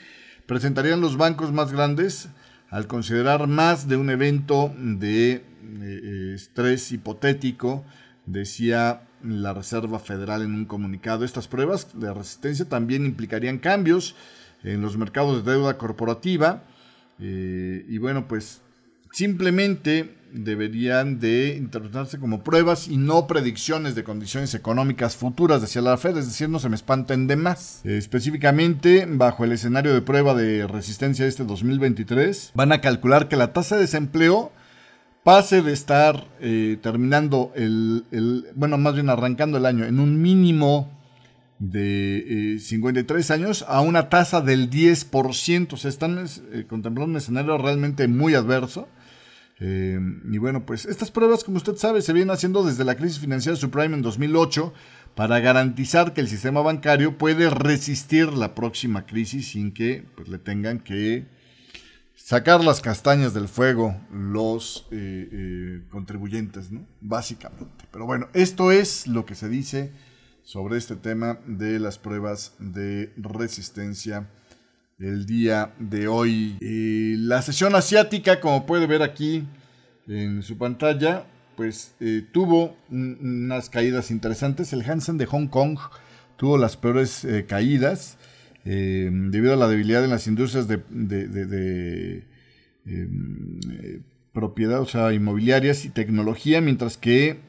presentarían 0.47 1.01
los 1.01 1.17
bancos 1.17 1.53
más 1.53 1.73
grandes 1.73 2.31
al 2.71 2.87
considerar 2.87 3.47
más 3.47 3.89
de 3.89 3.97
un 3.99 4.09
evento 4.09 4.75
de 4.79 5.45
eh, 5.83 6.33
estrés 6.35 6.91
hipotético, 6.91 7.85
decía 8.25 9.03
la 9.23 9.53
Reserva 9.53 9.99
Federal 9.99 10.41
en 10.41 10.55
un 10.55 10.65
comunicado. 10.65 11.27
Estas 11.27 11.49
pruebas 11.49 11.89
de 11.93 12.13
resistencia 12.15 12.67
también 12.67 13.05
implicarían 13.05 13.59
cambios 13.59 14.17
en 14.65 14.81
los 14.81 14.97
mercados 14.97 15.45
de 15.45 15.53
deuda 15.53 15.77
corporativa 15.77 16.65
eh, 17.19 17.85
y 17.89 17.99
bueno, 17.99 18.27
pues 18.27 18.63
simplemente 19.13 20.17
deberían 20.33 21.21
de 21.21 21.57
interpretarse 21.57 22.19
como 22.19 22.43
pruebas 22.43 22.89
y 22.89 22.97
no 22.97 23.27
predicciones 23.27 23.95
de 23.95 24.05
condiciones 24.05 24.55
económicas 24.55 25.17
futuras, 25.17 25.61
decía 25.61 25.83
la 25.83 25.97
Fed, 25.97 26.17
es 26.17 26.27
decir, 26.27 26.49
no 26.49 26.59
se 26.59 26.69
me 26.69 26.77
espanten 26.77 27.27
de 27.27 27.37
más. 27.37 27.81
Eh, 27.85 27.97
específicamente, 27.99 29.07
bajo 29.09 29.45
el 29.45 29.53
escenario 29.53 29.93
de 29.93 30.03
prueba 30.03 30.35
de 30.35 30.67
resistencia 30.67 31.25
de 31.25 31.29
este 31.29 31.45
2023, 31.45 32.53
van 32.55 32.73
a 32.73 32.81
calcular 32.81 33.29
que 33.29 33.37
la 33.37 33.53
tasa 33.53 33.77
de 33.77 33.83
desempleo 33.83 34.53
pase 35.23 35.63
de 35.63 35.73
estar 35.73 36.27
eh, 36.41 36.79
terminando 36.83 37.53
el, 37.55 38.05
bueno, 38.55 38.79
más 38.79 38.95
bien 38.95 39.11
arrancando 39.11 39.59
el 39.59 39.67
año 39.67 39.85
en 39.85 40.01
un 40.01 40.21
mínimo 40.21 40.91
de 41.59 42.59
53 42.61 43.31
eh, 43.31 43.33
años 43.35 43.65
a 43.69 43.81
una 43.83 44.09
tasa 44.09 44.41
del 44.41 44.69
10%. 44.69 45.73
O 45.73 45.77
sea, 45.77 45.89
están 45.89 46.27
contemplando 46.69 47.11
un 47.11 47.17
escenario 47.17 47.57
realmente 47.59 48.09
muy 48.09 48.35
adverso. 48.35 48.89
Y 49.65 50.39
bueno, 50.39 50.67
pues 50.67 50.87
estas 50.87 51.11
pruebas, 51.11 51.45
como 51.45 51.59
usted 51.59 51.77
sabe, 51.77 52.03
se 52.03 52.13
vienen 52.13 52.33
haciendo 52.33 52.65
desde 52.65 52.85
la 52.85 52.97
crisis 52.97 53.21
financiera 53.21 53.57
subprime 53.57 53.95
en 53.95 54.03
2008 54.03 54.73
para 55.15 55.41
garantizar 55.41 56.15
que 56.15 56.21
el 56.21 56.29
sistema 56.29 56.63
bancario 56.63 57.19
puede 57.19 57.49
resistir 57.51 58.33
la 58.33 58.55
próxima 58.55 59.07
crisis 59.07 59.49
sin 59.49 59.73
que 59.73 60.05
pues, 60.17 60.29
le 60.29 60.39
tengan 60.39 60.81
que 60.81 61.27
sacar 62.17 62.65
las 62.65 62.81
castañas 62.81 63.35
del 63.35 63.49
fuego 63.49 64.01
los 64.13 64.87
eh, 64.91 65.29
eh, 65.31 65.83
contribuyentes. 65.91 66.71
Básicamente. 67.01 67.85
Pero 67.91 68.07
bueno, 68.07 68.29
esto 68.33 68.73
es 68.73 69.07
lo 69.07 69.27
que 69.27 69.35
se 69.35 69.49
dice 69.49 69.93
sobre 70.45 70.79
este 70.79 70.97
tema 70.97 71.39
de 71.47 71.79
las 71.79 71.99
pruebas 71.99 72.55
de 72.59 73.13
resistencia 73.17 74.29
el 75.03 75.27
día 75.27 75.75
de 75.79 76.09
hoy. 76.09 76.57
Eh, 76.61 77.17
la 77.19 77.43
sesión 77.43 77.75
asiática, 77.75 78.41
como 78.41 78.65
puede 78.67 78.87
ver 78.87 79.03
aquí 79.03 79.45
en 80.09 80.43
su 80.43 80.57
pantalla, 80.57 81.27
pues 81.57 81.95
tuvo 82.33 82.77
unas 82.91 83.69
caídas 83.69 84.11
interesantes. 84.11 84.73
El 84.73 84.83
Hansen 84.83 85.19
de 85.19 85.27
Hong 85.27 85.49
Kong 85.49 85.79
tuvo 86.37 86.57
las 86.57 86.77
peores 86.77 87.27
caídas. 87.47 88.17
Eh, 88.65 89.11
debido 89.13 89.55
a 89.55 89.57
la 89.57 89.67
debilidad 89.67 90.05
en 90.05 90.11
las 90.11 90.29
industrias 90.29 90.69
de, 90.69 90.75
em, 92.87 93.61
eh, 93.71 94.01
propiedad, 94.33 94.81
o 94.81 94.87
sea, 94.87 95.13
inmobiliarias 95.13 95.85
y 95.85 95.89
tecnología, 95.91 96.61
mientras 96.61 96.97
que 96.97 97.41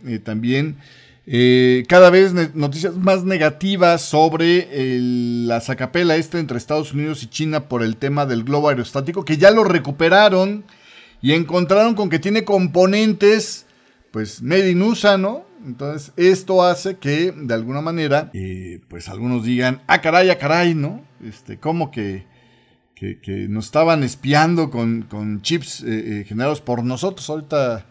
eh, 1.25 1.85
cada 1.87 2.09
vez 2.09 2.33
noticias 2.53 2.95
más 2.97 3.23
negativas 3.23 4.01
sobre 4.01 4.67
la 4.99 5.61
sacapela 5.61 6.17
esta 6.17 6.37
entre 6.37 6.57
Estados 6.57 6.93
Unidos 6.93 7.23
y 7.23 7.27
China 7.27 7.69
por 7.69 7.81
el 7.81 7.95
tema 7.95 8.25
del 8.25 8.43
globo 8.43 8.69
aerostático, 8.69 9.23
que 9.23 9.37
ya 9.37 9.51
lo 9.51 9.63
recuperaron 9.63 10.65
y 11.21 11.31
encontraron 11.31 11.95
con 11.95 12.09
que 12.09 12.19
tiene 12.19 12.43
componentes, 12.43 13.65
pues, 14.11 14.41
made 14.41 14.69
in 14.69 14.79
¿no? 14.79 15.45
Entonces, 15.65 16.11
esto 16.17 16.61
hace 16.61 16.97
que, 16.97 17.31
de 17.31 17.53
alguna 17.53 17.79
manera, 17.79 18.29
eh, 18.33 18.81
pues 18.89 19.07
algunos 19.07 19.45
digan, 19.45 19.81
ah, 19.87 20.01
caray, 20.01 20.29
ah, 20.29 20.37
caray, 20.37 20.75
¿no? 20.75 21.01
Este, 21.25 21.57
como 21.57 21.89
que, 21.89 22.25
que, 22.95 23.47
nos 23.49 23.65
estaban 23.65 24.03
espiando 24.03 24.69
con, 24.69 25.41
chips 25.41 25.83
eh, 25.87 26.25
generados 26.27 26.59
por 26.59 26.83
nosotros. 26.83 27.29
Ahorita 27.29 27.85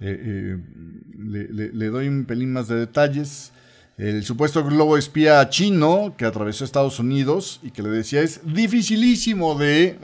le, 0.00 1.86
doy 1.88 2.08
un 2.08 2.24
pelín 2.24 2.52
más 2.52 2.68
de 2.68 2.76
detalles. 2.76 3.52
El 3.98 4.24
supuesto 4.24 4.64
globo 4.64 4.96
espía 4.96 5.46
chino 5.50 6.14
que 6.16 6.24
atravesó 6.24 6.64
Estados 6.64 6.98
Unidos 6.98 7.60
y 7.62 7.70
que 7.70 7.82
le 7.82 7.90
decía 7.90 8.22
es 8.22 8.40
dificilísimo 8.44 9.58
de 9.58 9.98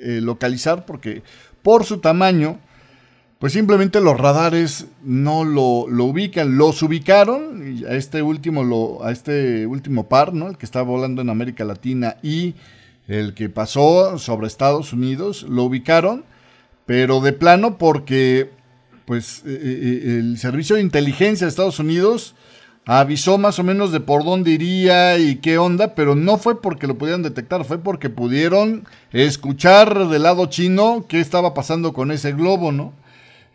localizar 0.00 0.86
porque 0.86 1.22
por 1.62 1.84
su 1.84 1.98
tamaño 1.98 2.58
pues 3.38 3.52
simplemente 3.52 4.00
los 4.00 4.18
radares 4.18 4.86
no 5.02 5.44
lo, 5.44 5.84
ubican, 6.04 6.56
los 6.56 6.82
ubicaron 6.82 7.84
a 7.86 7.94
este 7.94 8.22
último 8.22 8.64
lo, 8.64 9.04
a 9.04 9.12
este 9.12 9.66
último 9.66 10.08
par, 10.08 10.32
¿no? 10.32 10.48
El 10.48 10.56
que 10.56 10.64
está 10.64 10.80
volando 10.80 11.20
en 11.20 11.28
América 11.28 11.64
Latina 11.64 12.16
y 12.22 12.54
el 13.08 13.34
que 13.34 13.50
pasó 13.50 14.18
sobre 14.18 14.46
Estados 14.46 14.94
Unidos, 14.94 15.42
lo 15.42 15.64
ubicaron, 15.64 16.24
pero 16.86 17.20
de 17.20 17.34
plano 17.34 17.76
porque 17.76 18.50
pues 19.06 19.42
eh, 19.46 19.58
eh, 19.62 20.18
el 20.18 20.38
servicio 20.38 20.76
de 20.76 20.82
inteligencia 20.82 21.46
de 21.46 21.48
Estados 21.48 21.78
Unidos 21.78 22.34
avisó 22.86 23.36
más 23.36 23.58
o 23.58 23.64
menos 23.64 23.90
de 23.90 24.00
por 24.00 24.24
dónde 24.24 24.52
iría 24.52 25.18
y 25.18 25.36
qué 25.36 25.58
onda, 25.58 25.94
pero 25.94 26.14
no 26.14 26.38
fue 26.38 26.62
porque 26.62 26.86
lo 26.86 26.96
pudieran 26.96 27.22
detectar, 27.22 27.64
fue 27.64 27.78
porque 27.78 28.10
pudieron 28.10 28.84
escuchar 29.12 30.08
del 30.08 30.22
lado 30.22 30.46
chino 30.46 31.04
qué 31.08 31.20
estaba 31.20 31.52
pasando 31.52 31.92
con 31.92 32.12
ese 32.12 32.32
globo, 32.32 32.70
¿no? 32.70 32.92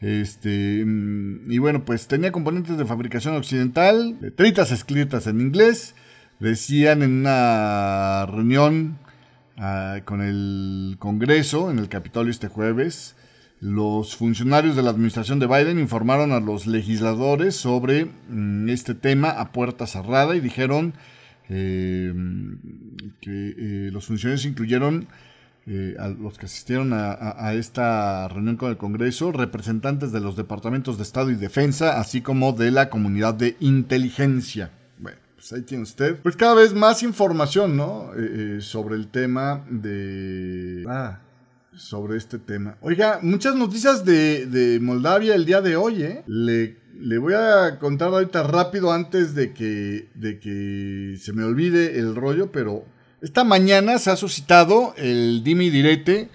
Este, 0.01 0.83
mm, 0.85 1.51
y 1.51 1.57
bueno, 1.59 1.85
pues 1.85 2.07
tenía 2.07 2.31
componentes 2.31 2.77
de 2.77 2.85
fabricación 2.85 3.35
occidental, 3.35 4.17
letritas 4.19 4.71
escritas 4.71 5.27
en 5.27 5.39
inglés, 5.39 5.95
decían 6.39 7.03
en 7.03 7.19
una 7.19 8.25
reunión 8.25 8.97
ah, 9.57 9.99
con 10.05 10.21
el 10.21 10.97
Congreso 10.99 11.71
en 11.71 11.79
el 11.79 11.87
Capitolio 11.87 12.31
este 12.31 12.47
jueves, 12.47 13.15
los 13.61 14.15
funcionarios 14.15 14.75
de 14.75 14.81
la 14.81 14.89
administración 14.89 15.37
de 15.37 15.45
Biden 15.45 15.79
informaron 15.79 16.31
a 16.31 16.39
los 16.39 16.65
legisladores 16.65 17.55
sobre 17.55 18.05
mm, 18.05 18.67
este 18.69 18.95
tema 18.95 19.29
a 19.29 19.51
puerta 19.51 19.85
cerrada 19.85 20.35
y 20.35 20.39
dijeron 20.39 20.95
eh, 21.47 22.11
que 23.21 23.29
eh, 23.57 23.89
los 23.91 24.07
funcionarios 24.07 24.45
incluyeron 24.45 25.07
eh, 25.67 25.95
a 25.99 26.07
los 26.07 26.39
que 26.39 26.47
asistieron 26.47 26.91
a, 26.91 27.53
esta 27.53 28.27
reunión 28.29 28.57
con 28.57 28.71
el 28.71 28.77
Congreso, 28.77 29.31
representantes 29.31 30.11
de 30.11 30.21
los 30.21 30.35
departamentos 30.35 30.97
de 30.97 31.03
Estado 31.03 31.29
y 31.29 31.35
Defensa, 31.35 31.99
así 31.99 32.21
como 32.21 32.53
de 32.53 32.71
la 32.71 32.89
comunidad 32.89 33.35
de 33.35 33.57
inteligencia. 33.59 34.71
Bueno, 34.97 35.19
pues 35.35 35.53
ahí 35.53 35.61
tiene 35.61 35.83
usted. 35.83 36.17
Pues 36.17 36.35
cada 36.35 36.55
vez 36.55 36.73
más 36.73 37.03
información, 37.03 37.77
¿no? 37.77 38.09
sobre 38.59 38.95
el 38.95 39.09
tema 39.09 39.63
de... 39.69 40.83
Ah, 40.87 41.19
sobre 41.75 42.17
este 42.17 42.39
tema. 42.39 42.77
Oiga, 42.81 43.19
muchas 43.21 43.55
noticias 43.55 44.03
de, 44.05 44.79
Moldavia 44.81 45.35
el 45.35 45.45
día 45.45 45.61
de 45.61 45.75
hoy, 45.75 46.03
¿eh? 46.03 46.23
Le, 46.27 46.77
le, 46.99 47.17
voy 47.17 47.33
a 47.33 47.79
contar 47.79 48.09
ahorita 48.09 48.43
rápido 48.43 48.91
antes 48.91 49.35
de 49.35 49.53
que, 49.53 50.09
de 50.15 50.39
que 50.39 51.17
se 51.19 51.33
me 51.33 51.43
olvide 51.43 51.97
el 51.99 52.15
rollo, 52.15 52.51
pero 52.51 52.85
esta 53.21 53.43
mañana 53.43 53.97
se 53.99 54.11
ha 54.11 54.15
suscitado 54.15 54.93
el 54.97 55.43
dimi 55.43 55.69
direte. 55.69 56.29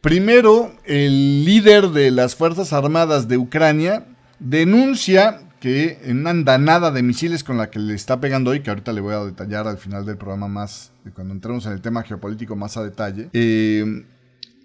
Primero, 0.00 0.74
el 0.84 1.44
líder 1.44 1.90
de 1.90 2.10
las 2.10 2.34
Fuerzas 2.34 2.72
Armadas 2.72 3.28
de 3.28 3.38
Ucrania 3.38 4.06
denuncia 4.38 5.40
que 5.60 5.98
en 6.02 6.18
una 6.18 6.30
andanada 6.30 6.90
de 6.90 7.02
misiles 7.02 7.42
con 7.42 7.56
la 7.56 7.70
que 7.70 7.78
le 7.78 7.94
está 7.94 8.20
pegando 8.20 8.50
hoy, 8.50 8.60
que 8.60 8.68
ahorita 8.68 8.92
le 8.92 9.00
voy 9.00 9.14
a 9.14 9.24
detallar 9.24 9.66
al 9.66 9.78
final 9.78 10.04
del 10.04 10.18
programa 10.18 10.46
más, 10.46 10.92
cuando 11.14 11.32
entremos 11.32 11.64
en 11.64 11.72
el 11.72 11.80
tema 11.80 12.02
geopolítico 12.02 12.54
más 12.54 12.76
a 12.76 12.84
detalle, 12.84 13.30
eh, 13.32 14.04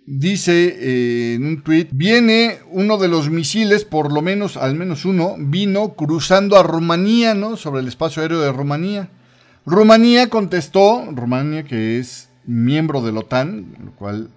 dice 0.09 0.75
eh, 0.79 1.33
en 1.35 1.45
un 1.45 1.61
tuit, 1.61 1.89
viene 1.91 2.57
uno 2.71 2.97
de 2.97 3.07
los 3.07 3.29
misiles, 3.29 3.85
por 3.85 4.11
lo 4.11 4.21
menos, 4.21 4.57
al 4.57 4.73
menos 4.73 5.05
uno, 5.05 5.35
vino 5.37 5.93
cruzando 5.93 6.57
a 6.57 6.63
Rumanía, 6.63 7.35
¿no? 7.35 7.57
Sobre 7.57 7.81
el 7.81 7.87
espacio 7.87 8.21
aéreo 8.21 8.41
de 8.41 8.51
Rumanía. 8.51 9.09
Rumanía 9.65 10.29
contestó, 10.29 11.05
Rumanía 11.11 11.63
que 11.63 11.99
es 11.99 12.29
miembro 12.45 13.01
de 13.01 13.11
la 13.11 13.19
OTAN, 13.19 13.75
lo 13.83 13.91
cual 13.91 14.29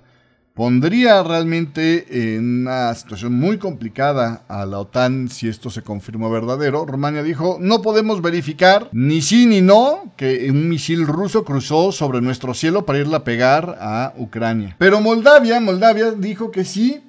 pondría 0.55 1.23
realmente 1.23 2.35
en 2.35 2.63
una 2.63 2.95
situación 2.95 3.33
muy 3.33 3.59
complicada 3.59 4.45
a 4.49 4.67
la 4.67 4.81
OTAN 4.81 5.29
si 5.29 5.49
esto 5.49 5.71
se 5.71 5.83
confirma 5.83 6.29
verdadero. 6.29 6.85
Rumania 6.85 7.23
dijo, 7.23 7.57
no 7.61 7.81
podemos 7.81 8.21
verificar 8.21 8.89
ni 8.93 9.23
sí 9.23 9.47
ni 9.47 9.61
no 9.61 10.13
que 10.17 10.51
un 10.51 10.69
misil 10.69 11.07
ruso 11.07 11.45
cruzó 11.45 11.93
sobre 11.93 12.21
nuestro 12.21 12.55
cielo 12.55 12.85
para 12.85 12.99
irla 12.99 13.19
a 13.19 13.25
pegar 13.25 13.79
a 13.81 14.13
Ucrania. 14.19 14.77
Pero 14.79 15.01
Moldavia, 15.01 15.61
Moldavia 15.61 16.11
dijo 16.11 16.51
que 16.51 16.65
sí, 16.65 17.03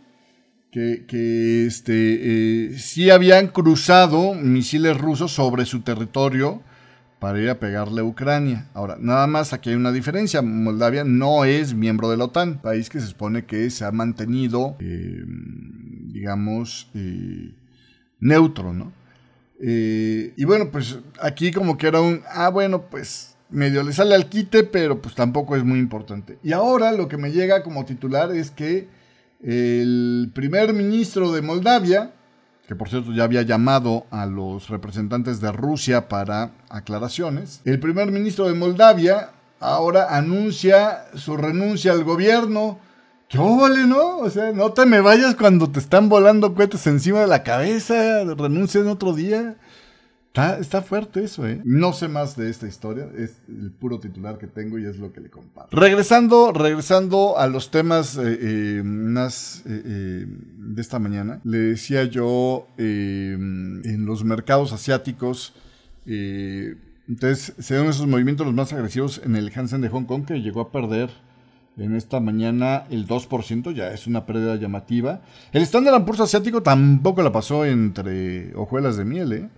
que, 0.72 1.68
este, 1.68 1.94
eh, 2.74 2.80
sí 2.80 3.12
habían 3.12 3.48
cruzado 3.48 4.34
misiles 4.34 4.98
rusos 4.98 5.32
sobre 5.32 5.66
su 5.66 5.82
territorio 5.82 6.62
para 7.24 7.40
ir 7.40 7.50
a 7.50 7.58
pegarle 7.58 8.02
a 8.02 8.04
Ucrania. 8.04 8.68
Ahora, 8.74 8.98
nada 9.00 9.28
más 9.28 9.54
aquí 9.54 9.70
hay 9.70 9.78
una 9.78 9.94
diferencia. 9.94 10.42
Moldavia 10.42 11.06
no 11.06 11.46
es 11.46 11.74
miembro 11.74 12.10
de 12.10 12.18
la 12.18 12.26
OTAN, 12.26 12.62
país 12.62 12.90
que 12.90 13.00
se 13.00 13.08
supone 13.08 13.46
que 13.46 13.70
se 13.70 13.86
ha 13.86 13.94
mantenido, 13.94 14.76
eh, 14.82 15.24
digamos, 16.12 16.92
neutro, 18.20 18.74
¿no? 18.74 18.92
Eh, 19.62 20.34
y 20.36 20.44
bueno, 20.44 20.70
pues 20.70 21.00
aquí 21.22 21.54
como 21.54 21.78
que 21.78 21.88
era 21.88 22.02
un, 22.02 22.24
ah, 22.28 22.50
bueno, 22.50 22.90
pues 22.90 23.38
medio 23.50 23.84
le 23.84 23.94
sale 23.94 24.16
al 24.16 24.28
quite, 24.28 24.66
pero 24.66 25.02
pues 25.02 25.16
tampoco 25.16 25.56
es 25.56 25.64
muy 25.64 25.80
importante. 25.80 26.40
Y 26.44 26.52
ahora 26.52 26.92
lo 26.92 27.08
que 27.08 27.16
me 27.16 27.32
llega 27.32 27.64
como 27.64 27.86
titular 27.86 28.36
es 28.36 28.52
que 28.52 28.90
el 29.42 30.30
primer 30.36 30.74
ministro 30.74 31.32
de 31.32 31.42
Moldavia, 31.42 32.16
que 32.74 32.78
por 32.78 32.90
cierto 32.90 33.12
ya 33.12 33.26
había 33.26 33.44
llamado 33.44 34.08
a 34.10 34.26
los 34.26 34.70
representantes 34.70 35.40
de 35.40 35.52
Rusia 35.52 36.08
para 36.08 36.50
aclaraciones. 36.70 37.62
El 37.66 37.80
primer 37.80 38.12
ministro 38.12 38.48
de 38.48 38.56
Moldavia 38.56 39.30
ahora 39.60 40.16
anuncia 40.18 41.06
su 41.14 41.38
renuncia 41.38 41.92
al 41.92 42.04
gobierno. 42.04 42.80
¡Qué 43.28 43.38
vale, 43.38 43.86
no! 43.86 44.18
O 44.18 44.30
sea, 44.32 44.52
no 44.54 44.74
te 44.74 44.88
me 44.88 45.02
vayas 45.02 45.36
cuando 45.36 45.70
te 45.70 45.78
están 45.78 46.10
volando 46.10 46.56
cohetes 46.56 46.88
encima 46.88 47.20
de 47.20 47.28
la 47.28 47.44
cabeza, 47.44 48.24
renuncia 48.24 48.82
en 48.82 48.88
otro 48.88 49.14
día. 49.14 49.56
Está, 50.34 50.82
fuerte 50.82 51.24
eso, 51.24 51.48
¿eh? 51.48 51.62
No 51.64 51.94
sé 51.94 52.08
más 52.08 52.36
de 52.36 52.50
esta 52.50 52.68
historia, 52.68 53.08
es 53.16 53.40
el 53.48 53.70
puro 53.70 54.00
titular 54.00 54.40
que 54.40 54.48
tengo 54.48 54.80
y 54.80 54.86
es 54.86 54.98
lo 54.98 55.14
que 55.14 55.22
le 55.22 55.30
comparto. 55.30 55.78
Regresando, 55.78 56.52
regresando 56.52 57.38
a 57.38 57.46
los 57.46 57.70
temas 57.70 58.18
eh, 58.18 58.40
eh, 58.42 58.82
más 58.84 59.62
eh, 59.68 60.26
de 60.26 60.82
esta 60.82 60.98
mañana, 60.98 61.40
le 61.44 61.60
decía 61.60 62.06
yo 62.06 62.66
en 62.80 64.06
los 64.08 64.24
mercados 64.24 64.74
asiáticos, 64.74 65.54
entonces 66.08 67.54
se 67.60 67.76
dan 67.76 67.86
esos 67.86 68.08
movimientos 68.08 68.48
los 68.48 68.56
más 68.56 68.74
agresivos 68.74 69.22
en 69.24 69.36
el 69.36 69.52
Hansen 69.56 69.82
de 69.82 69.90
Hong 69.90 70.06
Kong 70.06 70.26
que 70.26 70.42
llegó 70.42 70.62
a 70.62 70.72
perder 70.72 71.12
en 71.78 71.96
esta 71.96 72.20
mañana 72.20 72.86
el 72.90 73.08
2%, 73.08 73.72
ya 73.74 73.92
es 73.92 74.08
una 74.08 74.26
pérdida 74.26 74.56
llamativa. 74.56 75.22
El 75.52 75.62
Standard 75.64 76.06
Poor's 76.06 76.22
asiático 76.22 76.64
tampoco 76.64 77.22
la 77.22 77.32
pasó 77.32 77.66
entre 77.66 78.56
hojuelas 78.56 78.98
de 78.98 79.06
miel, 79.06 79.34
¿eh? 79.34 79.50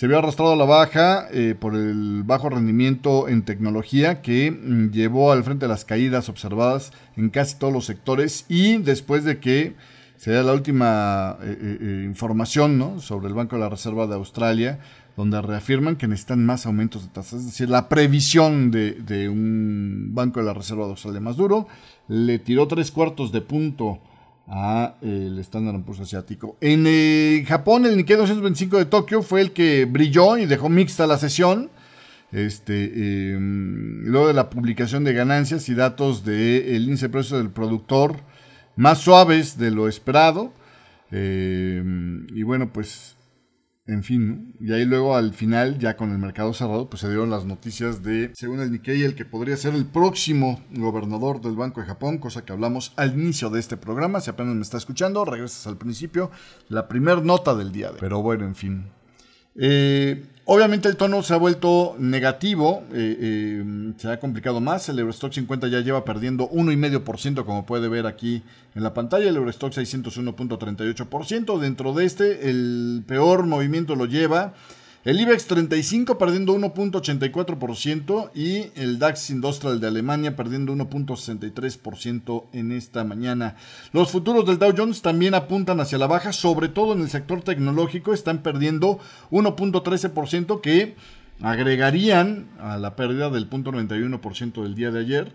Se 0.00 0.08
vio 0.08 0.18
arrastrado 0.18 0.52
a 0.52 0.56
la 0.56 0.64
baja 0.64 1.28
eh, 1.30 1.54
por 1.54 1.74
el 1.74 2.22
bajo 2.22 2.48
rendimiento 2.48 3.28
en 3.28 3.42
tecnología 3.42 4.22
que 4.22 4.50
mm, 4.50 4.92
llevó 4.92 5.30
al 5.30 5.44
frente 5.44 5.68
las 5.68 5.84
caídas 5.84 6.30
observadas 6.30 6.90
en 7.18 7.28
casi 7.28 7.58
todos 7.58 7.70
los 7.70 7.84
sectores 7.84 8.46
y 8.48 8.78
después 8.78 9.24
de 9.24 9.40
que 9.40 9.74
se 10.16 10.30
da 10.30 10.42
la 10.42 10.54
última 10.54 11.36
eh, 11.42 11.78
eh, 11.82 12.02
información 12.06 13.02
sobre 13.02 13.28
el 13.28 13.34
Banco 13.34 13.56
de 13.56 13.60
la 13.60 13.68
Reserva 13.68 14.06
de 14.06 14.14
Australia, 14.14 14.78
donde 15.18 15.42
reafirman 15.42 15.96
que 15.96 16.08
necesitan 16.08 16.46
más 16.46 16.64
aumentos 16.64 17.02
de 17.02 17.10
tasas, 17.10 17.40
es 17.40 17.46
decir, 17.48 17.68
la 17.68 17.90
previsión 17.90 18.70
de, 18.70 18.92
de 18.92 19.28
un 19.28 20.12
Banco 20.14 20.40
de 20.40 20.46
la 20.46 20.54
Reserva 20.54 20.84
de 20.84 20.92
Australia 20.92 21.20
más 21.20 21.36
duro, 21.36 21.68
le 22.08 22.38
tiró 22.38 22.66
tres 22.68 22.90
cuartos 22.90 23.32
de 23.32 23.42
punto 23.42 24.00
a 24.50 24.96
el 25.00 25.38
Standard 25.38 25.80
Poor's 25.82 26.00
asiático. 26.00 26.56
En 26.60 26.84
eh, 26.86 27.44
Japón, 27.46 27.86
el 27.86 27.96
Nikkei 27.96 28.16
225 28.16 28.78
de 28.78 28.84
Tokio 28.84 29.22
fue 29.22 29.40
el 29.40 29.52
que 29.52 29.84
brilló 29.84 30.36
y 30.36 30.46
dejó 30.46 30.68
mixta 30.68 31.06
la 31.06 31.18
sesión. 31.18 31.70
Este, 32.32 33.32
em, 33.32 34.04
luego 34.04 34.28
de 34.28 34.34
la 34.34 34.50
publicación 34.50 35.04
de 35.04 35.12
ganancias 35.12 35.68
y 35.68 35.74
datos 35.74 36.24
del 36.24 36.82
índice 36.84 37.06
de 37.06 37.12
precios 37.12 37.40
del 37.40 37.50
productor 37.50 38.16
más 38.76 38.98
suaves 38.98 39.56
de 39.56 39.70
lo 39.70 39.88
esperado. 39.88 40.52
Em, 41.12 42.26
y 42.34 42.42
bueno, 42.42 42.72
pues 42.72 43.16
en 43.90 44.04
fin, 44.04 44.54
y 44.60 44.72
ahí 44.72 44.84
luego 44.84 45.16
al 45.16 45.34
final, 45.34 45.78
ya 45.78 45.96
con 45.96 46.12
el 46.12 46.18
mercado 46.18 46.54
cerrado, 46.54 46.88
pues 46.88 47.00
se 47.00 47.08
dieron 47.08 47.28
las 47.28 47.44
noticias 47.44 48.04
de, 48.04 48.30
según 48.34 48.60
el 48.60 48.70
Nikkei, 48.70 49.02
el 49.02 49.16
que 49.16 49.24
podría 49.24 49.56
ser 49.56 49.74
el 49.74 49.84
próximo 49.84 50.62
gobernador 50.70 51.40
del 51.40 51.56
Banco 51.56 51.80
de 51.80 51.88
Japón, 51.88 52.18
cosa 52.18 52.44
que 52.44 52.52
hablamos 52.52 52.92
al 52.96 53.18
inicio 53.18 53.50
de 53.50 53.58
este 53.58 53.76
programa. 53.76 54.20
Si 54.20 54.30
apenas 54.30 54.54
me 54.54 54.62
está 54.62 54.76
escuchando, 54.76 55.24
regresas 55.24 55.66
al 55.66 55.76
principio, 55.76 56.30
la 56.68 56.86
primer 56.86 57.24
nota 57.24 57.56
del 57.56 57.72
día. 57.72 57.90
De... 57.90 57.98
Pero 57.98 58.22
bueno, 58.22 58.44
en 58.46 58.54
fin. 58.54 58.86
Eh, 59.56 60.24
obviamente 60.52 60.88
el 60.88 60.96
tono 60.96 61.22
se 61.22 61.32
ha 61.32 61.36
vuelto 61.36 61.94
negativo, 62.00 62.82
eh, 62.92 63.16
eh, 63.20 63.92
se 63.98 64.10
ha 64.10 64.18
complicado 64.18 64.60
más, 64.60 64.88
el 64.88 64.98
Eurostock 64.98 65.32
50 65.32 65.68
ya 65.68 65.78
lleva 65.78 66.04
perdiendo 66.04 66.50
1,5% 66.50 67.44
como 67.44 67.64
puede 67.64 67.86
ver 67.86 68.04
aquí 68.08 68.42
en 68.74 68.82
la 68.82 68.92
pantalla, 68.92 69.28
el 69.28 69.36
Eurostock 69.36 69.72
601.38%, 69.72 71.60
dentro 71.60 71.92
de 71.92 72.04
este 72.04 72.50
el 72.50 73.04
peor 73.06 73.46
movimiento 73.46 73.94
lo 73.94 74.06
lleva 74.06 74.54
el 75.02 75.18
IBEX 75.18 75.46
35 75.46 76.18
perdiendo 76.18 76.54
1.84% 76.54 78.30
y 78.34 78.70
el 78.78 78.98
DAX 78.98 79.30
Industrial 79.30 79.80
de 79.80 79.86
Alemania 79.86 80.36
perdiendo 80.36 80.74
1.63% 80.74 82.44
en 82.52 82.72
esta 82.72 83.02
mañana. 83.04 83.56
Los 83.92 84.10
futuros 84.10 84.44
del 84.44 84.58
Dow 84.58 84.74
Jones 84.76 85.00
también 85.00 85.34
apuntan 85.34 85.80
hacia 85.80 85.96
la 85.96 86.06
baja, 86.06 86.34
sobre 86.34 86.68
todo 86.68 86.92
en 86.92 87.00
el 87.00 87.08
sector 87.08 87.40
tecnológico, 87.42 88.12
están 88.12 88.42
perdiendo 88.42 88.98
1.13% 89.30 90.60
que 90.60 90.96
agregarían 91.40 92.48
a 92.58 92.76
la 92.76 92.94
pérdida 92.94 93.30
del 93.30 93.48
0.91% 93.48 94.62
del 94.62 94.74
día 94.74 94.90
de 94.90 95.00
ayer 95.00 95.32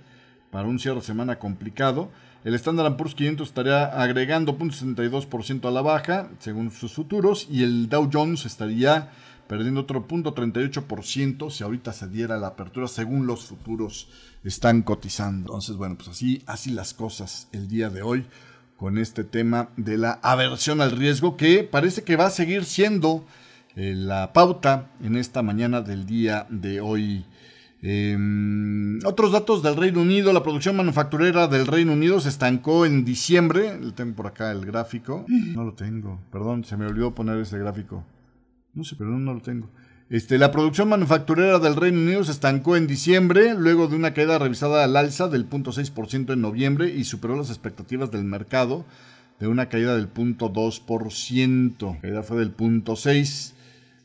para 0.51 0.67
un 0.67 0.77
cierre 0.77 0.99
de 0.99 1.05
semana 1.05 1.39
complicado. 1.39 2.11
El 2.43 2.53
Standard 2.53 2.95
Poor's 2.95 3.15
500 3.15 3.47
estaría 3.47 3.85
agregando 3.85 4.55
0.62% 4.55 5.67
a 5.67 5.71
la 5.71 5.81
baja, 5.81 6.29
según 6.37 6.69
sus 6.69 6.93
futuros, 6.93 7.47
y 7.49 7.63
el 7.63 7.89
Dow 7.89 8.07
Jones 8.13 8.45
estaría 8.45 9.09
perdiendo 9.47 9.81
otro 9.81 10.07
0.38% 10.07 11.49
si 11.51 11.63
ahorita 11.63 11.93
se 11.93 12.07
diera 12.07 12.37
la 12.37 12.47
apertura, 12.47 12.87
según 12.87 13.27
los 13.27 13.45
futuros 13.45 14.09
están 14.43 14.81
cotizando. 14.81 15.47
Entonces, 15.49 15.75
bueno, 15.75 15.95
pues 15.95 16.09
así, 16.09 16.43
así 16.45 16.71
las 16.71 16.93
cosas 16.93 17.47
el 17.51 17.67
día 17.67 17.89
de 17.89 18.01
hoy 18.01 18.25
con 18.77 18.97
este 18.97 19.23
tema 19.23 19.69
de 19.77 19.97
la 19.97 20.19
aversión 20.21 20.81
al 20.81 20.91
riesgo, 20.91 21.37
que 21.37 21.63
parece 21.63 22.03
que 22.03 22.17
va 22.17 22.27
a 22.27 22.31
seguir 22.31 22.65
siendo 22.65 23.25
eh, 23.75 23.93
la 23.95 24.33
pauta 24.33 24.91
en 25.01 25.15
esta 25.15 25.41
mañana 25.41 25.81
del 25.81 26.05
día 26.05 26.45
de 26.49 26.81
hoy. 26.81 27.25
Em, 27.81 28.99
otros 29.05 29.31
datos 29.31 29.61
del 29.61 29.75
Reino 29.75 30.01
Unido, 30.01 30.33
la 30.33 30.43
producción 30.43 30.75
manufacturera 30.75 31.47
del 31.47 31.67
Reino 31.67 31.93
Unido 31.93 32.19
se 32.19 32.29
estancó 32.29 32.85
en 32.85 33.05
diciembre. 33.05 33.79
Tengo 33.95 34.15
por 34.15 34.27
acá 34.27 34.51
el 34.51 34.65
gráfico. 34.65 35.25
No 35.27 35.63
lo 35.63 35.73
tengo, 35.73 36.19
perdón, 36.31 36.63
se 36.63 36.77
me 36.77 36.85
olvidó 36.85 37.13
poner 37.13 37.37
ese 37.37 37.59
gráfico. 37.59 38.03
No 38.75 38.83
sé, 38.83 38.95
pero 38.97 39.11
no 39.11 39.33
lo 39.33 39.41
tengo. 39.41 39.69
Este, 40.09 40.37
la 40.37 40.51
producción 40.51 40.87
manufacturera 40.89 41.57
del 41.57 41.75
Reino 41.75 41.99
Unido 41.99 42.23
se 42.23 42.31
estancó 42.31 42.75
en 42.75 42.85
diciembre, 42.85 43.55
luego 43.55 43.87
de 43.87 43.95
una 43.95 44.13
caída 44.13 44.37
revisada 44.37 44.83
al 44.83 44.95
alza 44.95 45.29
del 45.29 45.49
0.6% 45.49 46.33
en 46.33 46.41
noviembre 46.41 46.89
y 46.89 47.05
superó 47.05 47.35
las 47.35 47.49
expectativas 47.49 48.11
del 48.11 48.23
mercado 48.23 48.85
de 49.39 49.47
una 49.47 49.67
caída 49.67 49.95
del 49.95 50.13
0.2%. 50.13 51.95
La 51.95 52.01
caída 52.01 52.23
fue 52.23 52.37
del 52.37 52.55
0.6%. 52.55 53.53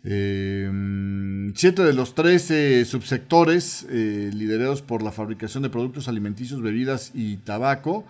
Eh, 0.02 1.52
siete 1.54 1.84
de 1.84 1.92
los 1.92 2.14
13 2.14 2.86
subsectores 2.86 3.86
eh, 3.90 4.30
liderados 4.32 4.80
por 4.80 5.02
la 5.02 5.12
fabricación 5.12 5.62
de 5.62 5.68
productos 5.68 6.08
alimenticios, 6.08 6.62
bebidas 6.62 7.10
y 7.12 7.36
tabaco 7.36 8.06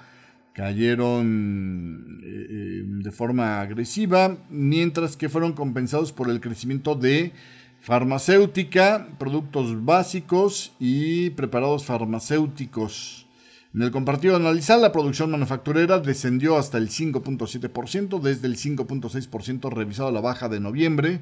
cayeron 0.53 2.21
eh, 2.23 2.83
de 2.85 3.11
forma 3.13 3.61
agresiva, 3.61 4.37
mientras 4.51 5.17
que 5.17 5.29
fueron 5.29 5.53
compensados 5.53 6.13
por 6.13 6.29
el 6.31 6.41
crecimiento 6.41 6.95
de 6.95 7.33
farmacéutica, 7.81 9.09
productos 9.19 9.85
básicos 9.85 10.73
y 10.79 11.31
preparados 11.31 11.85
farmacéuticos. 11.85 13.27
En 13.73 13.83
el 13.83 13.93
compartido 13.93 14.35
analizar, 14.35 14.81
la 14.81 14.93
producción 14.93 15.31
manufacturera 15.31 16.01
descendió 16.01 16.59
hasta 16.59 16.77
el 16.77 16.89
5.7%, 16.89 18.21
desde 18.21 18.49
el 18.49 18.57
5.6% 18.57 19.71
revisado 19.73 20.09
a 20.09 20.13
la 20.13 20.21
baja 20.21 20.49
de 20.49 20.61
noviembre, 20.61 21.21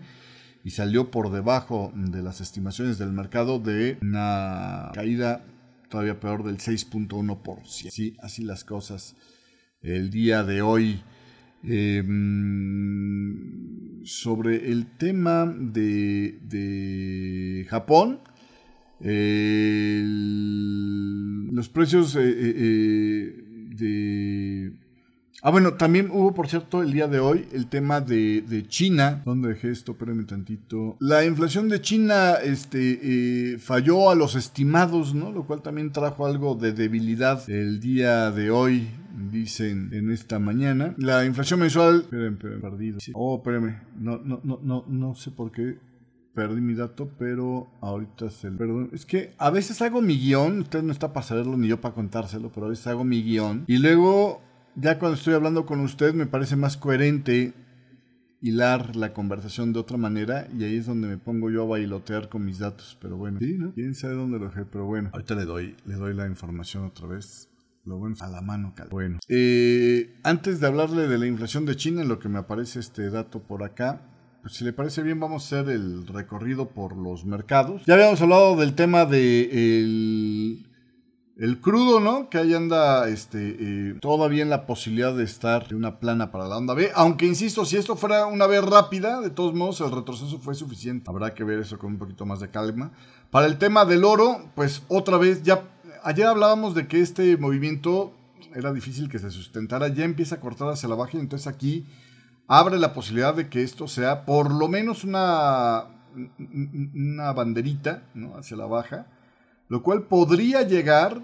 y 0.64 0.70
salió 0.70 1.10
por 1.10 1.30
debajo 1.30 1.92
de 1.94 2.22
las 2.22 2.40
estimaciones 2.40 2.98
del 2.98 3.12
mercado 3.12 3.58
de 3.58 3.98
una 4.02 4.90
caída 4.94 5.44
todavía 5.88 6.20
peor 6.20 6.44
del 6.44 6.58
6.1%. 6.58 7.64
Sí, 7.66 8.16
así 8.20 8.42
las 8.44 8.64
cosas 8.64 9.16
el 9.80 10.10
día 10.10 10.44
de 10.44 10.62
hoy. 10.62 11.02
Em, 11.64 12.88
sobre 14.04 14.70
el 14.70 14.96
tema 14.96 15.46
de, 15.46 16.38
Japón, 17.68 18.20
los 21.52 21.68
precios 21.68 22.16
eh, 22.16 22.20
eh, 22.20 22.54
eh, 22.56 23.34
de 23.74 24.72
Ah, 25.40 25.50
bueno, 25.50 25.74
también 25.74 26.10
hubo, 26.10 26.34
por 26.34 26.48
cierto, 26.48 26.82
el 26.82 26.92
día 26.92 27.06
de 27.06 27.20
hoy 27.20 27.46
el 27.52 27.68
tema 27.68 28.00
de, 28.00 28.64
China. 28.68 29.22
¿Dónde 29.24 29.50
dejé 29.50 29.70
esto? 29.70 29.92
Espérenme 29.92 30.24
tantito. 30.24 30.96
La 30.98 31.24
inflación 31.24 31.68
de 31.68 31.80
China 31.80 32.34
este, 32.42 32.98
eh, 33.54 33.58
falló 33.58 34.10
a 34.10 34.16
los 34.16 34.34
estimados, 34.34 35.14
¿no? 35.14 35.30
Lo 35.30 35.46
cual 35.46 35.62
también 35.62 35.92
trajo 35.92 36.26
algo 36.26 36.56
de 36.56 36.72
debilidad 36.72 37.48
el 37.48 37.78
día 37.78 38.32
de 38.32 38.50
hoy, 38.50 38.88
dicen 39.30 39.90
en 39.92 40.10
esta 40.10 40.40
mañana. 40.40 40.94
La 40.98 41.24
inflación 41.24 41.60
mensual... 41.60 42.00
Espérenme, 42.00 42.36
espérenme, 42.36 42.60
perdido. 42.60 42.98
Oh, 43.14 43.36
espérenme. 43.36 43.80
No, 43.96 44.18
no, 44.18 44.40
no, 44.42 44.58
no, 44.60 44.84
no 44.88 45.14
sé 45.14 45.30
por 45.30 45.52
qué 45.52 45.78
perdí 46.34 46.60
mi 46.60 46.74
dato, 46.74 47.10
pero 47.18 47.68
ahorita 47.80 48.30
se 48.30 48.50
Perdón, 48.52 48.90
es 48.92 49.04
que 49.04 49.34
a 49.38 49.50
veces 49.50 49.82
hago 49.82 50.00
mi 50.00 50.16
guion, 50.16 50.60
usted 50.60 50.84
no 50.84 50.92
está 50.92 51.12
para 51.12 51.26
saberlo 51.26 51.56
ni 51.56 51.66
yo 51.66 51.80
para 51.80 51.94
contárselo, 51.94 52.52
pero 52.54 52.66
a 52.66 52.68
veces 52.68 52.86
hago 52.86 53.02
mi 53.02 53.24
guion 53.24 53.64
y 53.66 53.78
luego 53.78 54.40
ya 54.80 54.98
cuando 54.98 55.16
estoy 55.16 55.34
hablando 55.34 55.66
con 55.66 55.80
usted 55.80 56.14
me 56.14 56.26
parece 56.26 56.56
más 56.56 56.76
coherente 56.76 57.52
hilar 58.40 58.94
la 58.94 59.12
conversación 59.12 59.72
de 59.72 59.80
otra 59.80 59.96
manera 59.96 60.46
y 60.56 60.64
ahí 60.64 60.76
es 60.76 60.86
donde 60.86 61.08
me 61.08 61.18
pongo 61.18 61.50
yo 61.50 61.62
a 61.62 61.66
bailotear 61.66 62.28
con 62.28 62.44
mis 62.44 62.58
datos. 62.58 62.96
Pero 63.00 63.16
bueno, 63.16 63.38
sí, 63.40 63.56
¿no? 63.58 63.72
Quién 63.74 63.94
sabe 63.94 64.14
dónde 64.14 64.38
lo 64.38 64.46
dejé, 64.46 64.64
pero 64.64 64.84
bueno. 64.84 65.10
Ahorita 65.12 65.34
le 65.34 65.44
doy, 65.44 65.76
le 65.86 65.94
doy 65.94 66.14
la 66.14 66.26
información 66.26 66.84
otra 66.84 67.08
vez. 67.08 67.48
Lo 67.84 67.96
bueno 67.96 68.16
a 68.20 68.28
la 68.28 68.42
mano, 68.42 68.74
cal. 68.76 68.88
Bueno, 68.90 69.18
eh, 69.28 70.14
antes 70.22 70.60
de 70.60 70.66
hablarle 70.66 71.08
de 71.08 71.18
la 71.18 71.26
inflación 71.26 71.64
de 71.64 71.74
China, 71.74 72.02
en 72.02 72.08
lo 72.08 72.18
que 72.18 72.28
me 72.28 72.38
aparece 72.38 72.80
este 72.80 73.08
dato 73.08 73.40
por 73.42 73.64
acá, 73.64 74.02
pues 74.42 74.54
si 74.54 74.64
le 74.64 74.74
parece 74.74 75.02
bien, 75.02 75.18
vamos 75.18 75.42
a 75.42 75.60
hacer 75.60 75.74
el 75.74 76.06
recorrido 76.06 76.68
por 76.68 76.96
los 76.96 77.24
mercados. 77.24 77.82
Ya 77.86 77.94
habíamos 77.94 78.20
hablado 78.20 78.56
del 78.56 78.74
tema 78.74 79.06
de 79.06 80.58
el 81.38 81.60
crudo, 81.60 82.00
¿no? 82.00 82.28
Que 82.28 82.38
ahí 82.38 82.52
anda 82.52 83.08
este, 83.08 83.56
eh, 83.60 83.94
todavía 84.00 84.42
en 84.42 84.50
la 84.50 84.66
posibilidad 84.66 85.14
de 85.14 85.22
estar 85.22 85.68
de 85.68 85.76
una 85.76 86.00
plana 86.00 86.32
para 86.32 86.48
la 86.48 86.56
onda 86.56 86.74
B. 86.74 86.90
Aunque 86.96 87.26
insisto, 87.26 87.64
si 87.64 87.76
esto 87.76 87.94
fuera 87.94 88.26
una 88.26 88.48
vez 88.48 88.64
rápida, 88.64 89.20
de 89.20 89.30
todos 89.30 89.54
modos 89.54 89.80
el 89.80 89.92
retroceso 89.92 90.40
fue 90.40 90.56
suficiente. 90.56 91.08
Habrá 91.08 91.34
que 91.34 91.44
ver 91.44 91.60
eso 91.60 91.78
con 91.78 91.92
un 91.92 91.98
poquito 91.98 92.26
más 92.26 92.40
de 92.40 92.50
calma. 92.50 92.90
Para 93.30 93.46
el 93.46 93.56
tema 93.56 93.84
del 93.84 94.04
oro, 94.04 94.50
pues 94.56 94.82
otra 94.88 95.16
vez, 95.16 95.44
ya 95.44 95.62
ayer 96.02 96.26
hablábamos 96.26 96.74
de 96.74 96.88
que 96.88 97.00
este 97.00 97.36
movimiento 97.36 98.12
era 98.54 98.72
difícil 98.72 99.08
que 99.08 99.20
se 99.20 99.30
sustentara, 99.30 99.86
ya 99.88 100.04
empieza 100.04 100.36
a 100.36 100.40
cortar 100.40 100.68
hacia 100.68 100.88
la 100.88 100.96
baja 100.96 101.18
y 101.18 101.20
entonces 101.20 101.46
aquí 101.46 101.86
abre 102.48 102.78
la 102.78 102.92
posibilidad 102.92 103.34
de 103.34 103.48
que 103.48 103.62
esto 103.62 103.86
sea 103.86 104.24
por 104.24 104.52
lo 104.52 104.66
menos 104.66 105.04
una, 105.04 105.84
una 106.94 107.32
banderita 107.32 108.02
¿no? 108.14 108.36
hacia 108.36 108.56
la 108.56 108.66
baja 108.66 109.06
lo 109.68 109.82
cual 109.82 110.04
podría 110.04 110.62
llegar, 110.62 111.22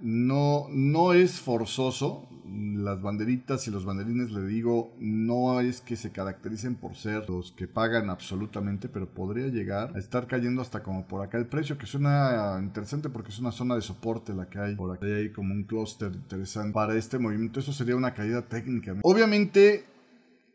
no, 0.00 0.66
no 0.70 1.12
es 1.12 1.40
forzoso, 1.40 2.28
las 2.50 3.00
banderitas 3.02 3.66
y 3.68 3.70
los 3.70 3.84
banderines, 3.84 4.30
le 4.30 4.46
digo, 4.46 4.94
no 4.98 5.60
es 5.60 5.80
que 5.80 5.96
se 5.96 6.10
caractericen 6.10 6.76
por 6.76 6.96
ser 6.96 7.28
los 7.28 7.52
que 7.52 7.68
pagan 7.68 8.10
absolutamente, 8.10 8.88
pero 8.88 9.08
podría 9.08 9.48
llegar 9.48 9.92
a 9.94 9.98
estar 9.98 10.26
cayendo 10.26 10.62
hasta 10.62 10.82
como 10.82 11.06
por 11.06 11.22
acá 11.22 11.38
el 11.38 11.46
precio, 11.46 11.76
que 11.76 11.86
suena 11.86 12.58
interesante 12.62 13.08
porque 13.10 13.30
es 13.30 13.38
una 13.38 13.52
zona 13.52 13.74
de 13.74 13.82
soporte 13.82 14.32
la 14.32 14.48
que 14.48 14.58
hay. 14.58 14.76
Por 14.76 14.96
acá 14.96 15.06
hay 15.06 15.30
como 15.30 15.52
un 15.52 15.64
clúster 15.64 16.12
interesante 16.12 16.72
para 16.72 16.96
este 16.96 17.18
movimiento. 17.18 17.60
Eso 17.60 17.72
sería 17.72 17.96
una 17.96 18.14
caída 18.14 18.42
técnica. 18.42 18.94
Obviamente, 19.02 19.84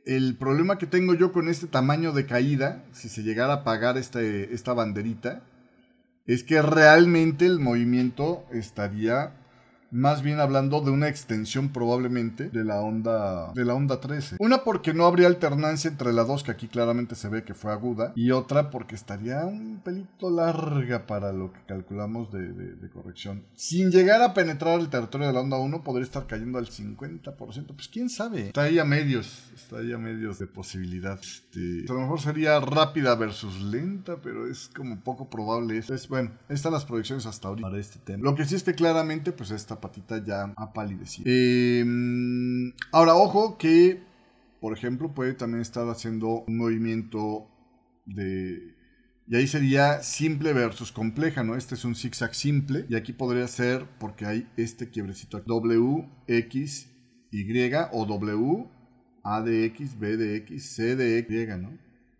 el 0.05 0.35
problema 0.35 0.77
que 0.77 0.87
tengo 0.87 1.13
yo 1.13 1.31
con 1.31 1.47
este 1.47 1.67
tamaño 1.67 2.11
de 2.11 2.25
caída, 2.25 2.83
si 2.91 3.09
se 3.09 3.23
llegara 3.23 3.53
a 3.53 3.63
pagar 3.63 3.97
este, 3.97 4.53
esta 4.53 4.73
banderita, 4.73 5.43
es 6.25 6.43
que 6.43 6.61
realmente 6.61 7.45
el 7.45 7.59
movimiento 7.59 8.45
estaría 8.51 9.42
más 9.93 10.23
bien 10.23 10.39
hablando 10.39 10.81
de 10.81 10.89
una 10.89 11.07
extensión 11.07 11.69
probablemente 11.69 12.49
de 12.49 12.63
la 12.63 12.81
onda 12.81 13.53
de 13.53 13.63
la 13.63 13.75
onda 13.75 14.01
13. 14.01 14.37
Una 14.39 14.63
porque 14.63 14.93
no 14.93 15.05
habría 15.05 15.27
alternancia 15.27 15.89
entre 15.89 16.11
la 16.11 16.23
dos 16.23 16.43
que 16.43 16.51
aquí 16.51 16.67
claramente 16.67 17.15
se 17.15 17.29
ve 17.29 17.43
que 17.43 17.53
fue 17.53 17.71
aguda 17.71 18.11
y 18.15 18.31
otra 18.31 18.71
porque 18.71 18.95
estaría 18.95 19.45
un 19.45 19.81
pelito 19.83 20.31
larga 20.31 21.05
para 21.05 21.31
lo 21.31 21.53
que 21.53 21.59
calculamos 21.67 22.31
de, 22.31 22.43
corrección. 22.93 23.43
Sin 23.55 23.91
llegar 23.91 24.21
a 24.21 24.33
penetrar 24.33 24.79
el 24.79 24.89
territorio 24.89 25.27
de 25.27 25.33
la 25.33 25.41
onda 25.41 25.57
1 25.57 25.83
podría 25.83 26.03
estar 26.03 26.27
cayendo 26.27 26.57
al 26.57 26.67
50%. 26.67 27.35
Pues 27.35 27.87
quién 27.87 28.09
sabe. 28.09 28.47
Está 28.47 28.63
ahí 28.63 28.77
a 28.79 28.85
medios. 28.85 29.51
Está 29.55 29.77
ahí 29.77 29.91
a 29.93 29.97
medios 29.97 30.37
de 30.39 30.47
posibilidad. 30.47 31.19
Este, 31.19 31.85
a 31.89 31.93
lo 31.93 32.01
mejor 32.01 32.19
sería 32.19 32.59
rápida 32.59 33.15
versus 33.15 33.61
lenta, 33.61 34.17
pero 34.21 34.47
es 34.47 34.69
como 34.75 34.99
poco 34.99 35.29
probable. 35.29 35.77
Es, 35.77 36.07
bueno, 36.07 36.31
están 36.49 36.73
las 36.73 36.85
proyecciones 36.85 37.25
hasta 37.25 37.47
ahorita 37.47 37.67
para 37.67 37.79
este 37.79 37.99
tema. 37.99 38.23
Lo 38.23 38.35
que 38.35 38.45
sí 38.45 38.55
es 38.55 38.63
que 38.63 38.73
claramente 38.73 39.31
pues 39.31 39.51
esta 39.51 39.79
patita 39.83 40.23
ya 40.23 40.53
ha 40.55 40.71
palidecido. 40.71 41.29
Em, 41.29 42.71
ahora, 42.91 43.15
ojo 43.15 43.57
que, 43.57 44.01
por 44.61 44.71
ejemplo, 44.71 45.13
puede 45.13 45.33
también 45.33 45.61
estar 45.61 45.87
haciendo 45.89 46.45
un 46.47 46.57
movimiento 46.57 47.49
de... 48.05 48.75
Y 49.27 49.35
ahí 49.35 49.47
sería 49.47 50.01
simple 50.01 50.53
versus 50.53 50.91
compleja, 50.91 51.43
¿no? 51.43 51.55
Este 51.55 51.75
es 51.75 51.85
un 51.85 51.95
zigzag 51.95 52.33
simple. 52.33 52.85
Y 52.89 52.95
aquí 52.95 53.13
podría 53.13 53.47
ser 53.47 53.85
porque 53.99 54.25
hay 54.25 54.47
este 54.57 54.89
quiebrecito 54.89 55.37
aquí. 55.37 55.45
W, 55.47 56.09
X, 56.27 56.89
Y 57.31 57.73
o 57.91 58.05
W, 58.05 58.69
A 59.23 59.41
de 59.41 59.65
X, 59.65 59.97
B 59.99 60.17
de 60.17 60.37
X, 60.37 60.75
C 60.75 60.95
de 60.95 61.19
X, 61.19 61.57
¿no? 61.57 61.77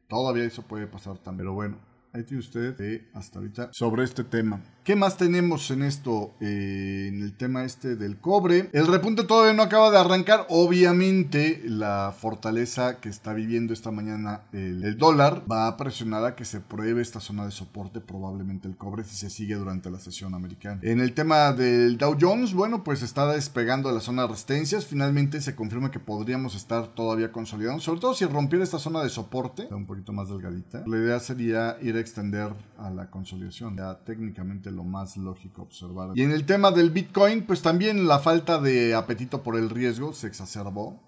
Todavía 0.07 0.45
eso 0.45 0.63
puede 0.63 0.87
pasar 0.87 1.17
también. 1.17 1.45
Pero 1.45 1.53
bueno, 1.53 1.77
ahí 2.13 2.23
tiene 2.23 2.39
usted 2.39 3.01
hasta 3.13 3.39
ahorita 3.39 3.69
sobre 3.73 4.03
este 4.03 4.23
tema. 4.23 4.61
¿Qué 4.83 4.97
más 4.97 5.15
tenemos 5.15 5.71
en 5.71 5.81
esto? 5.81 6.33
Eh, 6.41 7.05
en 7.07 7.21
el 7.21 7.37
tema 7.37 7.63
este 7.63 7.95
del 7.95 8.17
cobre. 8.17 8.69
El 8.73 8.87
repunte 8.87 9.23
todavía 9.23 9.53
no 9.53 9.63
acaba 9.63 9.89
de 9.89 9.97
arrancar. 9.97 10.45
Obviamente, 10.49 11.61
la 11.63 12.13
fortaleza 12.17 12.99
que 12.99 13.07
está 13.07 13.33
viviendo 13.33 13.71
esta 13.71 13.91
mañana 13.91 14.41
el, 14.51 14.97
dólar 14.97 15.43
va 15.49 15.67
a 15.67 15.77
presionar 15.77 16.25
a 16.25 16.35
que 16.35 16.43
se 16.43 16.59
pruebe 16.59 17.01
esta 17.01 17.21
zona 17.21 17.45
de 17.45 17.51
soporte, 17.51 18.01
probablemente 18.01 18.67
el 18.67 18.75
cobre, 18.75 19.05
si 19.05 19.15
se 19.15 19.29
sigue 19.29 19.55
durante 19.55 19.89
la 19.89 19.99
sesión 19.99 20.35
americana. 20.35 20.81
En 20.83 20.99
el 20.99 21.13
tema 21.13 21.53
del 21.53 21.97
Dow 21.97 22.17
Jones, 22.19 22.53
bueno, 22.53 22.83
pues 22.83 23.03
está 23.03 23.25
despegando 23.31 23.87
de 23.87 23.95
la 23.95 24.01
zona 24.01 24.23
de 24.23 24.27
resistencias. 24.29 24.85
Finalmente 24.85 25.39
se 25.39 25.55
confirma 25.55 25.91
que 25.91 25.99
podríamos 25.99 26.55
estar 26.55 26.87
todavía 26.89 27.31
consolidando, 27.31 27.79
sobre 27.79 28.01
todo 28.01 28.13
si 28.13 28.25
rompiera 28.25 28.65
esta 28.65 28.79
zona 28.79 29.01
de 29.01 29.07
soporte, 29.07 29.65
un 29.71 29.85
poquito 29.85 30.11
más 30.11 30.27
delgadita. 30.27 30.83
La 30.85 30.97
idea 30.97 31.21
sería 31.21 31.77
ir 31.81 31.95
a 31.95 32.01
extender 32.01 32.51
a 32.77 32.89
la 32.89 33.09
consolidación. 33.09 33.77
Ya 33.77 33.97
técnicamente 33.99 34.72
lo 34.73 34.83
más 34.83 35.15
lógico 35.17 35.61
observar. 35.61 36.11
Y 36.15 36.23
en 36.23 36.31
el 36.31 36.45
tema 36.45 36.71
del 36.71 36.89
Bitcoin, 36.89 37.45
pues 37.45 37.61
también 37.61 38.07
la 38.07 38.19
falta 38.19 38.59
de 38.59 38.95
apetito 38.95 39.43
por 39.43 39.55
el 39.55 39.69
riesgo 39.69 40.13
se 40.13 40.27
exacerbó. 40.27 40.99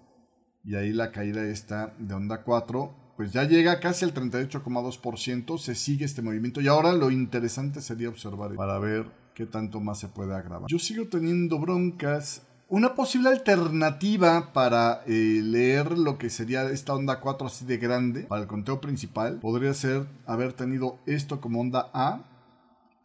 Y 0.64 0.74
ahí 0.74 0.92
la 0.92 1.12
caída 1.12 1.44
está 1.44 1.94
de 1.98 2.14
onda 2.14 2.42
4 2.42 3.06
pues 3.16 3.32
ya 3.32 3.44
llega 3.44 3.80
casi 3.80 4.04
al 4.04 4.12
38,2%, 4.12 5.58
se 5.58 5.74
sigue 5.74 6.04
este 6.04 6.22
movimiento 6.22 6.60
y 6.60 6.68
ahora 6.68 6.92
lo 6.92 7.10
interesante 7.10 7.80
sería 7.80 8.10
observar 8.10 8.54
para 8.54 8.78
ver 8.78 9.06
qué 9.34 9.46
tanto 9.46 9.80
más 9.80 9.98
se 9.98 10.08
puede 10.08 10.34
agravar. 10.34 10.68
Yo 10.68 10.78
sigo 10.78 11.06
teniendo 11.08 11.58
broncas. 11.58 12.42
Una 12.68 12.94
posible 12.94 13.30
alternativa 13.30 14.52
para 14.52 15.02
eh, 15.06 15.40
leer 15.42 15.96
lo 15.96 16.18
que 16.18 16.30
sería 16.30 16.68
esta 16.68 16.94
onda 16.94 17.20
4 17.20 17.46
así 17.46 17.64
de 17.64 17.78
grande 17.78 18.22
para 18.24 18.42
el 18.42 18.48
conteo 18.48 18.80
principal 18.80 19.38
podría 19.38 19.72
ser 19.72 20.06
haber 20.26 20.52
tenido 20.52 20.98
esto 21.06 21.40
como 21.40 21.60
onda 21.60 21.88
A 21.94 22.24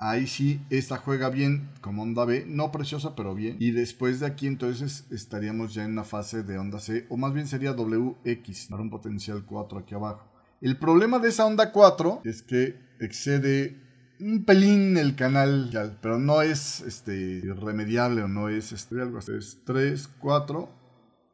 Ahí 0.04 0.26
sí, 0.26 0.60
esta 0.72 0.98
juega 0.98 1.30
bien 1.30 1.70
como 1.80 2.02
onda 2.02 2.26
B, 2.26 2.44
no 2.48 2.72
preciosa, 2.72 3.16
pero 3.16 3.36
bien. 3.36 3.58
Y 3.60 3.70
después 3.70 4.20
de 4.20 4.26
aquí 4.26 4.48
entonces 4.48 5.06
estaríamos 5.12 5.76
ya 5.76 5.86
en 5.86 5.96
la 5.96 6.04
fase 6.04 6.42
de 6.42 6.58
onda 6.58 6.80
C, 6.80 7.06
o 7.10 7.18
más 7.18 7.36
bien 7.36 7.48
sería 7.48 7.74
WX, 7.74 8.66
para 8.72 8.82
un 8.82 8.90
potencial 8.90 9.46
4 9.46 9.78
aquí 9.78 9.94
abajo. 9.94 10.28
El 10.60 10.80
problema 10.80 11.20
de 11.20 11.30
esa 11.30 11.46
onda 11.46 11.72
4 11.72 12.22
es 12.24 12.42
que 12.42 12.80
excede 13.00 13.80
un 14.20 14.44
pelín 14.44 14.98
el 14.98 15.16
canal, 15.16 15.70
pero 16.02 16.18
no 16.18 16.42
es 16.42 16.82
este, 16.82 17.14
irremediable 17.14 18.24
o 18.24 18.28
no 18.28 18.50
es 18.50 18.72
este, 18.72 19.00
algo 19.00 19.20
así. 19.20 19.34
Es 19.38 19.60
3, 19.66 20.08
4. 20.20 20.70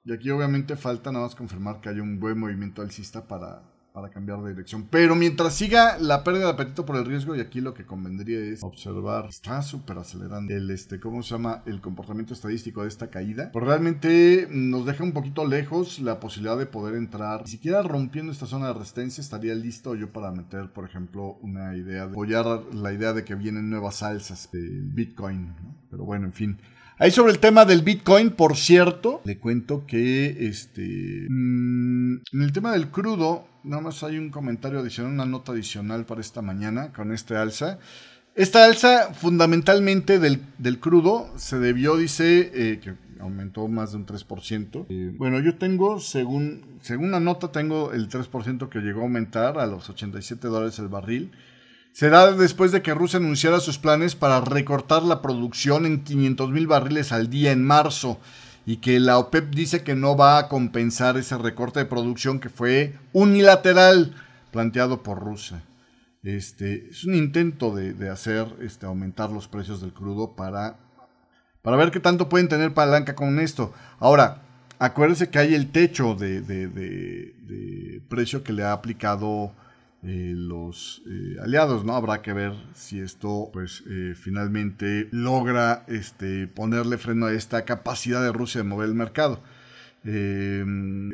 Y 0.03 0.11
aquí 0.11 0.29
obviamente 0.29 0.75
falta 0.75 1.13
nada 1.13 1.23
más 1.23 1.35
confirmar 1.35 1.79
que 1.79 1.87
hay 1.87 2.01
un 2.01 2.19
buen 2.19 2.37
movimiento 2.37 2.81
alcista 2.81 3.29
para 3.29 3.63
para 3.97 4.09
cambiar 4.09 4.43
de 4.43 4.51
dirección. 4.51 4.87
Pero 4.91 5.15
mientras 5.15 5.55
siga 5.55 5.97
la 5.97 6.23
pérdida 6.23 6.45
de 6.45 6.51
apetito 6.51 6.85
por 6.85 6.97
el 6.97 7.05
riesgo, 7.05 7.35
y 7.35 7.39
aquí 7.39 7.61
lo 7.61 7.73
que 7.73 7.83
convendría 7.83 8.37
es 8.37 8.61
observar, 8.61 9.25
está 9.27 9.63
súper 9.63 9.97
acelerando 9.97 10.53
el, 10.53 10.69
este, 10.69 10.99
¿cómo 10.99 11.23
se 11.23 11.31
llama? 11.31 11.63
El 11.65 11.81
comportamiento 11.81 12.35
estadístico 12.35 12.83
de 12.83 12.89
esta 12.89 13.09
caída. 13.09 13.49
Pues 13.51 13.65
realmente 13.65 14.47
nos 14.51 14.85
deja 14.85 15.03
un 15.03 15.13
poquito 15.13 15.47
lejos 15.47 15.97
la 15.97 16.19
posibilidad 16.19 16.59
de 16.59 16.67
poder 16.67 16.93
entrar, 16.93 17.41
ni 17.41 17.47
siquiera 17.47 17.81
rompiendo 17.81 18.31
esta 18.31 18.45
zona 18.45 18.67
de 18.67 18.73
resistencia, 18.73 19.19
estaría 19.19 19.55
listo 19.55 19.95
yo 19.95 20.11
para 20.13 20.31
meter, 20.31 20.71
por 20.71 20.85
ejemplo, 20.85 21.39
una 21.41 21.75
idea 21.75 22.05
de 22.05 22.11
apoyar 22.11 22.45
la 22.75 22.93
idea 22.93 23.13
de 23.13 23.23
que 23.23 23.33
vienen 23.33 23.67
nuevas 23.67 24.03
alzas 24.03 24.47
del 24.51 24.91
Bitcoin. 24.91 25.55
Pero 25.89 26.03
bueno, 26.03 26.27
en 26.27 26.33
fin. 26.33 26.59
Ahí 26.99 27.11
sobre 27.11 27.31
el 27.31 27.37
tema 27.37 27.63
del 27.63 27.83
Bitcoin, 27.83 28.31
por 28.31 28.57
cierto, 28.57 29.21
le 29.23 29.37
cuento 29.37 29.85
que 29.85 30.47
este 30.47 31.27
mm, 31.29 32.15
en 32.33 32.41
el 32.41 32.51
tema 32.51 32.71
del 32.71 32.89
crudo, 32.89 33.45
nada 33.67 33.81
más 33.81 34.03
hay 34.03 34.17
un 34.17 34.29
comentario 34.29 34.79
adicional, 34.79 35.13
una 35.13 35.25
nota 35.25 35.51
adicional 35.51 36.05
para 36.05 36.21
esta 36.21 36.41
mañana 36.41 36.91
con 36.93 37.11
este 37.11 37.35
alza. 37.35 37.79
Esta 38.35 38.65
alza 38.65 39.13
fundamentalmente 39.13 40.19
del, 40.19 40.79
crudo 40.79 41.31
se 41.37 41.57
debió, 41.57 41.97
dice, 41.97 42.51
eh, 42.53 42.79
que 42.79 42.93
aumentó 43.19 43.67
más 43.67 43.91
de 43.91 43.97
un 43.97 44.05
3%. 44.05 44.85
Eh, 44.89 45.13
bueno, 45.17 45.39
yo 45.39 45.57
tengo, 45.57 45.99
según, 45.99 46.77
según 46.81 47.11
la 47.11 47.19
nota, 47.19 47.51
tengo 47.51 47.93
el 47.93 48.09
3% 48.09 48.69
que 48.69 48.79
llegó 48.79 49.01
a 49.01 49.03
aumentar 49.03 49.57
a 49.57 49.65
los 49.65 49.89
87 49.89 50.47
dólares 50.47 50.77
el 50.79 50.87
barril. 50.87 51.31
Se 51.93 52.09
da 52.09 52.31
después 52.31 52.71
de 52.71 52.83
que 52.83 52.93
Rusia 52.93 53.17
anunciara 53.17 53.59
sus 53.59 53.79
planes 53.79 54.15
para 54.15 54.39
recortar 54.41 55.01
la 55.01 55.21
producción 55.23 55.87
en 55.87 56.03
500 56.03 56.51
mil 56.51 56.67
barriles 56.67 57.11
al 57.11 57.31
día 57.31 57.51
en 57.51 57.63
marzo 57.63 58.19
y 58.67 58.77
que 58.77 58.99
la 58.99 59.17
OPEP 59.17 59.49
dice 59.55 59.81
que 59.81 59.95
no 59.95 60.17
va 60.17 60.37
a 60.37 60.49
compensar 60.49 61.15
ese 61.15 61.37
recorte 61.37 61.79
de 61.79 61.85
producción 61.85 62.41
que 62.41 62.49
fue 62.49 62.99
unilateral 63.13 64.13
planteado 64.51 65.03
por 65.03 65.19
Rusia. 65.19 65.63
Este, 66.21 66.89
es 66.89 67.05
un 67.05 67.15
intento 67.15 67.73
de, 67.73 68.09
hacer 68.09 68.45
este, 68.59 68.85
aumentar 68.85 69.31
los 69.31 69.47
precios 69.47 69.79
del 69.79 69.93
crudo 69.93 70.35
para, 70.35 70.75
para 71.61 71.77
ver 71.77 71.91
qué 71.91 72.01
tanto 72.01 72.27
pueden 72.27 72.49
tener 72.49 72.73
palanca 72.73 73.15
con 73.15 73.39
esto. 73.39 73.73
Ahora, 73.99 74.41
acuérdense 74.79 75.29
que 75.29 75.39
hay 75.39 75.55
el 75.55 75.71
techo 75.71 76.13
de, 76.13 76.41
de 76.41 78.03
precio 78.09 78.43
que 78.43 78.51
le 78.51 78.63
ha 78.63 78.73
aplicado 78.73 79.53
eh, 80.03 80.33
los 80.35 81.01
eh, 81.07 81.37
aliados, 81.41 81.83
¿no? 81.83 81.95
Habrá 81.95 82.21
que 82.21 82.31
ver 82.31 82.53
si 82.75 82.99
esto, 82.99 83.49
pues, 83.51 83.83
eh, 83.89 84.13
finalmente 84.15 85.07
logra 85.11 85.85
este, 85.87 86.45
ponerle 86.47 86.99
freno 86.99 87.25
a 87.25 87.33
esta 87.33 87.65
capacidad 87.65 88.21
de 88.21 88.31
Rusia 88.31 88.61
de 88.61 88.67
mover 88.67 88.89
el 88.89 88.95
mercado. 88.95 89.41
el 90.03 91.11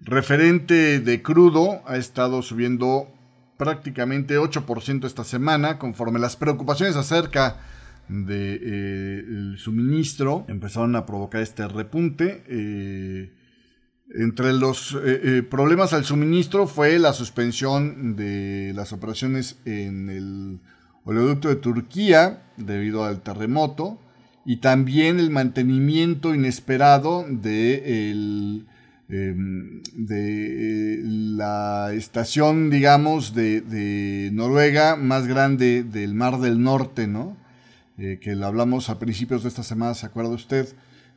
referente 0.00 0.98
de 1.00 1.22
crudo 1.22 1.82
ha 1.86 1.96
estado 1.96 2.42
subiendo 2.42 3.08
prácticamente 3.58 4.38
8% 4.38 5.06
esta 5.06 5.24
semana, 5.24 5.78
conforme 5.78 6.18
las 6.18 6.36
preocupaciones 6.36 6.96
acerca 6.96 7.60
del 8.08 9.56
suministro 9.58 10.44
empezaron 10.48 10.96
a 10.96 11.06
provocar 11.06 11.42
este 11.42 11.68
repunte. 11.68 13.30
Entre 14.12 14.52
los 14.52 14.94
eh, 14.94 15.20
eh, 15.22 15.42
problemas 15.42 15.92
al 15.92 16.04
suministro 16.04 16.66
fue 16.66 16.98
la 16.98 17.14
suspensión 17.14 18.16
de 18.16 18.72
las 18.74 18.92
operaciones 18.92 19.58
en 19.64 20.10
el 20.10 20.60
oleoducto 21.04 21.48
de 21.48 21.56
Turquía 21.56 22.42
debido 22.56 23.04
al 23.04 23.22
terremoto 23.22 23.98
y 24.44 24.58
también 24.58 25.18
el 25.18 25.30
mantenimiento 25.30 26.34
inesperado 26.34 27.24
de, 27.28 28.10
el, 28.10 28.66
em, 29.08 29.82
de 29.94 31.00
la 31.02 31.92
estación, 31.94 32.68
digamos, 32.68 33.34
de, 33.34 34.30
Noruega 34.32 34.96
más 34.96 35.26
grande 35.26 35.82
del 35.82 36.14
Mar 36.14 36.40
del 36.40 36.62
Norte, 36.62 37.06
¿no? 37.06 37.36
Eh, 37.96 38.18
que 38.20 38.34
lo 38.34 38.46
hablamos 38.46 38.90
a 38.90 38.98
principios 38.98 39.44
de 39.44 39.48
esta 39.48 39.62
semana, 39.62 39.94
¿se 39.94 40.06
acuerda 40.06 40.30
usted? 40.30 40.68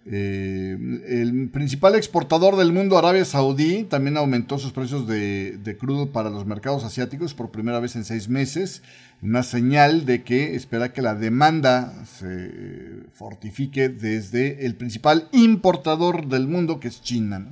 Eh, 0.10 0.78
el 1.08 1.50
principal 1.50 1.96
exportador 1.96 2.56
del 2.56 2.72
mundo, 2.72 2.98
Arabia 2.98 3.26
Saudí, 3.26 3.84
también 3.84 4.16
aumentó 4.16 4.58
sus 4.58 4.72
precios 4.72 5.06
de, 5.06 5.78
crudo 5.78 6.14
para 6.14 6.30
los 6.30 6.46
mercados 6.46 6.86
asiáticos 6.86 7.34
por 7.34 7.52
primera 7.52 7.82
vez 7.82 7.98
en 7.98 8.06
seis 8.06 8.30
meses. 8.30 8.84
Una 9.22 9.44
señal 9.44 10.06
de 10.06 10.24
que 10.24 10.56
espera 10.56 10.94
que 10.94 11.02
la 11.02 11.14
demanda 11.14 12.06
se 12.06 13.04
fortifique 13.12 13.90
desde 13.90 14.66
el 14.66 14.76
principal 14.76 15.28
importador 15.34 16.28
del 16.28 16.48
mundo, 16.48 16.80
que 16.80 16.88
es 16.88 17.02
China. 17.02 17.46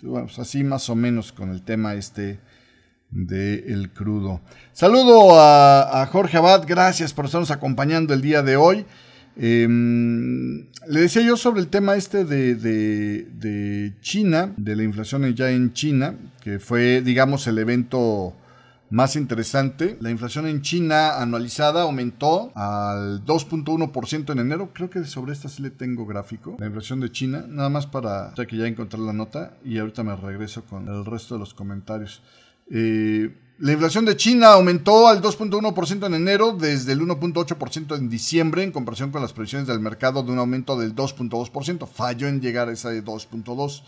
Pues 0.00 0.38
así 0.38 0.64
más 0.64 0.88
o 0.88 0.94
menos 0.94 1.32
con 1.32 1.50
el 1.50 1.62
tema 1.62 1.94
este 1.94 2.38
del 3.10 3.90
crudo. 3.90 4.40
Saludo 4.72 5.38
a, 5.38 6.00
a 6.00 6.06
Jorge 6.06 6.38
Abad, 6.38 6.64
gracias 6.66 7.12
por 7.12 7.26
estarnos 7.26 7.50
acompañando 7.50 8.14
el 8.14 8.22
día 8.22 8.42
de 8.42 8.56
hoy. 8.56 8.86
Em, 9.36 10.66
le 10.88 11.00
decía 11.00 11.22
yo 11.22 11.36
sobre 11.36 11.60
el 11.60 11.68
tema 11.68 11.96
este 11.96 12.24
de, 12.24 13.94
China, 14.00 14.52
de 14.56 14.76
la 14.76 14.82
inflación 14.82 15.34
ya 15.34 15.50
en 15.50 15.72
China, 15.72 16.14
que 16.42 16.58
fue, 16.58 17.00
digamos, 17.02 17.46
el 17.46 17.58
evento 17.58 18.34
más 18.90 19.14
interesante. 19.16 19.96
La 20.00 20.10
inflación 20.10 20.46
en 20.46 20.62
China 20.62 21.20
anualizada 21.20 21.82
aumentó 21.82 22.50
al 22.54 23.24
2.1% 23.24 24.32
en 24.32 24.38
enero. 24.40 24.70
Creo 24.74 24.90
que 24.90 25.04
sobre 25.04 25.32
esta 25.32 25.48
sí 25.48 25.62
le 25.62 25.70
tengo 25.70 26.06
gráfico. 26.06 26.56
La 26.58 26.66
inflación 26.66 27.00
de 27.00 27.10
China, 27.10 27.44
nada 27.48 27.68
más 27.68 27.86
para 27.86 28.34
ya 28.34 28.46
que 28.46 28.56
ya 28.56 28.66
encontré 28.66 28.98
la 29.00 29.12
nota 29.12 29.54
y 29.64 29.78
ahorita 29.78 30.02
me 30.02 30.16
regreso 30.16 30.64
con 30.64 30.88
el 30.88 31.04
resto 31.04 31.36
de 31.36 31.40
los 31.40 31.54
comentarios. 31.54 32.22
Eh, 32.68 33.32
la 33.60 33.72
inflación 33.72 34.06
de 34.06 34.16
China 34.16 34.54
aumentó 34.54 35.06
al 35.06 35.20
2.1% 35.20 36.06
en 36.06 36.14
enero 36.14 36.56
desde 36.58 36.92
el 36.92 37.02
1.8% 37.02 37.94
en 37.94 38.08
diciembre 38.08 38.62
en 38.62 38.72
comparación 38.72 39.10
con 39.10 39.20
las 39.20 39.34
previsiones 39.34 39.68
del 39.68 39.80
mercado 39.80 40.22
de 40.22 40.32
un 40.32 40.38
aumento 40.38 40.78
del 40.78 40.94
2.2%. 40.94 41.86
Falló 41.86 42.26
en 42.26 42.40
llegar 42.40 42.70
a 42.70 42.72
ese 42.72 43.04
2.2%. 43.04 43.82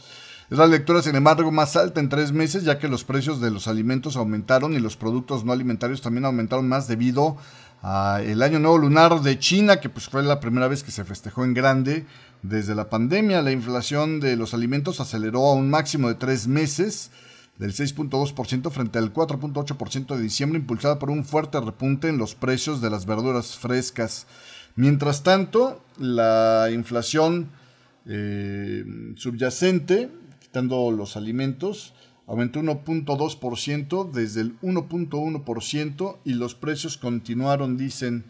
Es 0.51 0.59
la 0.59 0.67
lectura, 0.67 1.01
sin 1.01 1.15
embargo, 1.15 1.51
más 1.51 1.75
alta 1.77 2.01
en 2.01 2.11
tres 2.11 2.33
meses, 2.33 2.65
ya 2.65 2.79
que 2.79 2.87
los 2.87 3.05
precios 3.05 3.41
de 3.41 3.51
los 3.51 3.67
alimentos 3.67 4.17
aumentaron 4.17 4.75
y 4.75 4.79
los 4.79 4.99
productos 4.99 5.47
no 5.47 5.53
alimentarios 5.53 6.03
también 6.03 6.27
aumentaron 6.27 6.69
más 6.69 6.87
debido 6.87 7.39
al 7.81 8.43
Año 8.43 8.59
Nuevo 8.59 8.77
Lunar 8.77 9.23
de 9.23 9.39
China, 9.39 9.81
que 9.81 9.89
pues 9.89 10.07
fue 10.07 10.23
la 10.23 10.39
primera 10.39 10.69
vez 10.69 10.83
que 10.83 10.91
se 10.91 11.05
festejó 11.05 11.45
en 11.45 11.55
grande 11.55 12.05
desde 12.43 12.75
la 12.75 12.91
pandemia. 12.91 13.41
La 13.41 13.53
inflación 13.53 14.21
de 14.21 14.37
los 14.37 14.53
alimentos 14.53 15.01
aceleró 15.01 15.47
a 15.47 15.55
un 15.55 15.71
máximo 15.71 16.09
de 16.09 16.17
tres 16.17 16.47
meses 16.47 17.11
del 17.59 17.73
6.2% 17.73 18.71
frente 18.71 18.99
al 18.99 19.13
4.8% 19.13 20.17
de 20.17 20.23
diciembre, 20.23 20.59
impulsada 20.59 20.99
por 20.99 21.11
un 21.11 21.25
fuerte 21.25 21.61
repunte 21.61 22.09
en 22.09 22.19
los 22.19 22.35
precios 22.35 22.81
de 22.81 22.91
las 22.91 23.07
verduras 23.07 23.57
frescas. 23.57 24.27
Mientras 24.75 25.23
tanto, 25.23 25.85
la 25.99 26.69
inflación 26.73 27.51
eh, 28.07 28.85
subyacente, 29.17 30.11
quitando 30.41 30.91
los 30.91 31.17
alimentos, 31.17 31.95
aumentó 32.27 32.61
1.2% 32.61 34.11
desde 34.11 34.41
el 34.41 34.59
1.1% 34.61 36.19
y 36.25 36.33
los 36.35 36.55
precios 36.55 36.97
continuaron, 36.97 37.77
dicen, 37.77 38.25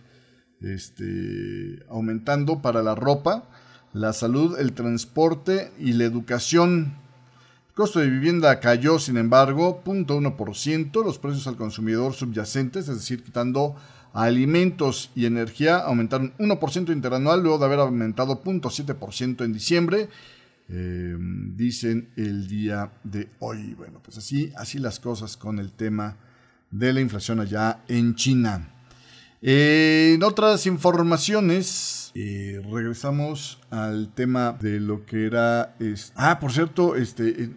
este, 0.61 1.85
aumentando 1.89 2.63
para 2.63 2.83
la 2.83 2.95
ropa, 2.95 3.49
la 3.93 4.13
salud, 4.13 4.59
el 4.59 4.73
transporte 4.73 5.73
y 5.79 5.93
la 5.93 6.05
educación. 6.05 7.02
Costo 7.75 8.01
de 8.01 8.11
vivienda 8.11 8.61
cayó, 8.61 8.99
sin 8.99 9.17
embargo, 9.17 9.83
0.1%. 9.85 11.03
Los 11.03 11.19
precios 11.19 11.47
al 11.47 11.57
consumidor 11.57 12.13
subyacentes, 12.13 12.89
es 12.89 12.97
decir, 12.97 13.23
quitando 13.23 13.77
alimentos 14.13 15.11
y 15.15 15.25
energía, 15.25 15.79
aumentaron 15.79 16.35
1% 16.37 16.93
interanual 16.93 17.43
luego 17.43 17.59
de 17.59 17.65
haber 17.65 17.79
aumentado 17.79 18.43
0.7% 18.43 19.45
en 19.45 19.53
diciembre. 19.55 20.09
Eh, 20.69 21.17
dicen 21.19 22.11
el 22.17 22.47
día 22.47 22.93
de 23.05 23.31
hoy. 23.39 23.75
Bueno, 23.75 24.01
pues 24.03 24.19
así, 24.19 24.53
así 24.57 24.79
las 24.79 25.01
cosas 25.01 25.39
con 25.39 25.59
el 25.59 25.73
tema 25.73 26.17
de 26.71 26.93
la 26.93 27.01
inflación 27.01 27.41
allá 27.41 27.85
en 27.89 28.15
China. 28.15 28.69
Eh, 29.43 30.13
en 30.15 30.23
otras 30.23 30.67
informaciones, 30.67 32.13
eh, 32.15 32.61
regresamos 32.71 33.59
al 33.71 34.13
tema 34.15 34.53
de 34.61 34.79
lo 34.79 35.05
que 35.05 35.27
era. 35.27 35.75
ah, 36.15 36.39
por 36.39 36.53
cierto, 36.53 36.95
este, 36.95 37.51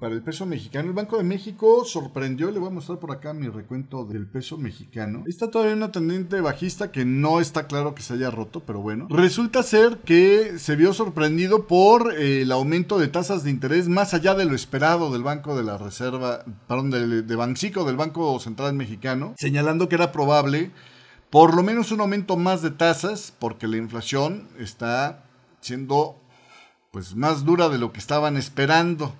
para 0.00 0.14
el 0.14 0.22
peso 0.22 0.44
mexicano, 0.44 0.88
el 0.88 0.94
Banco 0.94 1.16
de 1.16 1.24
México 1.24 1.84
sorprendió. 1.86 2.50
Le 2.50 2.58
voy 2.58 2.68
a 2.68 2.72
mostrar 2.72 2.98
por 2.98 3.10
acá 3.10 3.32
mi 3.32 3.48
recuento 3.48 4.04
del 4.04 4.26
peso 4.26 4.58
mexicano. 4.58 5.24
Está 5.26 5.50
todavía 5.50 5.74
una 5.74 5.92
tendiente 5.92 6.42
bajista 6.42 6.92
que 6.92 7.06
no 7.06 7.40
está 7.40 7.66
claro 7.68 7.94
que 7.94 8.02
se 8.02 8.14
haya 8.14 8.30
roto, 8.30 8.60
pero 8.66 8.80
bueno. 8.80 9.06
Resulta 9.08 9.62
ser 9.62 9.98
que 10.04 10.58
se 10.58 10.76
vio 10.76 10.92
sorprendido 10.92 11.66
por 11.66 12.12
eh, 12.12 12.42
el 12.42 12.52
aumento 12.52 12.98
de 12.98 13.08
tasas 13.08 13.44
de 13.44 13.50
interés 13.50 13.88
más 13.88 14.12
allá 14.12 14.34
de 14.34 14.44
lo 14.44 14.54
esperado 14.54 15.10
del 15.10 15.22
Banco 15.22 15.56
de 15.56 15.62
la 15.62 15.78
Reserva, 15.78 16.44
perdón, 16.68 16.90
de, 16.90 17.22
de 17.22 17.36
Bancico, 17.36 17.84
del 17.84 17.96
Banco 17.96 18.38
Central 18.40 18.74
Mexicano, 18.74 19.34
señalando 19.38 19.88
que 19.88 19.94
era 19.94 20.12
probable 20.12 20.70
por 21.34 21.56
lo 21.56 21.64
menos 21.64 21.90
un 21.90 22.00
aumento 22.00 22.36
más 22.36 22.62
de 22.62 22.70
tasas, 22.70 23.34
porque 23.40 23.66
la 23.66 23.76
inflación 23.76 24.46
está 24.56 25.24
siendo 25.60 26.16
pues 26.92 27.16
más 27.16 27.44
dura 27.44 27.68
de 27.68 27.78
lo 27.78 27.92
que 27.92 27.98
estaban 27.98 28.36
esperando. 28.36 29.12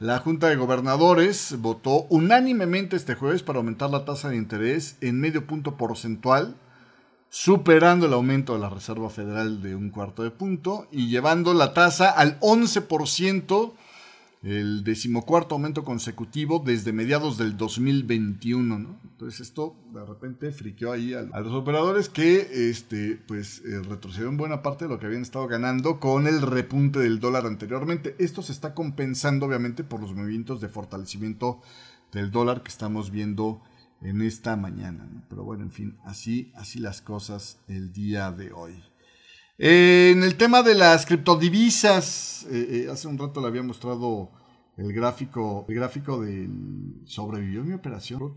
La 0.00 0.18
Junta 0.18 0.48
de 0.48 0.56
Gobernadores 0.56 1.56
votó 1.58 2.06
unánimemente 2.08 2.96
este 2.96 3.16
jueves 3.16 3.42
para 3.42 3.58
aumentar 3.58 3.90
la 3.90 4.06
tasa 4.06 4.30
de 4.30 4.36
interés 4.36 4.96
en 5.02 5.20
medio 5.20 5.46
punto 5.46 5.76
porcentual, 5.76 6.56
superando 7.28 8.06
el 8.06 8.14
aumento 8.14 8.54
de 8.54 8.60
la 8.60 8.70
Reserva 8.70 9.10
Federal 9.10 9.60
de 9.60 9.76
un 9.76 9.90
cuarto 9.90 10.22
de 10.22 10.30
punto 10.30 10.88
y 10.90 11.10
llevando 11.10 11.52
la 11.52 11.74
tasa 11.74 12.08
al 12.08 12.40
11% 12.40 13.74
el 14.42 14.84
decimocuarto 14.84 15.56
aumento 15.56 15.84
consecutivo 15.84 16.62
desde 16.64 16.92
mediados 16.92 17.38
del 17.38 17.56
2021, 17.56 18.78
¿no? 18.78 19.00
Entonces 19.02 19.40
esto 19.40 19.74
de 19.92 20.04
repente 20.04 20.52
friqueó 20.52 20.92
ahí 20.92 21.12
a, 21.12 21.22
los 21.22 21.52
operadores 21.52 22.08
que 22.08 22.70
este, 22.70 23.20
pues, 23.26 23.62
eh, 23.64 23.80
retrocedieron 23.82 24.36
buena 24.36 24.62
parte 24.62 24.84
de 24.84 24.90
lo 24.90 25.00
que 25.00 25.06
habían 25.06 25.22
estado 25.22 25.48
ganando 25.48 25.98
con 25.98 26.28
el 26.28 26.40
repunte 26.40 27.00
del 27.00 27.18
dólar 27.18 27.46
anteriormente. 27.46 28.14
Esto 28.18 28.42
se 28.42 28.52
está 28.52 28.74
compensando 28.74 29.46
obviamente 29.46 29.82
por 29.82 30.00
los 30.00 30.14
movimientos 30.14 30.60
de 30.60 30.68
fortalecimiento 30.68 31.60
del 32.12 32.30
dólar 32.30 32.62
que 32.62 32.68
estamos 32.68 33.10
viendo 33.10 33.60
en 34.02 34.22
esta 34.22 34.56
mañana. 34.56 35.08
Pero 35.28 35.42
bueno, 35.42 35.64
en 35.64 35.72
fin, 35.72 35.98
así, 36.04 36.52
así 36.54 36.78
las 36.78 37.02
cosas 37.02 37.58
el 37.66 37.92
día 37.92 38.30
de 38.30 38.52
hoy. 38.52 38.80
Eh, 39.58 40.12
en 40.12 40.22
el 40.22 40.36
tema 40.36 40.62
de 40.62 40.76
las 40.76 41.04
criptodivisas, 41.04 42.46
eh, 42.48 42.84
eh, 42.86 42.90
hace 42.90 43.08
un 43.08 43.18
rato 43.18 43.40
le 43.40 43.48
había 43.48 43.62
mostrado 43.64 44.30
el 44.76 44.92
gráfico, 44.92 45.66
el 45.68 45.74
gráfico 45.74 46.22
del 46.22 46.48
sobrevivió 47.06 47.64
mi 47.64 47.72
operación. 47.72 48.34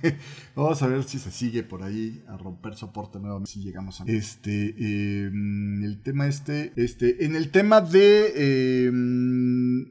Vamos 0.54 0.80
a 0.80 0.86
ver 0.86 1.02
si 1.02 1.18
se 1.18 1.32
sigue 1.32 1.64
por 1.64 1.82
ahí 1.82 2.22
a 2.28 2.36
romper 2.36 2.76
soporte 2.76 3.18
nuevamente 3.18 3.50
si 3.50 3.60
llegamos 3.64 4.00
a 4.00 4.04
este 4.06 4.76
em, 4.78 5.82
el 5.82 6.00
tema 6.00 6.28
este 6.28 6.72
este 6.76 7.24
en 7.24 7.34
el 7.34 7.50
tema 7.50 7.80
de 7.80 8.86
em, 8.86 9.88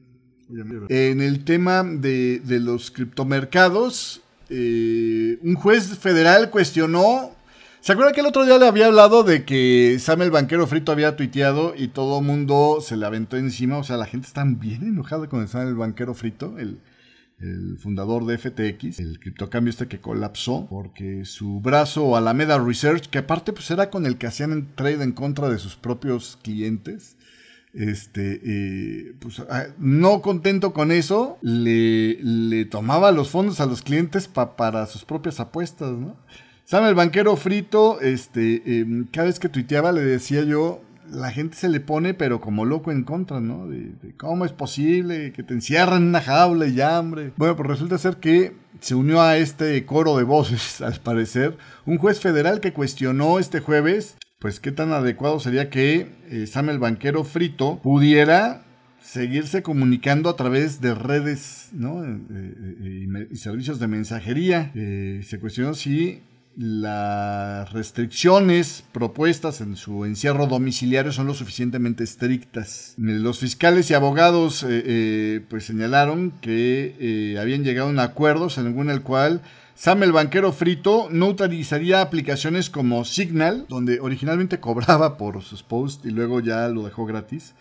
en 0.87 1.19
el 1.19 1.43
tema 1.43 1.83
de, 1.83 2.39
de 2.39 2.59
los 2.61 2.91
criptomercados 2.91 4.21
un 4.49 5.55
juez 5.55 5.97
federal 5.99 6.49
cuestionó 6.49 7.35
¿Se 7.81 7.93
acuerda 7.93 8.11
que 8.11 8.19
el 8.19 8.27
otro 8.27 8.45
día 8.45 8.57
le 8.57 8.67
había 8.67 8.87
hablado 8.87 9.23
de 9.23 9.45
que 9.45 9.97
Sam 9.99 10.21
el 10.21 10.31
banquero 10.31 10.67
frito 10.67 10.91
había 10.91 11.15
tuiteado 11.15 11.73
y 11.77 11.87
todo 11.87 12.21
mundo 12.21 12.79
se 12.81 12.97
le 12.97 13.05
aventó 13.05 13.37
encima? 13.37 13.77
O 13.77 13.83
sea, 13.83 13.95
la 13.95 14.05
gente 14.05 14.27
está 14.27 14.43
bien 14.43 14.83
enojada 14.83 15.27
con 15.29 15.41
el 15.41 15.47
Sam 15.47 15.69
el 15.69 15.75
banquero 15.75 16.13
frito, 16.13 16.57
el, 16.57 16.79
fundador 17.79 18.25
de 18.25 18.37
FTX, 18.37 18.99
el 18.99 19.17
criptocambio 19.21 19.69
este 19.69 19.87
que 19.87 20.01
colapsó, 20.01 20.67
porque 20.69 21.23
su 21.23 21.61
brazo 21.61 22.17
Alameda 22.17 22.59
Research, 22.59 23.07
que 23.07 23.19
aparte 23.19 23.53
pues 23.53 23.71
era 23.71 23.89
con 23.89 24.05
el 24.05 24.17
que 24.17 24.27
hacían 24.27 24.67
trade 24.75 25.01
en 25.01 25.13
contra 25.13 25.47
de 25.47 25.57
sus 25.57 25.77
propios 25.77 26.37
clientes, 26.43 27.15
este, 27.73 28.41
eh, 28.43 29.13
pues, 29.21 29.39
ah, 29.49 29.67
no 29.77 30.21
contento 30.21 30.73
con 30.73 30.91
eso, 30.91 31.37
le, 31.41 32.21
le, 32.21 32.65
tomaba 32.65 33.13
los 33.13 33.29
fondos 33.29 33.61
a 33.61 33.65
los 33.67 33.83
clientes 33.83 34.27
para 34.27 34.85
sus 34.87 35.05
propias 35.05 35.39
apuestas, 35.39 35.91
¿no? 35.93 36.17
Sam 36.69 36.85
el 36.85 36.93
banquero 36.93 37.35
frito, 37.35 37.99
este, 37.99 38.81
em, 38.81 39.07
cada 39.11 39.25
vez 39.25 39.39
que 39.39 39.49
tuiteaba 39.49 39.91
le 39.91 40.01
decía 40.01 40.43
yo, 40.43 40.83
la 41.09 41.31
gente 41.31 41.57
se 41.57 41.67
le 41.67 41.79
pone 41.79 42.13
pero 42.13 42.41
como 42.41 42.63
loco 42.63 42.91
en 42.91 43.03
contra, 43.03 43.39
¿no? 43.39 43.67
De, 43.67 43.91
cómo 44.17 44.45
es 44.45 44.51
posible 44.51 45.33
que 45.33 45.41
te 45.41 45.55
encierren 45.55 46.03
en 46.03 46.09
una 46.09 46.21
jaula 46.21 46.67
y 46.67 46.79
hambre. 46.79 47.33
Bueno, 47.37 47.55
pues 47.55 47.67
resulta 47.69 47.97
ser 47.97 48.17
que 48.17 48.53
se 48.81 48.93
unió 48.93 49.19
a 49.19 49.37
este 49.37 49.83
coro 49.87 50.15
de 50.15 50.25
voces, 50.25 50.79
al 50.81 50.99
parecer, 50.99 51.57
un 51.87 51.97
juez 51.97 52.19
federal 52.19 52.59
que 52.59 52.71
cuestionó 52.71 53.39
este 53.39 53.61
jueves, 53.61 54.15
pues 54.37 54.59
qué 54.59 54.71
tan 54.71 54.91
adecuado 54.91 55.39
sería 55.39 55.71
que 55.71 56.07
eh, 56.29 56.45
Sam 56.45 56.69
el 56.69 56.77
banquero 56.77 57.23
frito 57.23 57.79
pudiera 57.81 58.61
seguirse 59.01 59.63
comunicando 59.63 60.29
a 60.29 60.35
través 60.35 60.81
de 60.81 60.93
redes 60.93 61.69
¿no? 61.71 62.05
Eh, 62.05 62.19
eh, 62.29 63.27
y, 63.31 63.37
servicios 63.37 63.79
de 63.79 63.87
mensajería. 63.87 64.71
se 64.71 65.39
cuestionó 65.39 65.73
si 65.73 66.21
las 66.55 67.71
restricciones 67.71 68.83
propuestas 68.91 69.61
en 69.61 69.77
su 69.77 70.03
encierro 70.03 70.47
domiciliario 70.47 71.11
son 71.11 71.27
lo 71.27 71.33
suficientemente 71.33 72.03
estrictas. 72.03 72.95
Los 72.97 73.39
fiscales 73.39 73.89
y 73.89 73.93
abogados 73.93 74.63
eh, 74.63 74.83
eh, 74.85 75.41
pues 75.49 75.65
señalaron 75.65 76.31
que 76.41 76.95
eh, 76.99 77.39
habían 77.39 77.63
llegado 77.63 77.87
a 77.87 77.91
un 77.91 77.99
acuerdo 77.99 78.49
según 78.49 78.89
el 78.89 79.03
cual 79.03 79.41
Sam 79.75 80.03
el 80.03 80.11
banquero 80.11 80.51
frito 80.51 81.07
no 81.09 81.27
utilizaría 81.27 82.01
aplicaciones 82.01 82.69
como 82.69 83.05
Signal, 83.05 83.65
donde 83.69 84.01
originalmente 84.01 84.59
cobraba 84.59 85.17
por 85.17 85.41
sus 85.41 85.63
posts 85.63 86.05
y 86.05 86.11
luego 86.11 86.41
ya 86.41 86.67
lo 86.67 86.83
dejó 86.83 87.05
gratis. 87.05 87.55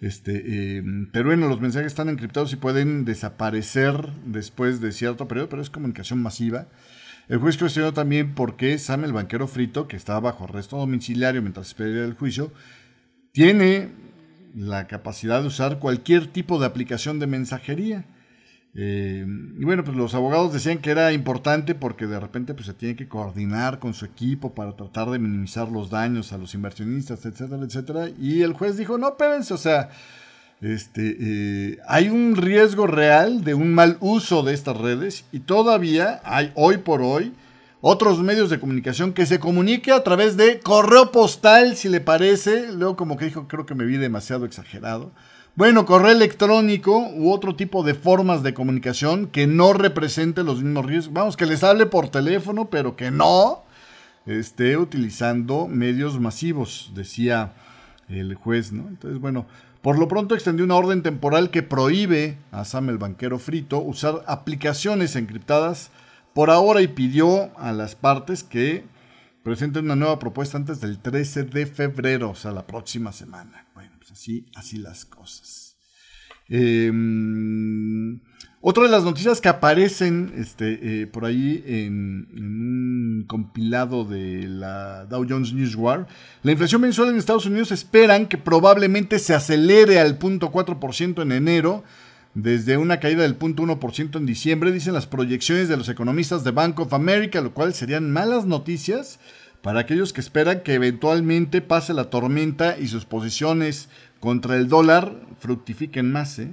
Este, 0.00 0.82
pero 1.12 1.26
bueno, 1.26 1.46
los 1.46 1.60
mensajes 1.60 1.88
están 1.88 2.08
encriptados 2.08 2.52
y 2.54 2.56
pueden 2.56 3.04
desaparecer 3.04 4.08
después 4.24 4.80
de 4.80 4.92
cierto 4.92 5.28
periodo, 5.28 5.50
pero 5.50 5.62
es 5.62 5.68
comunicación 5.68 6.22
masiva. 6.22 6.66
El 7.30 7.38
juez 7.38 7.56
cuestionó 7.56 7.92
también 7.92 8.34
por 8.34 8.56
qué 8.56 8.76
Sam, 8.76 9.04
el 9.04 9.12
banquero 9.12 9.46
frito, 9.46 9.86
que 9.86 9.94
estaba 9.94 10.18
bajo 10.18 10.44
arresto 10.44 10.76
domiciliario 10.76 11.40
mientras 11.40 11.68
esperaba 11.68 12.04
el 12.04 12.14
juicio, 12.14 12.50
tiene 13.30 13.90
la 14.56 14.88
capacidad 14.88 15.40
de 15.40 15.46
usar 15.46 15.78
cualquier 15.78 16.26
tipo 16.26 16.58
de 16.58 16.66
aplicación 16.66 17.20
de 17.20 17.28
mensajería. 17.28 18.04
Eh, 18.74 19.24
y 19.56 19.64
bueno, 19.64 19.84
pues 19.84 19.96
los 19.96 20.12
abogados 20.14 20.52
decían 20.52 20.78
que 20.78 20.90
era 20.90 21.12
importante 21.12 21.76
porque 21.76 22.08
de 22.08 22.18
repente 22.18 22.52
pues, 22.52 22.66
se 22.66 22.74
tiene 22.74 22.96
que 22.96 23.06
coordinar 23.06 23.78
con 23.78 23.94
su 23.94 24.06
equipo 24.06 24.52
para 24.52 24.74
tratar 24.74 25.08
de 25.10 25.20
minimizar 25.20 25.70
los 25.70 25.88
daños 25.88 26.32
a 26.32 26.38
los 26.38 26.52
inversionistas, 26.54 27.24
etcétera, 27.24 27.62
etcétera. 27.62 28.08
Y 28.18 28.42
el 28.42 28.54
juez 28.54 28.76
dijo, 28.76 28.98
no, 28.98 29.10
espérense, 29.10 29.54
o 29.54 29.56
sea, 29.56 29.90
este, 30.60 31.16
eh, 31.18 31.78
hay 31.88 32.08
un 32.08 32.36
riesgo 32.36 32.86
real 32.86 33.44
de 33.44 33.54
un 33.54 33.72
mal 33.72 33.96
uso 34.00 34.42
de 34.42 34.52
estas 34.52 34.76
redes 34.76 35.24
y 35.32 35.40
todavía 35.40 36.20
hay 36.24 36.52
hoy 36.54 36.78
por 36.78 37.00
hoy 37.00 37.32
otros 37.80 38.22
medios 38.22 38.50
de 38.50 38.60
comunicación 38.60 39.14
que 39.14 39.24
se 39.24 39.40
comunique 39.40 39.90
a 39.90 40.04
través 40.04 40.36
de 40.36 40.60
correo 40.60 41.12
postal, 41.12 41.76
si 41.76 41.88
le 41.88 42.00
parece. 42.00 42.72
Luego 42.72 42.94
como 42.96 43.16
que 43.16 43.24
dijo, 43.24 43.48
creo 43.48 43.64
que 43.64 43.74
me 43.74 43.86
vi 43.86 43.96
demasiado 43.96 44.44
exagerado. 44.44 45.12
Bueno, 45.56 45.86
correo 45.86 46.12
electrónico 46.12 47.08
u 47.14 47.32
otro 47.32 47.56
tipo 47.56 47.82
de 47.82 47.94
formas 47.94 48.42
de 48.42 48.54
comunicación 48.54 49.26
que 49.26 49.46
no 49.46 49.72
represente 49.72 50.44
los 50.44 50.62
mismos 50.62 50.86
riesgos. 50.86 51.14
Vamos, 51.14 51.36
que 51.36 51.46
les 51.46 51.64
hable 51.64 51.86
por 51.86 52.08
teléfono, 52.10 52.68
pero 52.68 52.96
que 52.96 53.10
no 53.10 53.62
esté 54.26 54.76
utilizando 54.76 55.66
medios 55.66 56.20
masivos, 56.20 56.92
decía 56.94 57.52
el 58.08 58.34
juez, 58.34 58.72
¿no? 58.72 58.88
Entonces, 58.88 59.20
bueno, 59.20 59.46
por 59.82 59.98
lo 59.98 60.08
pronto 60.08 60.34
extendió 60.34 60.64
una 60.64 60.76
orden 60.76 61.02
temporal 61.02 61.50
que 61.50 61.62
prohíbe 61.62 62.38
a 62.52 62.64
Sam 62.64 62.90
el 62.90 62.98
banquero 62.98 63.38
frito 63.38 63.78
usar 63.80 64.22
aplicaciones 64.26 65.16
encriptadas 65.16 65.90
por 66.34 66.50
ahora 66.50 66.82
y 66.82 66.88
pidió 66.88 67.56
a 67.58 67.72
las 67.72 67.94
partes 67.94 68.42
que 68.42 68.84
presenten 69.42 69.86
una 69.86 69.96
nueva 69.96 70.18
propuesta 70.18 70.58
antes 70.58 70.80
del 70.80 70.98
13 70.98 71.44
de 71.44 71.66
febrero, 71.66 72.30
o 72.30 72.34
sea, 72.34 72.52
la 72.52 72.66
próxima 72.66 73.10
semana. 73.12 73.66
Bueno, 73.74 73.92
pues 73.98 74.12
así, 74.12 74.46
así 74.54 74.78
las 74.78 75.04
cosas. 75.04 75.76
Eh, 76.48 76.92
otra 78.62 78.84
de 78.84 78.90
las 78.90 79.04
noticias 79.04 79.40
que 79.40 79.48
aparecen 79.48 80.34
este, 80.36 81.02
eh, 81.02 81.06
por 81.06 81.24
ahí 81.24 81.64
en, 81.66 82.28
un 82.36 83.24
compilado 83.26 84.04
de 84.04 84.46
la 84.48 85.06
Dow 85.06 85.24
Jones 85.26 85.54
Newswire, 85.54 86.06
la 86.42 86.52
inflación 86.52 86.82
mensual 86.82 87.08
en 87.08 87.16
Estados 87.16 87.46
Unidos 87.46 87.72
esperan 87.72 88.26
que 88.26 88.36
probablemente 88.36 89.18
se 89.18 89.34
acelere 89.34 89.98
al 89.98 90.18
0.4% 90.18 91.22
en 91.22 91.32
enero, 91.32 91.84
desde 92.34 92.76
una 92.76 93.00
caída 93.00 93.22
del 93.22 93.38
0.1% 93.38 94.16
en 94.16 94.26
diciembre, 94.26 94.72
dicen 94.72 94.92
las 94.92 95.06
proyecciones 95.06 95.68
de 95.68 95.78
los 95.78 95.88
economistas 95.88 96.44
de 96.44 96.50
Bank 96.50 96.78
of 96.80 96.92
America, 96.92 97.40
lo 97.40 97.54
cual 97.54 97.72
serían 97.72 98.10
malas 98.10 98.44
noticias 98.44 99.18
para 99.62 99.80
aquellos 99.80 100.12
que 100.12 100.20
esperan 100.20 100.62
que 100.62 100.74
eventualmente 100.74 101.60
pase 101.60 101.94
la 101.94 102.10
tormenta 102.10 102.78
y 102.78 102.88
sus 102.88 103.04
posiciones 103.04 103.88
contra 104.20 104.56
el 104.56 104.68
dólar 104.68 105.14
fructifiquen 105.38 106.12
más. 106.12 106.38
¿eh? 106.38 106.52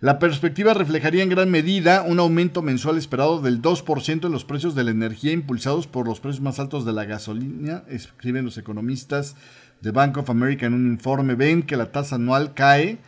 La 0.00 0.20
perspectiva 0.20 0.74
reflejaría 0.74 1.24
en 1.24 1.28
gran 1.28 1.50
medida 1.50 2.02
un 2.02 2.20
aumento 2.20 2.62
mensual 2.62 2.96
esperado 2.98 3.40
del 3.40 3.60
2% 3.60 4.26
en 4.26 4.30
los 4.30 4.44
precios 4.44 4.76
de 4.76 4.84
la 4.84 4.92
energía 4.92 5.32
impulsados 5.32 5.88
por 5.88 6.06
los 6.06 6.20
precios 6.20 6.40
más 6.40 6.60
altos 6.60 6.84
de 6.84 6.92
la 6.92 7.04
gasolina, 7.04 7.82
escriben 7.88 8.44
los 8.44 8.58
economistas 8.58 9.34
de 9.80 9.90
Bank 9.90 10.18
of 10.18 10.30
America 10.30 10.66
en 10.66 10.74
un 10.74 10.86
informe. 10.86 11.34
Ven 11.34 11.64
que 11.64 11.76
la 11.76 11.90
tasa 11.90 12.14
anual 12.14 12.54
cae 12.54 12.98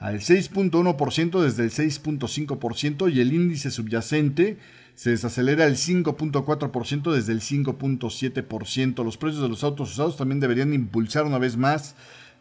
al 0.00 0.18
6.1% 0.18 1.40
desde 1.40 1.62
el 1.62 1.70
6.5% 1.70 3.12
y 3.12 3.20
el 3.20 3.32
índice 3.32 3.70
subyacente 3.70 4.58
se 4.96 5.10
desacelera 5.10 5.66
al 5.66 5.76
5.4% 5.76 7.12
desde 7.12 7.32
el 7.32 7.42
5.7%. 7.42 9.04
Los 9.04 9.16
precios 9.18 9.40
de 9.40 9.48
los 9.48 9.62
autos 9.62 9.92
usados 9.92 10.16
también 10.16 10.40
deberían 10.40 10.74
impulsar 10.74 11.26
una 11.26 11.38
vez 11.38 11.56
más 11.56 11.94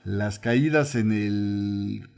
las 0.03 0.39
caídas 0.39 0.95
en 0.95 1.11
el 1.11 2.09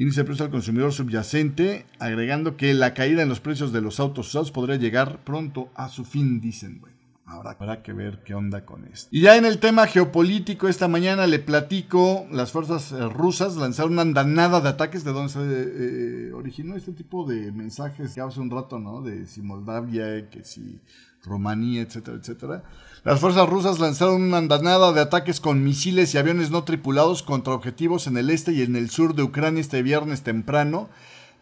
índice 0.00 0.22
de 0.22 0.24
precios 0.24 0.46
al 0.46 0.50
consumidor 0.50 0.94
subyacente, 0.94 1.84
agregando 1.98 2.56
que 2.56 2.72
la 2.72 2.94
caída 2.94 3.22
en 3.22 3.28
los 3.28 3.40
precios 3.40 3.70
de 3.70 3.82
los 3.82 4.00
autos 4.00 4.28
usados 4.28 4.50
podría 4.50 4.76
llegar 4.76 5.22
pronto 5.24 5.68
a 5.74 5.90
su 5.90 6.06
fin, 6.06 6.40
dicen. 6.40 6.80
Bueno, 6.80 6.96
ahora 7.26 7.50
habrá 7.50 7.82
que 7.82 7.92
ver 7.92 8.22
qué 8.24 8.34
onda 8.34 8.64
con 8.64 8.86
esto. 8.86 9.10
Y 9.12 9.20
ya 9.20 9.36
en 9.36 9.44
el 9.44 9.58
tema 9.58 9.86
geopolítico, 9.86 10.68
esta 10.68 10.88
mañana 10.88 11.26
le 11.26 11.38
platico, 11.38 12.26
las 12.32 12.50
fuerzas 12.50 12.92
eh, 12.92 13.08
rusas 13.10 13.56
lanzaron 13.56 13.92
una 13.92 14.02
andanada 14.02 14.62
de 14.62 14.70
ataques 14.70 15.04
de 15.04 15.12
donde 15.12 15.32
se 15.34 15.40
eh, 15.42 16.32
originó 16.32 16.76
este 16.76 16.92
tipo 16.92 17.28
de 17.28 17.52
mensajes 17.52 18.14
que 18.14 18.22
hace 18.22 18.40
un 18.40 18.50
rato, 18.50 18.78
¿no? 18.78 19.02
De 19.02 19.26
si 19.26 19.42
Moldavia, 19.42 20.30
que 20.30 20.44
si 20.44 20.80
Rumanía, 21.24 21.82
etcétera, 21.82 22.16
etcétera. 22.18 22.62
Las 23.04 23.20
fuerzas 23.20 23.48
rusas 23.48 23.78
lanzaron 23.78 24.22
una 24.22 24.38
andanada 24.38 24.92
de 24.92 25.00
ataques 25.00 25.40
con 25.40 25.64
misiles 25.64 26.14
y 26.14 26.18
aviones 26.18 26.50
no 26.50 26.64
tripulados 26.64 27.22
contra 27.22 27.54
objetivos 27.54 28.06
en 28.06 28.16
el 28.16 28.30
este 28.30 28.52
y 28.52 28.62
en 28.62 28.76
el 28.76 28.90
sur 28.90 29.14
de 29.14 29.22
Ucrania 29.22 29.60
este 29.60 29.82
viernes 29.82 30.22
temprano. 30.22 30.88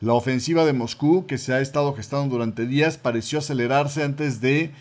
La 0.00 0.12
ofensiva 0.12 0.64
de 0.64 0.72
Moscú, 0.72 1.26
que 1.26 1.38
se 1.38 1.52
ha 1.52 1.60
estado 1.60 1.94
gestando 1.94 2.36
durante 2.36 2.66
días, 2.66 2.98
pareció 2.98 3.40
acelerarse 3.40 4.04
antes 4.04 4.40
de 4.40 4.72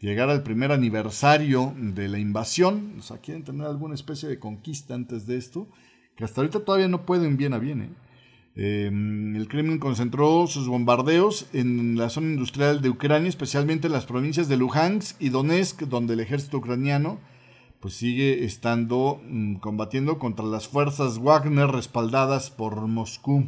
llegar 0.00 0.30
al 0.30 0.44
primer 0.44 0.70
aniversario 0.70 1.74
de 1.76 2.08
la 2.08 2.18
invasión. 2.18 2.94
O 2.98 3.02
sea, 3.02 3.18
quieren 3.18 3.42
tener 3.42 3.66
alguna 3.66 3.94
especie 3.94 4.28
de 4.28 4.38
conquista 4.38 4.94
antes 4.94 5.26
de 5.26 5.36
esto, 5.36 5.66
que 6.14 6.24
hasta 6.24 6.40
ahorita 6.40 6.60
todavía 6.60 6.88
no 6.88 7.04
pueden 7.04 7.36
bien 7.36 7.54
a 7.54 7.58
bien. 7.58 7.82
¿eh? 7.82 7.90
Em, 8.56 9.36
el 9.36 9.48
Kremlin 9.48 9.78
concentró 9.78 10.46
sus 10.46 10.66
bombardeos 10.66 11.46
en 11.52 11.96
la 11.96 12.10
zona 12.10 12.32
industrial 12.32 12.82
de 12.82 12.90
Ucrania, 12.90 13.28
especialmente 13.28 13.86
en 13.86 13.92
las 13.92 14.06
provincias 14.06 14.48
de 14.48 14.56
Luhansk 14.56 15.20
y 15.20 15.28
Donetsk, 15.28 15.82
donde 15.82 16.14
el 16.14 16.20
ejército 16.20 16.58
ucraniano 16.58 17.20
pues 17.80 17.94
sigue 17.94 18.44
estando 18.44 19.20
mm, 19.26 19.56
combatiendo 19.56 20.18
contra 20.18 20.44
las 20.44 20.68
fuerzas 20.68 21.18
Wagner 21.18 21.68
respaldadas 21.68 22.50
por 22.50 22.86
Moscú. 22.86 23.46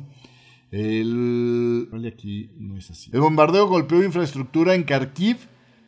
El, 0.71 1.89
aquí 2.11 2.51
no 2.59 2.79
es 2.79 2.91
así. 2.91 3.11
el 3.13 3.21
bombardeo 3.21 3.67
golpeó 3.69 4.03
infraestructura 4.03 4.75
en 4.75 4.85
Kharkiv, 4.85 5.37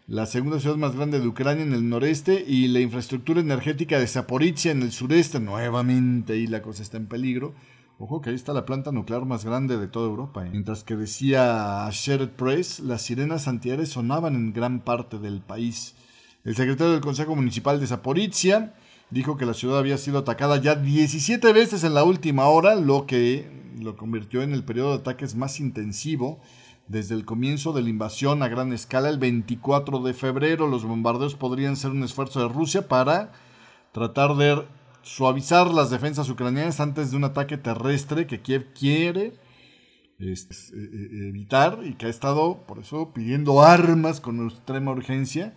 la 0.07 0.27
segunda 0.27 0.61
ciudad 0.61 0.77
más 0.77 0.95
grande 0.95 1.21
de 1.21 1.27
Ucrania 1.27 1.65
en 1.65 1.73
el 1.73 1.89
noreste, 1.89 2.45
y 2.47 2.69
la 2.69 2.81
infraestructura 2.81 3.41
energética 3.41 3.99
de 3.99 4.07
Zaporizhia 4.07 4.73
en 4.73 4.83
el 4.83 4.93
sureste. 4.93 5.41
Nuevamente 5.41 6.35
ahí 6.35 6.47
la 6.47 6.61
cosa 6.61 6.83
está 6.83 6.99
en 6.99 7.07
peligro. 7.07 7.55
Ojo 7.99 8.21
que 8.21 8.31
ahí 8.31 8.37
está 8.37 8.53
la 8.53 8.67
planta 8.67 8.91
nuclear 8.91 9.25
más 9.25 9.45
grande 9.45 9.79
de 9.79 9.87
toda 9.87 10.09
Europa. 10.09 10.45
¿eh? 10.45 10.49
Mientras 10.51 10.83
que 10.83 10.97
decía 10.97 11.89
Shared 11.93 12.31
Press, 12.31 12.81
las 12.81 13.03
sirenas 13.03 13.47
antiaéreas 13.47 13.91
sonaban 13.91 14.35
en 14.35 14.53
gran 14.53 14.81
parte 14.81 15.19
del 15.19 15.41
país. 15.41 15.95
El 16.45 16.57
secretario 16.57 16.93
del 16.93 17.01
Consejo 17.01 17.37
Municipal 17.37 17.79
de 17.79 17.87
Zaporizhia 17.87 18.75
dijo 19.11 19.37
que 19.37 19.47
la 19.47 19.55
ciudad 19.55 19.79
había 19.79 19.97
sido 19.97 20.19
atacada 20.19 20.61
ya 20.61 20.75
17 20.75 21.53
veces 21.53 21.85
en 21.85 21.95
la 21.95 22.03
última 22.03 22.49
hora, 22.49 22.75
lo 22.75 23.07
que 23.07 23.49
lo 23.79 23.97
convirtió 23.97 24.43
en 24.43 24.53
el 24.53 24.65
periodo 24.65 24.91
de 24.91 24.99
ataques 24.99 25.37
más 25.37 25.61
intensivo 25.61 26.41
desde 26.89 27.15
el 27.15 27.25
comienzo 27.25 27.73
de 27.73 27.83
la 27.83 27.91
invasión 27.91 28.43
a 28.43 28.49
gran 28.49 28.73
escala 28.73 29.09
el 29.09 29.19
24 29.19 30.01
de 30.01 30.15
febrero. 30.15 30.67
Los 30.67 30.85
bombardeos 30.85 31.37
podrían 31.37 31.77
ser 31.77 31.93
un 31.93 32.03
esfuerzo 32.03 32.41
de 32.41 32.53
Rusia 32.53 32.89
para 32.89 33.33
tratar 33.93 34.35
de 34.35 34.67
suavizar 35.05 35.69
las 35.69 35.91
defensas 35.91 36.29
ucranianas 36.29 36.81
antes 36.81 37.11
de 37.11 37.17
un 37.17 37.25
ataque 37.25 37.59
terrestre 37.59 38.27
que 38.27 38.41
Kiev 38.41 38.73
quiere 38.73 39.35
este, 40.19 40.55
eh, 40.55 40.91
eh, 40.93 41.29
evitar 41.29 41.81
y 41.85 41.95
que 41.95 42.07
ha 42.07 42.09
estado 42.09 42.65
por 42.67 42.79
eso 42.79 43.13
pidiendo 43.13 43.63
armas 43.63 44.21
con 44.21 44.45
extrema 44.49 44.93
urgencia 44.93 45.55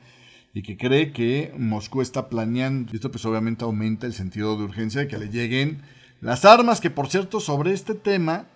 y 0.54 0.64
que 0.64 0.78
cree 0.78 1.14
que 1.14 1.54
Moscú 1.58 2.02
está 2.02 2.30
planeando. 2.30 2.94
Esto 2.94 3.10
pues 3.10 3.26
obviamente 3.26 3.64
aumenta 3.64 4.06
el 4.06 4.14
sentido 4.14 4.58
de 4.58 4.64
urgencia 4.64 5.02
de 5.02 5.08
que 5.08 5.18
le 5.18 5.30
lleguen 5.30 5.82
las 6.20 6.46
armas, 6.46 6.82
que 6.82 6.90
por 6.90 7.10
cierto 7.10 7.40
sobre 7.40 7.74
este 7.74 7.94
tema, 7.94 8.48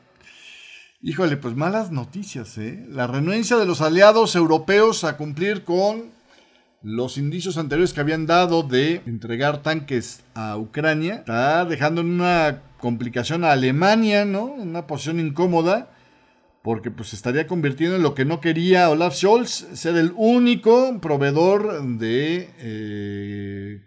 híjole, 1.01 1.37
pues 1.37 1.55
malas 1.55 1.91
noticias, 1.91 2.57
¿eh? 2.57 2.85
La 2.89 3.07
renuencia 3.07 3.57
de 3.57 3.65
los 3.65 3.81
aliados 3.81 4.35
europeos 4.35 5.03
a 5.03 5.15
cumplir 5.15 5.63
con 5.63 6.11
los 6.83 7.17
indicios 7.17 7.57
anteriores 7.57 7.93
que 7.93 8.01
habían 8.01 8.25
dado 8.25 8.63
de 8.63 9.01
entregar 9.05 9.61
tanques 9.61 10.23
a 10.33 10.57
Ucrania 10.57 11.15
está 11.15 11.65
dejando 11.65 12.01
en 12.01 12.09
una 12.09 12.63
complicación 12.79 13.43
a 13.43 13.51
Alemania, 13.51 14.25
¿no? 14.25 14.55
En 14.55 14.69
una 14.69 14.87
posición 14.87 15.19
incómoda, 15.19 15.91
porque 16.63 16.89
pues 16.89 17.13
estaría 17.13 17.45
convirtiendo 17.45 17.95
en 17.95 18.03
lo 18.03 18.15
que 18.15 18.25
no 18.25 18.41
quería 18.41 18.89
Olaf 18.89 19.15
Scholz, 19.15 19.67
ser 19.73 19.95
el 19.95 20.13
único 20.15 20.99
proveedor 20.99 21.83
de 21.99 22.49
eh, 22.57 23.81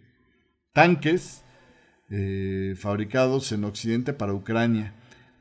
tanques 0.72 1.42
eh, 2.10 2.74
fabricados 2.76 3.50
en 3.50 3.64
Occidente 3.64 4.12
para 4.12 4.34
Ucrania. 4.34 4.94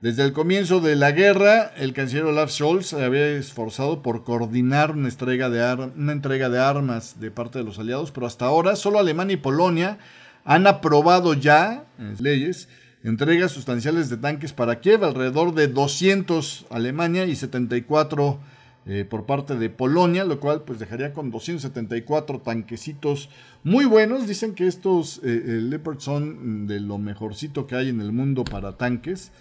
Desde 0.04 0.26
el 0.26 0.34
comienzo 0.34 0.82
de 0.82 0.98
la 0.98 1.14
guerra, 1.14 1.72
el 1.78 1.94
canciller 1.94 2.26
Olaf 2.26 2.52
Scholz 2.52 2.88
se 2.88 3.06
había 3.06 3.26
esforzado 3.26 4.02
por 4.02 4.26
coordinar 4.26 4.92
una 4.92 5.08
entrega, 5.08 5.48
de 5.48 6.60
armas 6.60 7.22
de 7.22 7.32
parte 7.32 7.60
de 7.60 7.64
los 7.64 7.80
aliados, 7.80 8.12
pero 8.12 8.28
hasta 8.28 8.44
ahora 8.44 8.76
solo 8.76 9.00
Alemania 9.00 9.36
y 9.36 9.38
Polonia 9.38 10.00
han 10.44 10.68
aprobado 10.68 11.36
ya 11.36 11.86
leyes 12.20 12.68
entregas 13.06 13.54
sustanciales 13.54 14.10
de 14.10 14.18
tanques 14.18 14.52
para 14.52 14.82
Kiev, 14.82 15.06
alrededor 15.06 15.54
de 15.54 15.70
200 15.70 16.66
Alemania 16.70 17.26
y 17.26 17.38
74 17.38 18.40
eh, 18.86 19.08
por 19.10 19.26
parte 19.26 19.56
de 19.56 19.70
Polonia, 19.70 20.26
lo 20.26 20.42
cual 20.42 20.64
pues 20.64 20.80
dejaría 20.80 21.14
con 21.14 21.32
274 21.32 22.42
tanquecitos 22.42 23.30
muy 23.64 23.86
buenos. 23.86 24.28
Dicen 24.28 24.54
que 24.54 24.68
estos 24.68 25.22
eh, 25.24 25.62
Leopard 25.62 26.02
son 26.02 26.68
de 26.68 26.82
lo 26.82 26.98
mejorcito 26.98 27.68
que 27.68 27.76
hay 27.76 27.88
en 27.88 28.02
el 28.02 28.12
mundo 28.12 28.44
para 28.44 28.76
tanques 28.76 29.32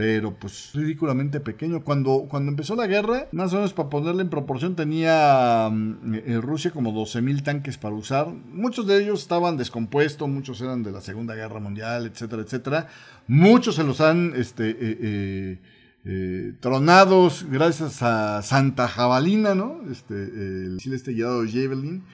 pero 0.00 0.34
pues 0.34 0.70
ridículamente 0.72 1.40
pequeño. 1.40 1.84
Cuando, 1.84 2.24
cuando 2.26 2.50
empezó 2.50 2.74
la 2.74 2.86
guerra, 2.86 3.28
más 3.32 3.52
o 3.52 3.56
menos 3.56 3.74
para 3.74 3.90
ponerle 3.90 4.22
en 4.22 4.30
proporción, 4.30 4.74
tenía 4.74 5.68
mm, 5.70 6.14
eh, 6.14 6.38
Rusia 6.40 6.70
como 6.70 6.90
12.000 6.94 7.42
tanques 7.42 7.76
para 7.76 7.94
usar. 7.94 8.28
Muchos 8.28 8.86
de 8.86 9.02
ellos 9.02 9.20
estaban 9.20 9.58
descompuestos, 9.58 10.26
muchos 10.26 10.58
eran 10.62 10.82
de 10.82 10.90
la 10.90 11.02
Segunda 11.02 11.34
Guerra 11.34 11.60
Mundial, 11.60 12.06
etcétera, 12.06 12.40
etcétera. 12.40 12.88
Muchos 13.26 13.74
se 13.74 13.84
los 13.84 14.00
han 14.00 14.32
este, 14.36 14.74
eh, 14.80 15.58
eh, 16.06 16.54
tronados 16.60 17.44
gracias 17.50 18.02
a 18.02 18.40
Santa 18.40 18.88
Jabalina, 18.88 19.54
¿no? 19.54 19.82
Este, 19.92 20.14
el 20.14 20.78
misil 20.82 21.14
llamado 21.14 21.42
Javelin. 21.44 22.04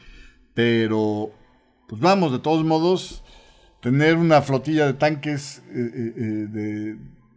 Pero, 0.55 1.31
pues 1.87 2.01
vamos, 2.01 2.33
de 2.33 2.41
todos 2.41 2.65
modos, 2.65 3.23
tener 3.81 4.17
una 4.17 4.43
flotilla 4.43 4.87
de 4.87 4.95
tanques 4.95 5.63
de 5.73 6.97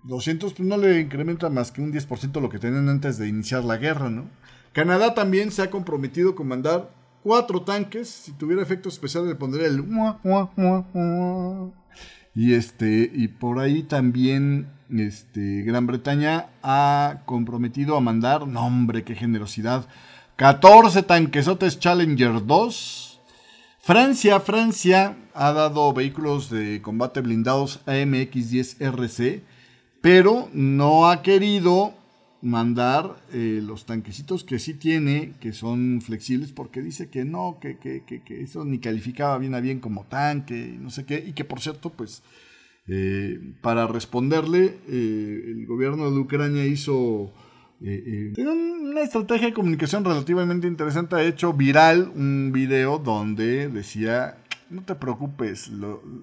200 0.09 0.53
pues 0.53 0.67
no 0.67 0.75
le 0.75 0.99
incrementa 0.99 1.49
más 1.49 1.71
que 1.71 1.81
un 1.81 1.93
10% 1.93 2.41
lo 2.41 2.49
que 2.49 2.59
tenían 2.59 2.89
antes 2.89 3.17
de 3.17 3.27
iniciar 3.27 3.63
la 3.63 3.77
guerra, 3.77 4.09
¿no? 4.09 4.25
Canadá 4.73 5.13
también 5.13 5.51
se 5.51 5.61
ha 5.61 5.69
comprometido 5.69 6.35
con 6.35 6.47
mandar 6.47 6.91
cuatro 7.23 7.61
tanques. 7.61 8.09
Si 8.09 8.31
tuviera 8.31 8.61
efectos 8.61 8.93
especiales 8.93 9.29
le 9.29 9.35
pondría 9.35 9.67
el... 9.67 9.83
Y 12.35 12.53
este, 12.53 13.11
y 13.13 13.27
por 13.27 13.59
ahí 13.59 13.83
también 13.83 14.67
este, 14.89 15.61
Gran 15.63 15.87
Bretaña 15.87 16.47
ha 16.63 17.21
comprometido 17.25 17.95
a 17.95 18.01
mandar, 18.01 18.47
no 18.47 18.65
hombre, 18.65 19.03
qué 19.03 19.15
generosidad, 19.15 19.87
14 20.35 21.03
tanquesotes 21.03 21.79
Challenger 21.79 22.45
2. 22.45 23.19
Francia, 23.81 24.39
Francia 24.39 25.17
ha 25.33 25.51
dado 25.51 25.93
vehículos 25.93 26.49
de 26.49 26.81
combate 26.81 27.21
blindados 27.21 27.81
AMX-10RC, 27.85 29.41
pero 30.01 30.49
no 30.53 31.09
ha 31.09 31.21
querido 31.21 31.93
mandar 32.41 33.17
eh, 33.33 33.61
los 33.63 33.85
tanquecitos 33.85 34.43
que 34.43 34.59
sí 34.59 34.73
tiene, 34.73 35.33
que 35.41 35.51
son 35.51 36.01
flexibles, 36.01 36.53
porque 36.53 36.81
dice 36.81 37.09
que 37.09 37.25
no, 37.25 37.57
que, 37.59 37.77
que, 37.77 38.03
que, 38.05 38.41
eso 38.41 38.63
ni 38.63 38.79
calificaba 38.79 39.37
bien 39.37 39.55
a 39.55 39.59
bien 39.59 39.79
como 39.79 40.05
tanque, 40.05 40.77
no 40.79 40.89
sé 40.89 41.05
qué, 41.05 41.23
y 41.25 41.33
que 41.33 41.43
por 41.43 41.59
cierto, 41.59 41.89
pues 41.89 42.23
eh, 42.87 43.39
para 43.61 43.87
responderle, 43.87 44.77
eh, 44.87 45.43
el 45.47 45.65
gobierno 45.65 46.09
de 46.11 46.17
Ucrania 46.17 46.65
hizo 46.65 47.33
una 47.81 49.01
estrategia 49.01 49.47
de 49.47 49.53
comunicación 49.53 50.03
relativamente 50.03 50.67
interesante, 50.67 51.15
ha 51.15 51.23
hecho 51.23 51.53
viral 51.53 52.11
un 52.13 52.51
video 52.53 52.99
donde 52.99 53.69
decía 53.69 54.37
no 54.69 54.83
te 54.83 54.95
preocupes, 54.95 55.71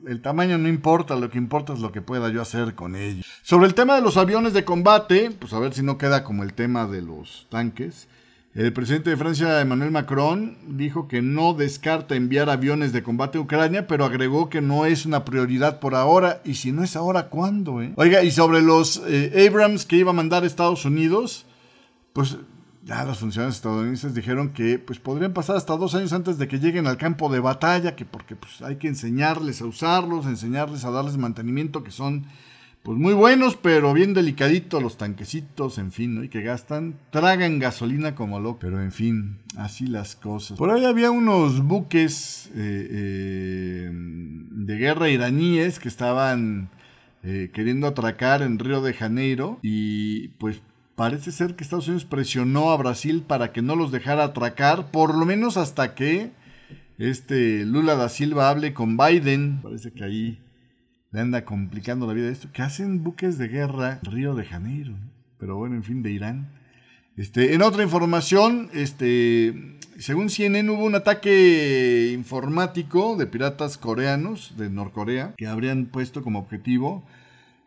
el 0.06 0.22
tamaño 0.22 0.58
no 0.58 0.68
importa, 0.68 1.16
lo 1.16 1.30
que 1.30 1.38
importa 1.38 1.72
es 1.72 1.80
lo 1.80 1.92
que 1.92 2.00
pueda 2.00 2.28
yo 2.30 2.40
hacer 2.40 2.74
con 2.74 2.94
ellos. 2.94 3.26
Sobre 3.42 3.66
el 3.66 3.74
tema 3.74 3.96
de 3.96 4.02
los 4.02 4.16
aviones 4.16 4.52
de 4.52 4.64
combate, 4.64 5.30
pues 5.32 5.52
a 5.52 5.58
ver 5.58 5.74
si 5.74 5.82
no 5.82 5.98
queda 5.98 6.22
como 6.22 6.42
el 6.42 6.54
tema 6.54 6.86
de 6.86 7.02
los 7.02 7.46
tanques. 7.50 8.08
El 8.54 8.72
presidente 8.72 9.10
de 9.10 9.18
Francia, 9.18 9.60
Emmanuel 9.60 9.90
Macron, 9.90 10.56
dijo 10.66 11.08
que 11.08 11.20
no 11.20 11.52
descarta 11.52 12.14
enviar 12.14 12.48
aviones 12.48 12.92
de 12.92 13.02
combate 13.02 13.36
a 13.36 13.42
Ucrania, 13.42 13.86
pero 13.86 14.06
agregó 14.06 14.48
que 14.48 14.62
no 14.62 14.86
es 14.86 15.04
una 15.04 15.26
prioridad 15.26 15.78
por 15.78 15.94
ahora. 15.94 16.40
Y 16.42 16.54
si 16.54 16.72
no 16.72 16.82
es 16.82 16.96
ahora, 16.96 17.28
¿cuándo? 17.28 17.82
Eh? 17.82 17.92
Oiga, 17.96 18.22
y 18.22 18.30
sobre 18.30 18.62
los 18.62 19.02
eh, 19.06 19.46
Abrams 19.46 19.84
que 19.84 19.96
iba 19.96 20.12
a 20.12 20.14
mandar 20.14 20.42
Estados 20.44 20.86
Unidos, 20.86 21.44
pues 22.14 22.38
ya 22.86 23.04
los 23.04 23.18
funcionarios 23.18 23.56
estadounidenses 23.56 24.14
dijeron 24.14 24.50
que 24.52 24.78
pues 24.78 25.00
podrían 25.00 25.32
pasar 25.32 25.56
hasta 25.56 25.76
dos 25.76 25.96
años 25.96 26.12
antes 26.12 26.38
de 26.38 26.46
que 26.46 26.60
lleguen 26.60 26.86
al 26.86 26.96
campo 26.96 27.28
de 27.28 27.40
batalla, 27.40 27.96
que 27.96 28.04
porque 28.04 28.36
pues 28.36 28.62
hay 28.62 28.76
que 28.76 28.86
enseñarles 28.86 29.60
a 29.60 29.66
usarlos, 29.66 30.24
enseñarles 30.26 30.84
a 30.84 30.92
darles 30.92 31.16
mantenimiento, 31.16 31.82
que 31.82 31.90
son 31.90 32.26
pues 32.84 32.96
muy 32.96 33.14
buenos, 33.14 33.56
pero 33.56 33.92
bien 33.92 34.14
delicaditos 34.14 34.80
los 34.80 34.96
tanquecitos, 34.96 35.78
en 35.78 35.90
fin, 35.90 36.14
¿no? 36.14 36.22
Y 36.22 36.28
que 36.28 36.42
gastan, 36.42 36.94
tragan 37.10 37.58
gasolina 37.58 38.14
como 38.14 38.38
loco, 38.38 38.60
pero 38.60 38.80
en 38.80 38.92
fin, 38.92 39.38
así 39.56 39.88
las 39.88 40.14
cosas. 40.14 40.56
Por 40.56 40.70
ahí 40.70 40.84
había 40.84 41.10
unos 41.10 41.64
buques 41.64 42.52
eh, 42.54 42.88
eh, 42.88 43.90
de 43.92 44.76
guerra 44.76 45.08
iraníes 45.08 45.80
que 45.80 45.88
estaban 45.88 46.70
eh, 47.24 47.50
queriendo 47.52 47.88
atracar 47.88 48.42
en 48.42 48.60
Río 48.60 48.80
de 48.80 48.94
Janeiro 48.94 49.58
y 49.60 50.28
pues 50.38 50.62
Parece 50.96 51.30
ser 51.30 51.54
que 51.54 51.62
Estados 51.62 51.88
Unidos 51.88 52.06
presionó 52.06 52.70
a 52.70 52.76
Brasil 52.78 53.22
para 53.22 53.52
que 53.52 53.60
no 53.60 53.76
los 53.76 53.92
dejara 53.92 54.24
atracar, 54.24 54.90
por 54.90 55.14
lo 55.14 55.26
menos 55.26 55.58
hasta 55.58 55.94
que 55.94 56.30
este 56.96 57.66
Lula 57.66 57.96
da 57.96 58.08
Silva 58.08 58.48
hable 58.48 58.72
con 58.72 58.96
Biden. 58.96 59.60
Parece 59.62 59.92
que 59.92 60.04
ahí 60.04 60.38
le 61.12 61.20
anda 61.20 61.44
complicando 61.44 62.06
la 62.06 62.14
vida 62.14 62.30
esto. 62.30 62.48
Que 62.50 62.62
hacen 62.62 63.04
buques 63.04 63.36
de 63.36 63.48
guerra 63.48 64.00
Río 64.04 64.34
de 64.34 64.46
Janeiro. 64.46 64.94
Pero 65.38 65.56
bueno, 65.56 65.74
en 65.74 65.84
fin, 65.84 66.02
de 66.02 66.12
Irán. 66.12 66.48
Este, 67.18 67.52
en 67.52 67.60
otra 67.60 67.82
información, 67.82 68.70
este, 68.72 69.78
según 69.98 70.30
CNN 70.30 70.70
hubo 70.70 70.84
un 70.84 70.94
ataque 70.94 72.12
informático 72.14 73.16
de 73.16 73.26
piratas 73.26 73.76
coreanos 73.76 74.54
de 74.56 74.70
Norcorea 74.70 75.34
que 75.36 75.46
habrían 75.46 75.86
puesto 75.86 76.22
como 76.22 76.38
objetivo 76.38 77.04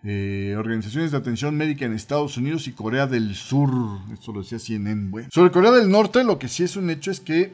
eh, 0.02 0.56
organizaciones 0.58 1.12
de 1.12 1.18
atención 1.18 1.58
médica 1.58 1.86
en 1.86 1.94
Estados 1.94 2.38
Unidos 2.38 2.68
y 2.70 2.72
Corea 2.72 3.06
del 3.06 3.36
Sur. 3.36 3.70
Esto 4.14 4.32
lo 4.32 4.42
decía 4.42 4.58
CNN. 4.58 5.10
Bueno. 5.10 5.28
Sobre 5.30 5.52
Corea 5.52 5.72
del 5.72 5.90
Norte, 5.90 6.24
lo 6.24 6.40
que 6.40 6.48
sí 6.48 6.64
es 6.64 6.78
un 6.78 6.90
hecho 6.90 7.12
es 7.12 7.20
que 7.20 7.52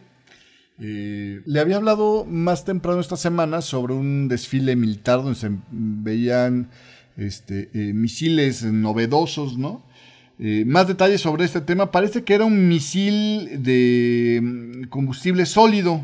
eh, 0.79 1.41
le 1.43 1.59
había 1.59 1.77
hablado 1.77 2.23
más 2.25 2.63
temprano 2.63 2.99
esta 2.99 3.17
semana 3.17 3.61
sobre 3.61 3.95
un 3.95 4.27
desfile 4.27 4.75
militar 4.75 5.23
donde 5.23 5.39
se 5.39 5.49
veían 5.71 6.69
este, 7.17 7.71
eh, 7.73 7.93
misiles 7.93 8.63
novedosos, 8.63 9.57
¿no? 9.57 9.83
más 10.65 10.85
detalles 10.85 11.21
sobre 11.21 11.45
este 11.45 11.61
tema. 11.61 11.91
Parece 11.91 12.25
que 12.25 12.33
era 12.33 12.43
un 12.43 12.67
misil 12.67 13.63
de 13.63 14.41
mm, 14.43 14.83
combustible 14.89 15.45
sólido 15.45 16.03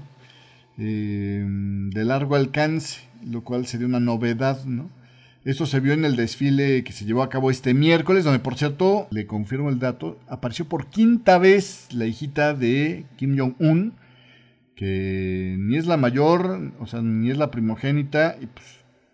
de 0.77 2.03
largo 2.05 2.35
alcance, 2.35 3.01
lo 3.29 3.43
cual 3.43 3.67
sería 3.67 3.85
una 3.85 3.99
novedad, 3.99 4.63
¿no? 4.65 4.89
Esto 5.43 5.65
se 5.65 5.79
vio 5.79 5.93
en 5.93 6.05
el 6.05 6.15
desfile 6.15 6.83
que 6.83 6.93
se 6.93 7.03
llevó 7.03 7.23
a 7.23 7.29
cabo 7.29 7.49
este 7.49 7.73
miércoles, 7.73 8.23
donde 8.23 8.37
por 8.37 8.55
cierto, 8.55 9.07
le 9.09 9.25
confirmo 9.25 9.69
el 9.69 9.79
dato, 9.79 10.19
apareció 10.27 10.65
por 10.65 10.85
quinta 10.85 11.39
vez 11.39 11.87
la 11.91 12.05
hijita 12.05 12.53
de 12.53 13.05
Kim 13.17 13.35
Jong-un, 13.35 13.93
que 14.75 15.55
ni 15.57 15.77
es 15.77 15.87
la 15.87 15.97
mayor, 15.97 16.73
o 16.79 16.85
sea, 16.85 17.01
ni 17.01 17.31
es 17.31 17.37
la 17.39 17.49
primogénita, 17.49 18.37
y 18.39 18.45
pues 18.45 18.67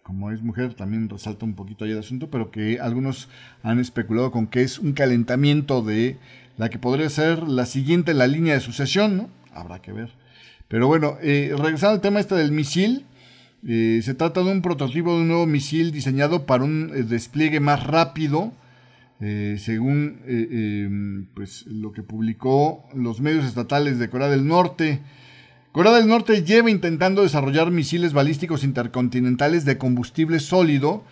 como 0.04 0.30
es 0.32 0.42
mujer 0.42 0.74
también 0.74 1.08
resalta 1.08 1.46
un 1.46 1.54
poquito 1.54 1.86
ahí 1.86 1.92
el 1.92 2.00
asunto, 2.00 2.30
pero 2.30 2.52
que 2.52 2.82
algunos 2.82 3.30
han 3.64 3.80
especulado 3.80 4.30
con 4.30 4.48
que 4.48 4.64
es 4.64 4.80
un 4.80 4.92
calentamiento 4.92 5.82
de 5.82 6.18
la 6.58 6.70
que 6.70 6.78
podría 6.78 7.10
ser 7.10 7.44
la 7.48 7.66
siguiente 7.66 8.12
en 8.12 8.18
la 8.18 8.28
línea 8.28 8.54
de 8.54 8.60
sucesión, 8.60 9.16
¿no? 9.16 9.30
Habrá 9.54 9.82
que 9.82 9.94
ver. 9.94 10.10
Pero 10.68 10.88
bueno, 10.88 11.18
eh, 11.22 11.54
regresando 11.58 11.96
al 11.96 12.02
tema 12.02 12.20
este 12.20 12.36
del 12.36 12.52
misil, 12.52 13.06
eh, 13.66 14.02
se 14.04 14.14
trata 14.14 14.44
de 14.44 14.52
un 14.52 14.62
prototipo 14.62 15.16
de 15.16 15.22
un 15.22 15.28
nuevo 15.28 15.46
misil 15.46 15.92
diseñado 15.92 16.46
para 16.46 16.64
un 16.64 16.92
eh, 16.94 17.04
despliegue 17.04 17.60
más 17.60 17.86
rápido, 17.86 18.54
eh, 19.20 19.58
según 19.60 20.22
em, 20.28 21.26
pues, 21.34 21.66
lo 21.68 21.92
que 21.92 22.04
publicó 22.04 22.84
los 22.94 23.20
medios 23.20 23.46
estatales 23.46 23.98
de 23.98 24.10
Corea 24.10 24.30
del 24.30 24.46
Norte. 24.46 25.02
Corea 25.72 25.94
del 25.94 26.08
Norte 26.08 26.44
lleva 26.44 26.70
intentando 26.70 27.24
desarrollar 27.24 27.72
misiles 27.72 28.14
balísticos 28.14 28.64
intercontinentales 28.64 29.66
de 29.66 29.78
combustible 29.78 30.40
sólido 30.40 31.04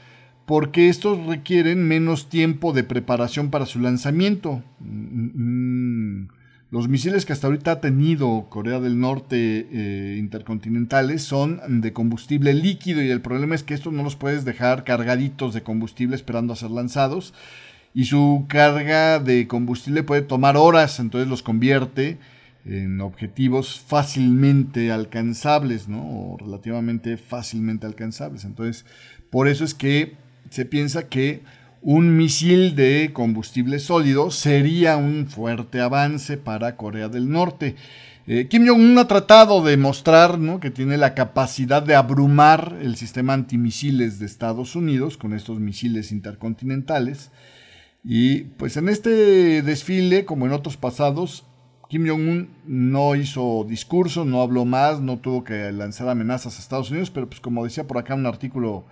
porque 0.46 0.90
estos 0.90 1.26
requieren 1.26 1.88
menos 1.88 2.30
tiempo 2.30 2.72
de 2.74 2.84
preparación 2.84 3.50
para 3.50 3.66
su 3.66 3.80
lanzamiento. 3.80 4.64
Mm, 4.80 5.16
mm, 5.16 6.22
mm. 6.22 6.28
Los 6.76 6.90
misiles 6.90 7.26
que 7.26 7.32
hasta 7.32 7.48
ahorita 7.48 7.72
ha 7.72 7.80
tenido 7.80 8.48
Corea 8.50 8.82
del 8.82 9.00
Norte 9.00 9.66
eh, 9.72 10.18
intercontinentales 10.20 11.22
son 11.22 11.62
de 11.70 11.94
combustible 11.94 12.54
líquido 12.54 13.02
y 13.02 13.10
el 13.12 13.22
problema 13.22 13.56
es 13.56 13.64
que 13.64 13.74
estos 13.74 13.94
no 13.94 14.04
los 14.04 14.18
puedes 14.18 14.44
dejar 14.44 14.84
cargaditos 14.84 15.54
de 15.54 15.64
combustible 15.64 16.18
esperando 16.18 16.52
a 16.52 16.58
ser 16.58 16.72
lanzados 16.72 17.34
y 17.94 18.04
su 18.04 18.44
carga 18.50 19.20
de 19.20 19.48
combustible 19.48 20.04
puede 20.04 20.22
tomar 20.24 20.58
horas, 20.58 21.00
entonces 21.00 21.30
los 21.30 21.44
convierte 21.44 22.18
en 22.66 23.00
objetivos 23.00 23.80
fácilmente 23.80 24.92
alcanzables, 24.92 25.88
¿no? 25.88 26.02
O 26.04 26.38
relativamente 26.38 27.16
fácilmente 27.16 27.86
alcanzables. 27.86 28.44
Entonces, 28.44 28.86
por 29.30 29.48
eso 29.48 29.64
es 29.64 29.74
que 29.74 30.16
se 30.50 30.66
piensa 30.66 31.08
que 31.08 31.42
un 31.86 32.18
misil 32.18 32.76
de 32.76 33.12
combustible 33.14 33.78
sólido 33.78 34.32
sería 34.32 34.98
un 34.98 35.28
fuerte 35.28 35.82
avance 35.82 36.36
para 36.36 36.78
Corea 36.78 37.10
del 37.10 37.30
Norte. 37.30 37.76
Eh, 38.26 38.48
Kim 38.48 38.68
Jong-un 38.68 38.98
ha 38.98 39.08
tratado 39.08 39.64
de 39.64 39.78
mostrar 39.78 40.40
que 40.60 40.72
tiene 40.72 40.98
la 40.98 41.14
capacidad 41.14 41.84
de 41.84 41.94
abrumar 41.94 42.80
el 42.82 42.96
sistema 42.96 43.34
antimisiles 43.34 44.18
de 44.18 44.26
Estados 44.26 44.76
Unidos 44.76 45.16
con 45.16 45.34
estos 45.34 45.60
misiles 45.60 46.12
intercontinentales. 46.12 47.30
Y 48.04 48.46
pues 48.58 48.78
en 48.78 48.90
este 48.90 49.62
desfile, 49.62 50.26
como 50.26 50.48
en 50.48 50.54
otros 50.54 50.78
pasados, 50.78 51.46
Kim 51.88 52.08
Jong-un 52.08 52.50
no 52.66 53.16
hizo 53.16 53.64
discurso, 53.70 54.26
no 54.26 54.42
habló 54.42 54.66
más, 54.66 55.02
no 55.02 55.20
tuvo 55.20 55.44
que 55.44 55.72
lanzar 55.72 56.10
amenazas 56.10 56.58
a 56.58 56.62
Estados 56.64 56.90
Unidos, 56.90 57.12
pero 57.12 57.30
pues 57.30 57.42
como 57.42 57.64
decía 57.64 57.86
por 57.86 58.00
acá 58.00 58.16
un 58.16 58.26
artículo 58.26 58.86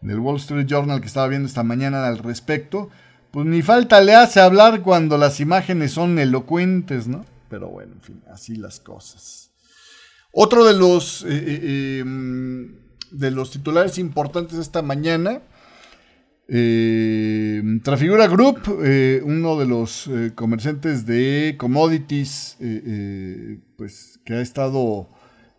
del 0.00 0.18
Wall 0.18 0.36
Street 0.36 0.66
Journal 0.66 1.00
que 1.00 1.06
estaba 1.06 1.28
viendo 1.28 1.48
esta 1.48 1.62
mañana 1.62 2.06
al 2.06 2.18
respecto, 2.18 2.90
pues 3.30 3.46
ni 3.46 3.62
falta 3.62 4.00
le 4.00 4.14
hace 4.14 4.40
hablar 4.40 4.82
cuando 4.82 5.18
las 5.18 5.40
imágenes 5.40 5.92
son 5.92 6.18
elocuentes, 6.18 7.06
¿no? 7.06 7.24
Pero 7.48 7.68
bueno, 7.68 7.94
en 7.94 8.00
fin, 8.00 8.22
así 8.32 8.56
las 8.56 8.80
cosas. 8.80 9.50
Otro 10.32 10.64
de 10.64 10.74
los, 10.74 11.22
eh, 11.22 11.28
eh, 11.30 11.98
em, 12.00 12.76
de 13.10 13.30
los 13.30 13.50
titulares 13.50 13.98
importantes 13.98 14.58
esta 14.58 14.82
mañana, 14.82 15.42
eh, 16.48 17.62
Trafigura 17.82 18.26
Group, 18.28 18.58
uno 19.24 19.58
de 19.58 19.66
los 19.66 20.10
comerciantes 20.34 21.06
de 21.06 21.56
commodities, 21.58 22.56
pues 23.76 24.20
que 24.24 24.34
ha 24.34 24.40
estado 24.40 25.10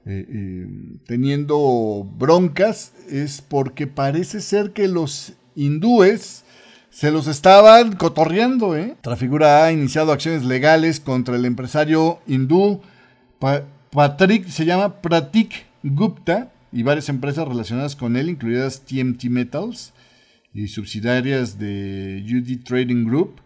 eh, 0.06 0.26
eh, 0.28 0.68
teniendo 1.06 2.10
broncas 2.18 2.93
es 3.10 3.41
porque 3.41 3.86
parece 3.88 4.41
ser 4.41 4.72
que 4.72 4.88
los 4.88 5.34
hindúes 5.56 6.43
se 6.89 7.12
los 7.12 7.28
estaban 7.28 7.95
cotorreando. 7.95 8.76
¿eh? 8.76 8.95
Trafigura 9.02 9.66
ha 9.66 9.72
iniciado 9.72 10.12
acciones 10.12 10.43
legales 10.43 10.99
contra 10.99 11.36
el 11.36 11.45
empresario 11.45 12.20
hindú 12.28 12.82
Patrick, 13.91 14.47
se 14.47 14.66
llama 14.66 15.02
Pratik 15.02 15.66
Gupta, 15.84 16.52
y 16.72 16.84
varias 16.84 17.10
empresas 17.10 17.47
relacionadas 17.47 17.95
con 17.95 18.16
él, 18.16 18.30
incluidas 18.30 18.82
TMT 18.82 19.26
Metals 19.26 19.93
y 20.54 20.68
subsidiarias 20.68 21.60
de 21.60 22.24
UD 22.26 22.64
Trading 22.64 23.06
Group, 23.06 23.41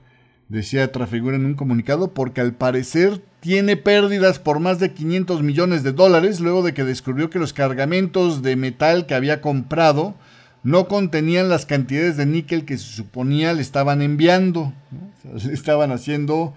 decía 0.48 0.92
Trafigura 0.92 1.36
en 1.36 1.46
un 1.46 1.56
comunicado, 1.56 2.14
porque 2.14 2.42
al 2.42 2.54
parecer 2.54 3.22
tiene 3.46 3.78
pérdidas 3.78 4.40
por 4.40 4.60
más 4.60 4.80
de 4.80 4.92
500 4.92 5.44
millones 5.44 5.84
de 5.84 5.92
dólares 5.92 6.40
luego 6.40 6.64
de 6.64 6.74
que 6.74 6.84
descubrió 6.84 7.30
que 7.30 7.38
los 7.38 7.54
cargamentos 7.54 8.42
de 8.42 8.56
metal 8.56 9.06
que 9.06 9.14
había 9.14 9.40
comprado 9.40 10.16
no 10.64 10.88
contenían 10.88 11.48
las 11.48 11.68
cantidades 11.68 12.18
de 12.18 12.26
níquel 12.26 12.66
que 12.66 12.80
se 12.80 12.88
suponía 12.88 13.54
le 13.54 13.62
estaban 13.62 14.02
enviando. 14.02 14.74
le 15.46 15.54
estaban 15.54 15.92
haciendo, 15.92 16.56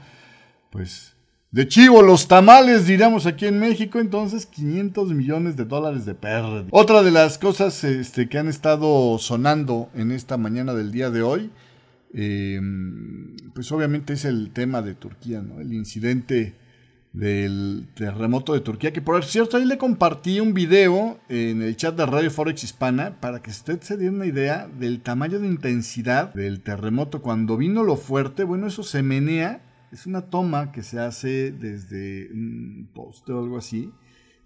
pues, 0.70 1.12
de 1.50 1.68
chivo 1.68 2.00
los 2.00 2.26
tamales, 2.26 2.86
diríamos 2.86 3.26
aquí 3.26 3.44
en 3.44 3.60
México, 3.60 4.00
entonces 4.00 4.46
500 4.46 5.12
millones 5.12 5.58
de 5.58 5.66
dólares 5.66 6.06
de 6.06 6.14
pérdida. 6.14 6.68
Otra 6.70 7.02
de 7.02 7.10
las 7.10 7.36
cosas 7.36 7.84
este, 7.84 8.30
que 8.30 8.38
han 8.38 8.48
estado 8.48 9.18
sonando 9.18 9.90
en 9.94 10.10
esta 10.10 10.38
mañana 10.38 10.72
del 10.72 10.90
día 10.90 11.10
de 11.10 11.20
hoy, 11.20 11.50
eh, 12.14 12.58
pues 13.54 13.70
obviamente 13.72 14.14
es 14.14 14.24
el 14.24 14.52
tema 14.52 14.80
de 14.80 14.94
Turquía, 14.94 15.42
¿no? 15.42 15.60
El 15.60 15.74
incidente 15.74 16.54
del 17.12 17.88
terremoto 17.94 18.52
de 18.52 18.60
Turquía, 18.60 18.92
que 18.92 19.00
por 19.00 19.24
cierto 19.24 19.56
ahí 19.56 19.64
le 19.64 19.78
compartí 19.78 20.40
un 20.40 20.54
video 20.54 21.18
en 21.28 21.62
el 21.62 21.76
chat 21.76 21.96
de 21.96 22.06
Radio 22.06 22.30
Forex 22.30 22.64
Hispana 22.64 23.18
para 23.20 23.40
que 23.40 23.50
usted 23.50 23.80
se 23.80 23.96
dé 23.96 24.08
una 24.08 24.26
idea 24.26 24.68
del 24.68 25.00
tamaño 25.00 25.40
de 25.40 25.48
intensidad 25.48 26.32
del 26.34 26.60
terremoto. 26.60 27.22
Cuando 27.22 27.56
vino 27.56 27.82
lo 27.82 27.96
fuerte, 27.96 28.44
bueno, 28.44 28.66
eso 28.66 28.82
se 28.82 29.02
menea, 29.02 29.62
es 29.90 30.06
una 30.06 30.22
toma 30.22 30.70
que 30.70 30.82
se 30.82 31.00
hace 31.00 31.50
desde 31.50 32.30
un 32.32 32.88
poste 32.94 33.32
o 33.32 33.42
algo 33.42 33.56
así, 33.56 33.90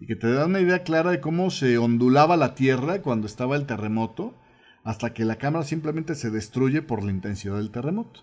y 0.00 0.06
que 0.06 0.16
te 0.16 0.32
da 0.32 0.46
una 0.46 0.60
idea 0.60 0.82
clara 0.82 1.10
de 1.10 1.20
cómo 1.20 1.50
se 1.50 1.78
ondulaba 1.78 2.36
la 2.36 2.54
tierra 2.54 3.02
cuando 3.02 3.26
estaba 3.26 3.56
el 3.56 3.66
terremoto, 3.66 4.34
hasta 4.84 5.12
que 5.14 5.24
la 5.24 5.36
cámara 5.36 5.64
simplemente 5.64 6.14
se 6.14 6.30
destruye 6.30 6.82
por 6.82 7.02
la 7.02 7.10
intensidad 7.10 7.56
del 7.56 7.70
terremoto. 7.70 8.20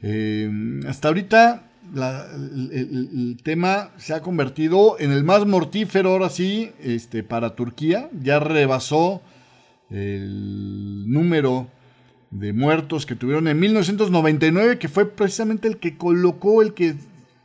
Eh, 0.00 0.50
hasta 0.86 1.08
ahorita 1.08 1.64
el, 1.94 3.38
tema 3.42 3.90
se 3.96 4.14
ha 4.14 4.20
convertido 4.20 4.98
en 4.98 5.10
el 5.10 5.24
más 5.24 5.46
mortífero 5.46 6.10
ahora 6.10 6.28
sí 6.28 6.70
este, 6.82 7.22
para 7.22 7.54
Turquía. 7.54 8.08
Ya 8.22 8.38
rebasó 8.38 9.22
el 9.90 11.10
número 11.10 11.68
de 12.30 12.52
muertos 12.52 13.06
que 13.06 13.16
tuvieron 13.16 13.48
en 13.48 13.58
1999, 13.58 14.78
que 14.78 14.88
fue 14.88 15.10
precisamente 15.10 15.68
el 15.68 15.78
que 15.78 15.96
colocó, 15.96 16.60
el 16.62 16.74
que 16.74 16.94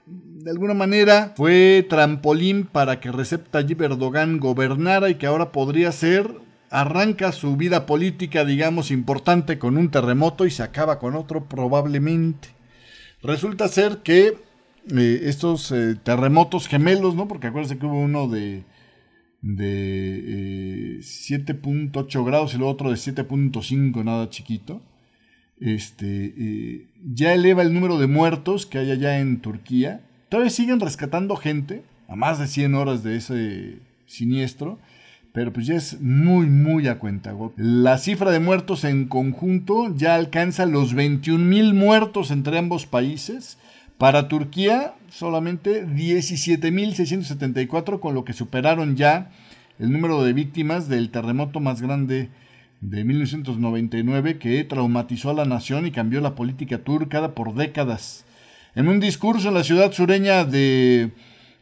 de 0.06 0.52
alguna 0.52 0.74
manera 0.74 1.34
fue 1.38 1.86
trampolín 1.90 2.66
para 2.66 3.00
que 3.00 3.12
Recep 3.12 3.48
Tayyip 3.50 3.82
Erdogan 3.82 4.40
gobernara 4.40 5.10
y 5.10 5.16
que 5.16 5.26
ahora 5.26 5.54
podría 5.54 5.92
ser, 5.94 6.30
arranca 6.74 7.32
su 7.32 7.56
vida 7.56 7.86
política, 7.86 8.44
digamos, 8.44 8.90
importante 8.90 9.60
con 9.60 9.78
un 9.78 9.92
terremoto 9.92 10.48
y 10.48 10.50
se 10.50 10.64
acaba 10.64 10.98
con 10.98 11.16
otro 11.16 11.46
probablemente. 11.46 12.50
Resulta 13.22 13.68
ser 13.68 14.00
que 14.00 14.40
eh, 14.90 15.20
estos 15.26 15.72
eh, 15.72 15.96
terremotos 16.02 16.68
gemelos, 16.68 17.14
¿no? 17.14 17.28
Porque 17.28 17.46
acuérdense 17.46 17.78
que 17.78 17.86
hubo 17.86 18.00
uno 18.00 18.28
de, 18.28 18.64
de 19.44 20.98
7.8 21.02 22.20
eh, 22.20 22.26
grados 22.26 22.54
y 22.54 22.58
el 22.58 22.64
otro 22.64 22.90
de 22.90 22.96
7.5, 22.96 24.04
nada 24.04 24.32
chiquito. 24.32 24.82
Este, 25.60 26.88
ya 27.06 27.36
eleva 27.36 27.62
el 27.62 27.72
número 27.72 28.00
de 28.00 28.08
muertos 28.08 28.66
que 28.66 28.80
hay 28.80 28.90
allá 28.90 29.20
en 29.20 29.42
Turquía. 29.42 30.02
Todavía 30.28 30.50
siguen 30.50 30.80
rescatando 30.80 31.36
gente, 31.36 31.84
a 32.08 32.16
más 32.16 32.40
de 32.40 32.48
100 32.48 32.74
horas 32.74 33.04
de 33.04 33.18
ese 33.18 33.78
siniestro 34.08 34.80
pero 35.34 35.52
pues 35.52 35.66
ya 35.66 35.76
es 35.76 36.00
muy, 36.00 36.46
muy 36.46 36.88
a 36.88 37.00
cuenta. 37.00 37.36
La 37.58 37.98
cifra 37.98 38.32
de 38.32 38.40
muertos 38.40 38.84
en 38.84 39.08
conjunto 39.08 39.92
ya 39.96 40.14
alcanza 40.16 40.68
los 40.68 40.94
21 40.94 41.44
mil 41.44 41.74
muertos 41.74 42.30
entre 42.30 42.60
ambos 42.60 42.86
países. 42.86 43.58
Para 43.98 44.28
Turquía, 44.28 44.94
solamente 45.10 45.88
17.674, 45.88 48.00
con 48.00 48.14
lo 48.14 48.24
que 48.24 48.34
superaron 48.34 48.96
ya 48.96 49.32
el 49.80 49.92
número 49.92 50.24
de 50.24 50.34
víctimas 50.34 50.88
del 50.88 51.10
terremoto 51.10 51.60
más 51.60 51.82
grande 51.82 52.30
de 52.82 53.04
1999 53.04 54.38
que 54.38 54.64
traumatizó 54.66 55.32
a 55.32 55.34
la 55.34 55.46
nación 55.46 55.88
y 55.88 55.92
cambió 55.92 56.22
la 56.22 56.36
política 56.36 56.78
turca 56.78 57.34
por 57.34 57.56
décadas. 57.56 58.24
En 58.76 58.88
un 58.88 59.00
discurso 59.00 59.48
en 59.48 59.56
la 59.56 59.64
ciudad 59.64 59.92
sureña 59.94 60.46
de 60.46 61.10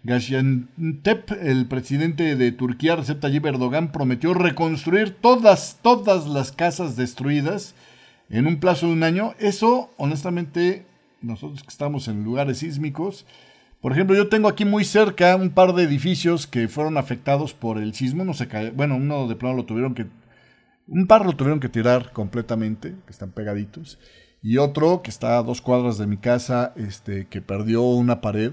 Gaziantep, 0.03 1.31
el 1.43 1.67
presidente 1.67 2.35
de 2.35 2.51
Turquía, 2.51 2.95
Recep 2.95 3.19
Tayyip 3.19 3.45
Erdogan, 3.45 3.91
prometió 3.91 4.33
reconstruir 4.33 5.15
todas, 5.21 5.79
todas 5.83 6.27
las 6.27 6.51
casas 6.51 6.95
destruidas 6.95 7.75
en 8.29 8.47
un 8.47 8.59
plazo 8.59 8.87
de 8.87 8.93
un 8.93 9.03
año. 9.03 9.35
Eso, 9.37 9.91
honestamente, 9.97 10.85
nosotros 11.21 11.61
que 11.61 11.69
estamos 11.69 12.07
en 12.07 12.23
lugares 12.23 12.59
sísmicos, 12.59 13.27
por 13.79 13.91
ejemplo, 13.91 14.15
yo 14.15 14.27
tengo 14.27 14.47
aquí 14.47 14.65
muy 14.65 14.85
cerca 14.85 15.35
un 15.35 15.51
par 15.51 15.73
de 15.73 15.83
edificios 15.83 16.47
que 16.47 16.67
fueron 16.67 16.97
afectados 16.97 17.53
por 17.53 17.77
el 17.77 17.93
sismo, 17.93 18.23
no 18.23 18.33
se 18.33 18.45
bueno, 18.71 18.95
uno 18.95 19.27
de 19.27 19.35
plano 19.35 19.55
lo 19.55 19.65
tuvieron 19.65 19.93
que, 19.93 20.07
un 20.87 21.05
par 21.07 21.25
lo 21.25 21.33
tuvieron 21.33 21.59
que 21.59 21.69
tirar 21.69 22.11
completamente, 22.11 22.95
que 23.05 23.11
están 23.11 23.31
pegaditos, 23.31 23.99
y 24.41 24.57
otro 24.57 25.01
que 25.03 25.11
está 25.11 25.37
a 25.37 25.43
dos 25.43 25.61
cuadras 25.61 25.97
de 25.99 26.07
mi 26.07 26.17
casa, 26.17 26.73
este, 26.75 27.25
que 27.27 27.41
perdió 27.41 27.83
una 27.83 28.21
pared 28.21 28.51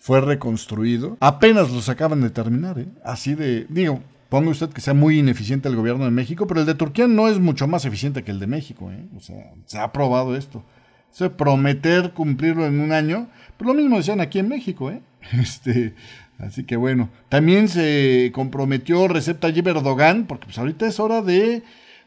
fue 0.00 0.20
reconstruido. 0.22 1.18
Apenas 1.20 1.70
los 1.70 1.88
acaban 1.88 2.22
de 2.22 2.30
terminar, 2.30 2.78
¿eh? 2.78 2.88
Así 3.04 3.34
de, 3.34 3.66
digo, 3.68 4.00
ponga 4.30 4.50
usted 4.50 4.70
que 4.70 4.80
sea 4.80 4.94
muy 4.94 5.18
ineficiente 5.18 5.68
el 5.68 5.76
gobierno 5.76 6.06
de 6.06 6.10
México, 6.10 6.46
pero 6.46 6.60
el 6.60 6.66
de 6.66 6.74
Turquía 6.74 7.06
no 7.06 7.28
es 7.28 7.38
mucho 7.38 7.68
más 7.68 7.84
eficiente 7.84 8.24
que 8.24 8.30
el 8.30 8.40
de 8.40 8.46
México, 8.46 8.90
¿eh? 8.90 9.06
O 9.14 9.20
sea, 9.20 9.52
se 9.66 9.78
ha 9.78 9.92
probado 9.92 10.34
esto. 10.34 10.64
Eso 11.12 11.24
de 11.24 11.30
prometer 11.30 12.12
cumplirlo 12.12 12.66
en 12.66 12.80
un 12.80 12.92
año, 12.92 13.28
pues 13.58 13.68
lo 13.68 13.74
mismo 13.74 13.98
decían 13.98 14.20
aquí 14.20 14.38
en 14.38 14.48
México, 14.48 14.90
¿eh? 14.90 15.02
Este, 15.38 15.94
así 16.38 16.64
que 16.64 16.76
bueno, 16.76 17.10
también 17.28 17.68
se 17.68 18.30
comprometió 18.34 19.06
Recep 19.06 19.38
Tayyip 19.38 19.66
Erdogan, 19.66 20.26
porque 20.26 20.46
pues 20.46 20.58
ahorita 20.58 20.86
es 20.86 20.98
hora 20.98 21.20
de 21.20 21.62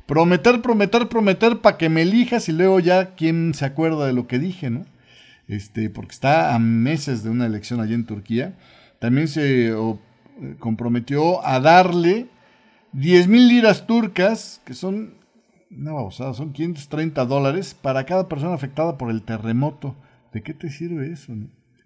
prometer, 0.08 0.64
prometer, 0.64 1.08
prometer 1.10 1.60
para 1.60 1.78
que 1.78 1.90
me 1.90 2.02
elijas 2.02 2.50
y 2.50 2.54
luego 2.54 2.80
ya 2.80 3.14
quién 3.14 3.54
se 3.54 3.66
acuerda 3.66 4.08
de 4.08 4.14
lo 4.14 4.26
que 4.26 4.40
dije, 4.40 4.72
¿no? 4.72 4.86
Este, 5.48 5.90
porque 5.90 6.14
está 6.14 6.54
a 6.56 6.60
meses 6.60 7.24
de 7.24 7.30
una 7.30 7.46
elección 7.46 7.82
allí 7.82 7.94
en 7.94 8.06
Turquía, 8.06 8.56
también 9.00 9.28
se 9.28 9.70
eh, 9.70 9.96
comprometió 10.60 11.46
a 11.46 11.60
darle 11.60 12.28
10 12.94 13.28
mil 13.28 13.48
liras 13.48 13.86
turcas, 13.88 14.62
que 14.66 14.74
son 14.74 15.16
530 15.70 17.26
dólares 17.26 17.76
para 17.80 18.06
cada 18.06 18.30
persona 18.30 18.54
afectada 18.54 18.98
por 18.98 19.10
el 19.10 19.24
terremoto. 19.24 19.96
¿De 20.32 20.42
qué 20.42 20.54
te 20.54 20.70
sirve 20.70 21.12
eso? 21.12 21.34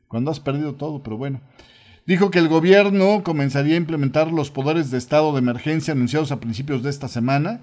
Cuando 0.08 0.32
has 0.32 0.40
perdido 0.40 0.76
todo, 0.76 1.02
pero 1.04 1.18
bueno. 1.18 1.42
Dijo 2.06 2.32
que 2.32 2.40
el 2.40 2.48
gobierno 2.48 3.22
comenzaría 3.24 3.74
a 3.74 3.78
implementar 3.78 4.32
los 4.32 4.50
poderes 4.50 4.92
de 4.92 4.98
estado 4.98 5.34
de 5.34 5.40
emergencia 5.40 5.94
anunciados 5.94 6.32
a 6.32 6.40
principios 6.40 6.82
de 6.82 6.90
esta 6.90 7.10
semana. 7.10 7.62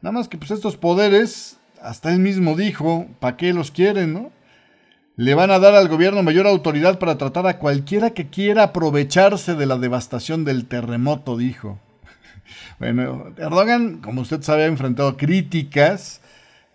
Nada 0.00 0.12
más 0.12 0.28
que 0.28 0.38
pues 0.38 0.50
estos 0.50 0.78
poderes, 0.78 1.58
hasta 1.82 2.10
él 2.12 2.18
mismo 2.18 2.56
dijo, 2.56 3.06
¿para 3.20 3.36
qué 3.36 3.52
los 3.52 3.70
quieren, 3.70 4.14
no? 4.14 4.30
Le 5.16 5.34
van 5.34 5.52
a 5.52 5.60
dar 5.60 5.74
al 5.74 5.88
gobierno 5.88 6.24
mayor 6.24 6.48
autoridad 6.48 6.98
para 6.98 7.16
tratar 7.18 7.46
a 7.46 7.58
cualquiera 7.58 8.10
que 8.10 8.30
quiera 8.30 8.64
aprovecharse 8.64 9.54
de 9.54 9.66
la 9.66 9.78
devastación 9.78 10.44
del 10.44 10.66
terremoto, 10.66 11.36
dijo. 11.36 11.78
Bueno, 12.80 13.32
Erdogan, 13.38 14.00
como 14.02 14.22
usted 14.22 14.42
sabe, 14.42 14.64
ha 14.64 14.66
enfrentado 14.66 15.16
críticas 15.16 16.20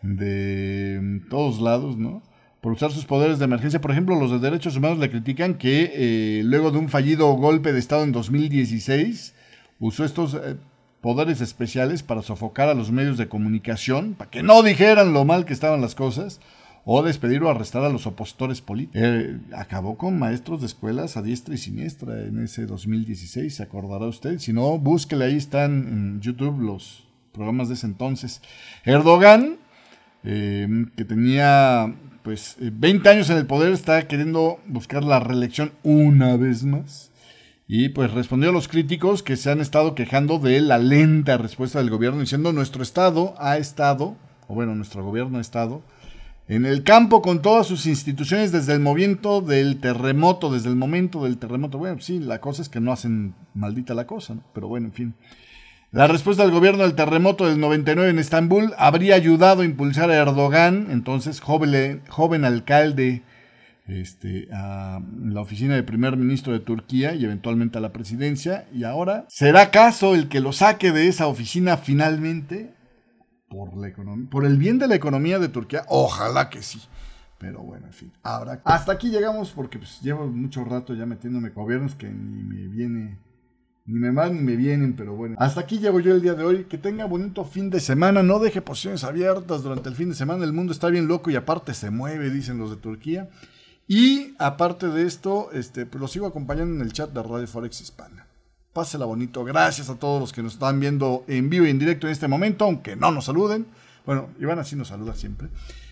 de 0.01 1.21
todos 1.29 1.59
lados, 1.59 1.97
¿no? 1.97 2.23
Por 2.61 2.71
usar 2.71 2.91
sus 2.91 3.05
poderes 3.05 3.39
de 3.39 3.45
emergencia. 3.45 3.81
Por 3.81 3.91
ejemplo, 3.91 4.17
los 4.17 4.31
de 4.31 4.39
derechos 4.39 4.77
humanos 4.77 4.97
le 4.99 5.11
critican 5.11 5.55
que 5.55 5.91
eh, 5.93 6.41
luego 6.43 6.71
de 6.71 6.77
un 6.77 6.89
fallido 6.89 7.31
golpe 7.33 7.73
de 7.73 7.79
Estado 7.79 8.03
en 8.03 8.13
2016, 8.13 9.35
usó 9.79 10.05
estos 10.05 10.33
eh, 10.33 10.55
poderes 11.01 11.41
especiales 11.41 12.03
para 12.03 12.21
sofocar 12.21 12.69
a 12.69 12.73
los 12.73 12.91
medios 12.91 13.17
de 13.17 13.27
comunicación, 13.27 14.15
para 14.15 14.31
que 14.31 14.43
no 14.43 14.63
dijeran 14.63 15.13
lo 15.13 15.25
mal 15.25 15.45
que 15.45 15.53
estaban 15.53 15.81
las 15.81 15.95
cosas 15.95 16.39
o 16.85 17.03
despedir 17.03 17.43
o 17.43 17.49
arrestar 17.49 17.83
a 17.83 17.89
los 17.89 18.07
opositores 18.07 18.61
políticos. 18.61 19.01
Eh, 19.03 19.37
acabó 19.55 19.97
con 19.97 20.17
maestros 20.17 20.61
de 20.61 20.67
escuelas 20.67 21.17
a 21.17 21.21
diestra 21.21 21.55
y 21.55 21.57
siniestra 21.57 22.21
en 22.25 22.43
ese 22.43 22.65
2016, 22.65 23.55
se 23.55 23.63
acordará 23.63 24.05
usted. 24.05 24.39
Si 24.39 24.53
no, 24.53 24.77
búsquele, 24.77 25.25
ahí 25.25 25.35
están 25.35 25.71
en 25.71 26.21
YouTube 26.21 26.59
los 26.59 27.07
programas 27.31 27.67
de 27.67 27.75
ese 27.75 27.87
entonces. 27.87 28.41
Erdogan, 28.85 29.57
eh, 30.23 30.67
que 30.95 31.05
tenía 31.05 31.93
pues 32.23 32.57
20 32.59 33.07
eh, 33.07 33.11
años 33.11 33.29
en 33.29 33.37
el 33.37 33.45
poder, 33.45 33.71
está 33.71 34.07
queriendo 34.07 34.59
buscar 34.67 35.03
la 35.03 35.19
reelección 35.19 35.71
una 35.83 36.37
vez 36.37 36.63
más. 36.63 37.09
Y 37.71 37.89
pues 37.89 38.11
respondió 38.11 38.49
a 38.49 38.53
los 38.53 38.67
críticos 38.67 39.21
que 39.21 39.37
se 39.37 39.51
han 39.51 39.61
estado 39.61 39.93
quejando 39.93 40.39
de 40.39 40.59
la 40.59 40.79
lenta 40.79 41.37
respuesta 41.37 41.77
del 41.77 41.91
gobierno, 41.91 42.19
diciendo 42.19 42.51
nuestro 42.51 42.81
Estado 42.81 43.35
ha 43.37 43.57
estado, 43.57 44.17
o 44.47 44.55
bueno, 44.55 44.73
nuestro 44.73 45.03
gobierno 45.03 45.37
ha 45.37 45.41
estado, 45.41 45.83
en 46.49 46.65
el 46.65 46.83
campo 46.83 47.21
con 47.21 47.43
todas 47.43 47.67
sus 47.67 47.85
instituciones 47.85 48.51
desde 48.51 48.73
el 48.73 48.79
momento 48.79 49.39
del 49.39 49.79
terremoto, 49.79 50.51
desde 50.51 50.69
el 50.69 50.75
momento 50.75 51.23
del 51.23 51.37
terremoto. 51.37 51.77
Bueno, 51.77 52.01
sí, 52.01 52.17
la 52.17 52.41
cosa 52.41 52.63
es 52.63 52.69
que 52.69 52.79
no 52.79 52.91
hacen 52.91 53.35
maldita 53.53 53.93
la 53.93 54.07
cosa, 54.07 54.33
¿no? 54.33 54.43
pero 54.51 54.67
bueno, 54.67 54.87
en 54.87 54.93
fin. 54.93 55.13
La 55.91 56.07
respuesta 56.07 56.41
del 56.41 56.51
gobierno 56.51 56.83
al 56.83 56.95
terremoto 56.95 57.47
del 57.47 57.59
99 57.59 58.09
en 58.09 58.19
Estambul 58.19 58.73
habría 58.79 59.13
ayudado 59.13 59.61
a 59.61 59.65
impulsar 59.65 60.09
a 60.09 60.15
Erdogan, 60.15 60.87
entonces 60.89 61.39
joven, 61.39 62.01
joven 62.09 62.43
alcalde, 62.45 63.21
este, 63.87 64.47
a 64.51 65.01
la 65.23 65.41
oficina 65.41 65.75
de 65.75 65.83
primer 65.83 66.17
ministro 66.17 66.53
de 66.53 66.59
Turquía 66.61 67.13
y 67.13 67.25
eventualmente 67.25 67.77
a 67.77 67.81
la 67.81 67.93
presidencia. 67.93 68.67
Y 68.73 68.85
ahora, 68.85 69.25
¿será 69.29 69.61
acaso 69.61 70.15
el 70.15 70.29
que 70.29 70.39
lo 70.39 70.51
saque 70.51 70.91
de 70.91 71.07
esa 71.07 71.27
oficina 71.27 71.77
finalmente? 71.77 72.73
Por, 73.49 73.75
la 73.75 73.91
por 74.29 74.45
el 74.45 74.57
bien 74.57 74.77
de 74.77 74.87
la 74.87 74.95
economía 74.95 75.39
de 75.39 75.49
Turquía, 75.49 75.83
ojalá 75.87 76.49
que 76.49 76.61
sí. 76.61 76.79
Pero 77.39 77.59
bueno, 77.61 77.87
en 77.87 77.93
fin. 77.93 78.11
Hasta 78.21 78.91
aquí 78.91 79.09
llegamos 79.09 79.51
porque 79.51 79.79
pues, 79.79 80.01
llevo 80.01 80.27
mucho 80.27 80.63
rato 80.65 80.93
ya 80.93 81.05
metiéndome 81.05 81.49
gobiernos 81.49 81.95
que 81.95 82.09
ni 82.09 82.43
me 82.43 82.67
viene 82.67 83.17
ni 83.89 83.97
me 83.97 84.11
van 84.11 84.35
ni 84.35 84.41
me 84.41 84.55
vienen, 84.55 84.95
pero 84.95 85.15
bueno. 85.15 85.35
Hasta 85.39 85.61
aquí 85.61 85.79
llego 85.79 85.99
yo 85.99 86.13
el 86.13 86.21
día 86.21 86.35
de 86.35 86.43
hoy. 86.43 86.65
Que 86.65 86.77
tenga 86.77 87.05
bonito 87.05 87.43
fin 87.43 87.71
de 87.71 87.79
semana. 87.79 88.21
No 88.21 88.37
deje 88.37 88.61
posiciones 88.61 89.03
abiertas 89.03 89.63
durante 89.63 89.89
el 89.89 89.95
fin 89.95 90.09
de 90.09 90.15
semana. 90.15 90.43
El 90.43 90.53
mundo 90.53 90.73
está 90.73 90.89
bien 90.89 91.07
loco 91.07 91.31
y 91.31 91.35
aparte 91.35 91.73
se 91.73 91.89
mueve, 91.89 92.29
dicen 92.29 92.59
los 92.59 92.69
de 92.69 92.77
Turquía. 92.77 93.29
Y 93.87 94.35
aparte 94.37 94.89
de 94.89 95.07
esto, 95.07 95.49
este, 95.53 95.87
pues 95.87 95.99
lo 95.99 96.07
sigo 96.07 96.27
acompañando 96.27 96.75
en 96.75 96.81
el 96.81 96.93
chat 96.93 97.09
de 97.11 97.23
Radio 97.23 97.47
Forex 97.47 97.81
Hispana. 97.81 98.27
Pásela 98.79 99.03
bonito. 99.03 99.43
Gracias 99.43 99.89
a 99.89 99.95
todos 99.95 100.21
los 100.21 100.31
que 100.31 100.41
nos 100.41 100.53
están 100.53 100.79
viendo 100.79 101.25
en 101.27 101.49
vivo 101.49 101.65
y 101.65 101.69
en 101.69 101.79
directo 101.79 102.07
en 102.07 102.13
este 102.13 102.29
momento, 102.29 102.63
aunque 102.63 102.95
no 102.95 103.11
nos 103.11 103.25
saluden. 103.25 103.65
Bueno, 104.05 104.29
Iván 104.39 104.57
así 104.57 104.77
nos 104.77 104.87
saluda 104.87 105.15
siempre. 105.15 105.49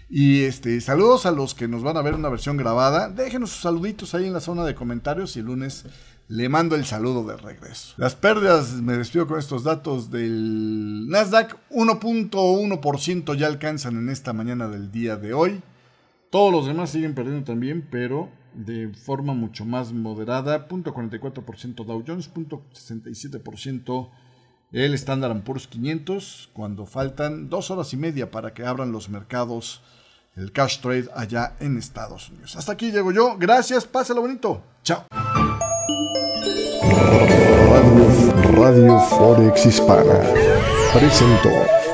Y 0.09 0.43
este, 0.43 0.79
saludos 0.79 1.25
a 1.25 1.31
los 1.31 1.53
que 1.53 1.67
nos 1.67 1.83
van 1.83 1.97
a 1.97 2.01
ver 2.01 2.13
una 2.13 2.29
versión 2.29 2.55
grabada. 2.55 3.09
Déjenos 3.09 3.49
sus 3.49 3.59
saluditos 3.59 4.15
ahí 4.15 4.25
en 4.25 4.31
la 4.31 4.39
zona 4.39 4.63
de 4.63 4.73
comentarios 4.73 5.35
y 5.35 5.39
el 5.39 5.47
lunes 5.47 5.83
le 6.29 6.47
mando 6.47 6.77
el 6.77 6.85
saludo 6.85 7.25
de 7.25 7.35
regreso. 7.35 7.93
Las 7.97 8.15
pérdidas, 8.15 8.71
me 8.75 8.95
despido 8.95 9.27
con 9.27 9.37
estos 9.37 9.65
datos 9.65 10.09
del 10.09 11.09
Nasdaq, 11.09 11.57
1.1% 11.69 13.35
ya 13.35 13.47
alcanzan 13.47 13.97
en 13.97 14.07
esta 14.07 14.31
mañana 14.31 14.69
del 14.69 14.93
día 14.93 15.17
de 15.17 15.33
hoy. 15.33 15.61
Todos 16.29 16.53
los 16.53 16.67
demás 16.67 16.91
siguen 16.91 17.15
perdiendo 17.15 17.43
también, 17.43 17.85
pero 17.91 18.29
de 18.57 18.89
forma 18.89 19.33
mucho 19.33 19.63
más 19.63 19.93
moderada. 19.93 20.67
0.44% 20.67 21.85
Dow 21.85 22.03
Jones, 22.05 22.29
0.67% 22.33 24.09
el 24.71 24.93
Standard 24.95 25.41
Poor's 25.43 25.67
500, 25.67 26.49
cuando 26.53 26.85
faltan 26.85 27.49
dos 27.49 27.71
horas 27.71 27.93
y 27.93 27.97
media 27.97 28.31
para 28.31 28.53
que 28.53 28.65
abran 28.65 28.91
los 28.91 29.07
mercados, 29.09 29.81
el 30.35 30.51
cash 30.51 30.79
trade 30.81 31.09
allá 31.15 31.55
en 31.59 31.77
Estados 31.77 32.29
Unidos. 32.29 32.55
Hasta 32.55 32.73
aquí 32.73 32.91
llego 32.91 33.11
yo. 33.11 33.37
Gracias, 33.37 33.85
pásalo 33.85 34.21
bonito. 34.21 34.61
Chao. 34.83 35.05
Radio, 37.69 38.53
Radio 38.55 38.99
Forex 38.99 39.65
Hispana 39.65 40.19
presentó. 40.93 41.86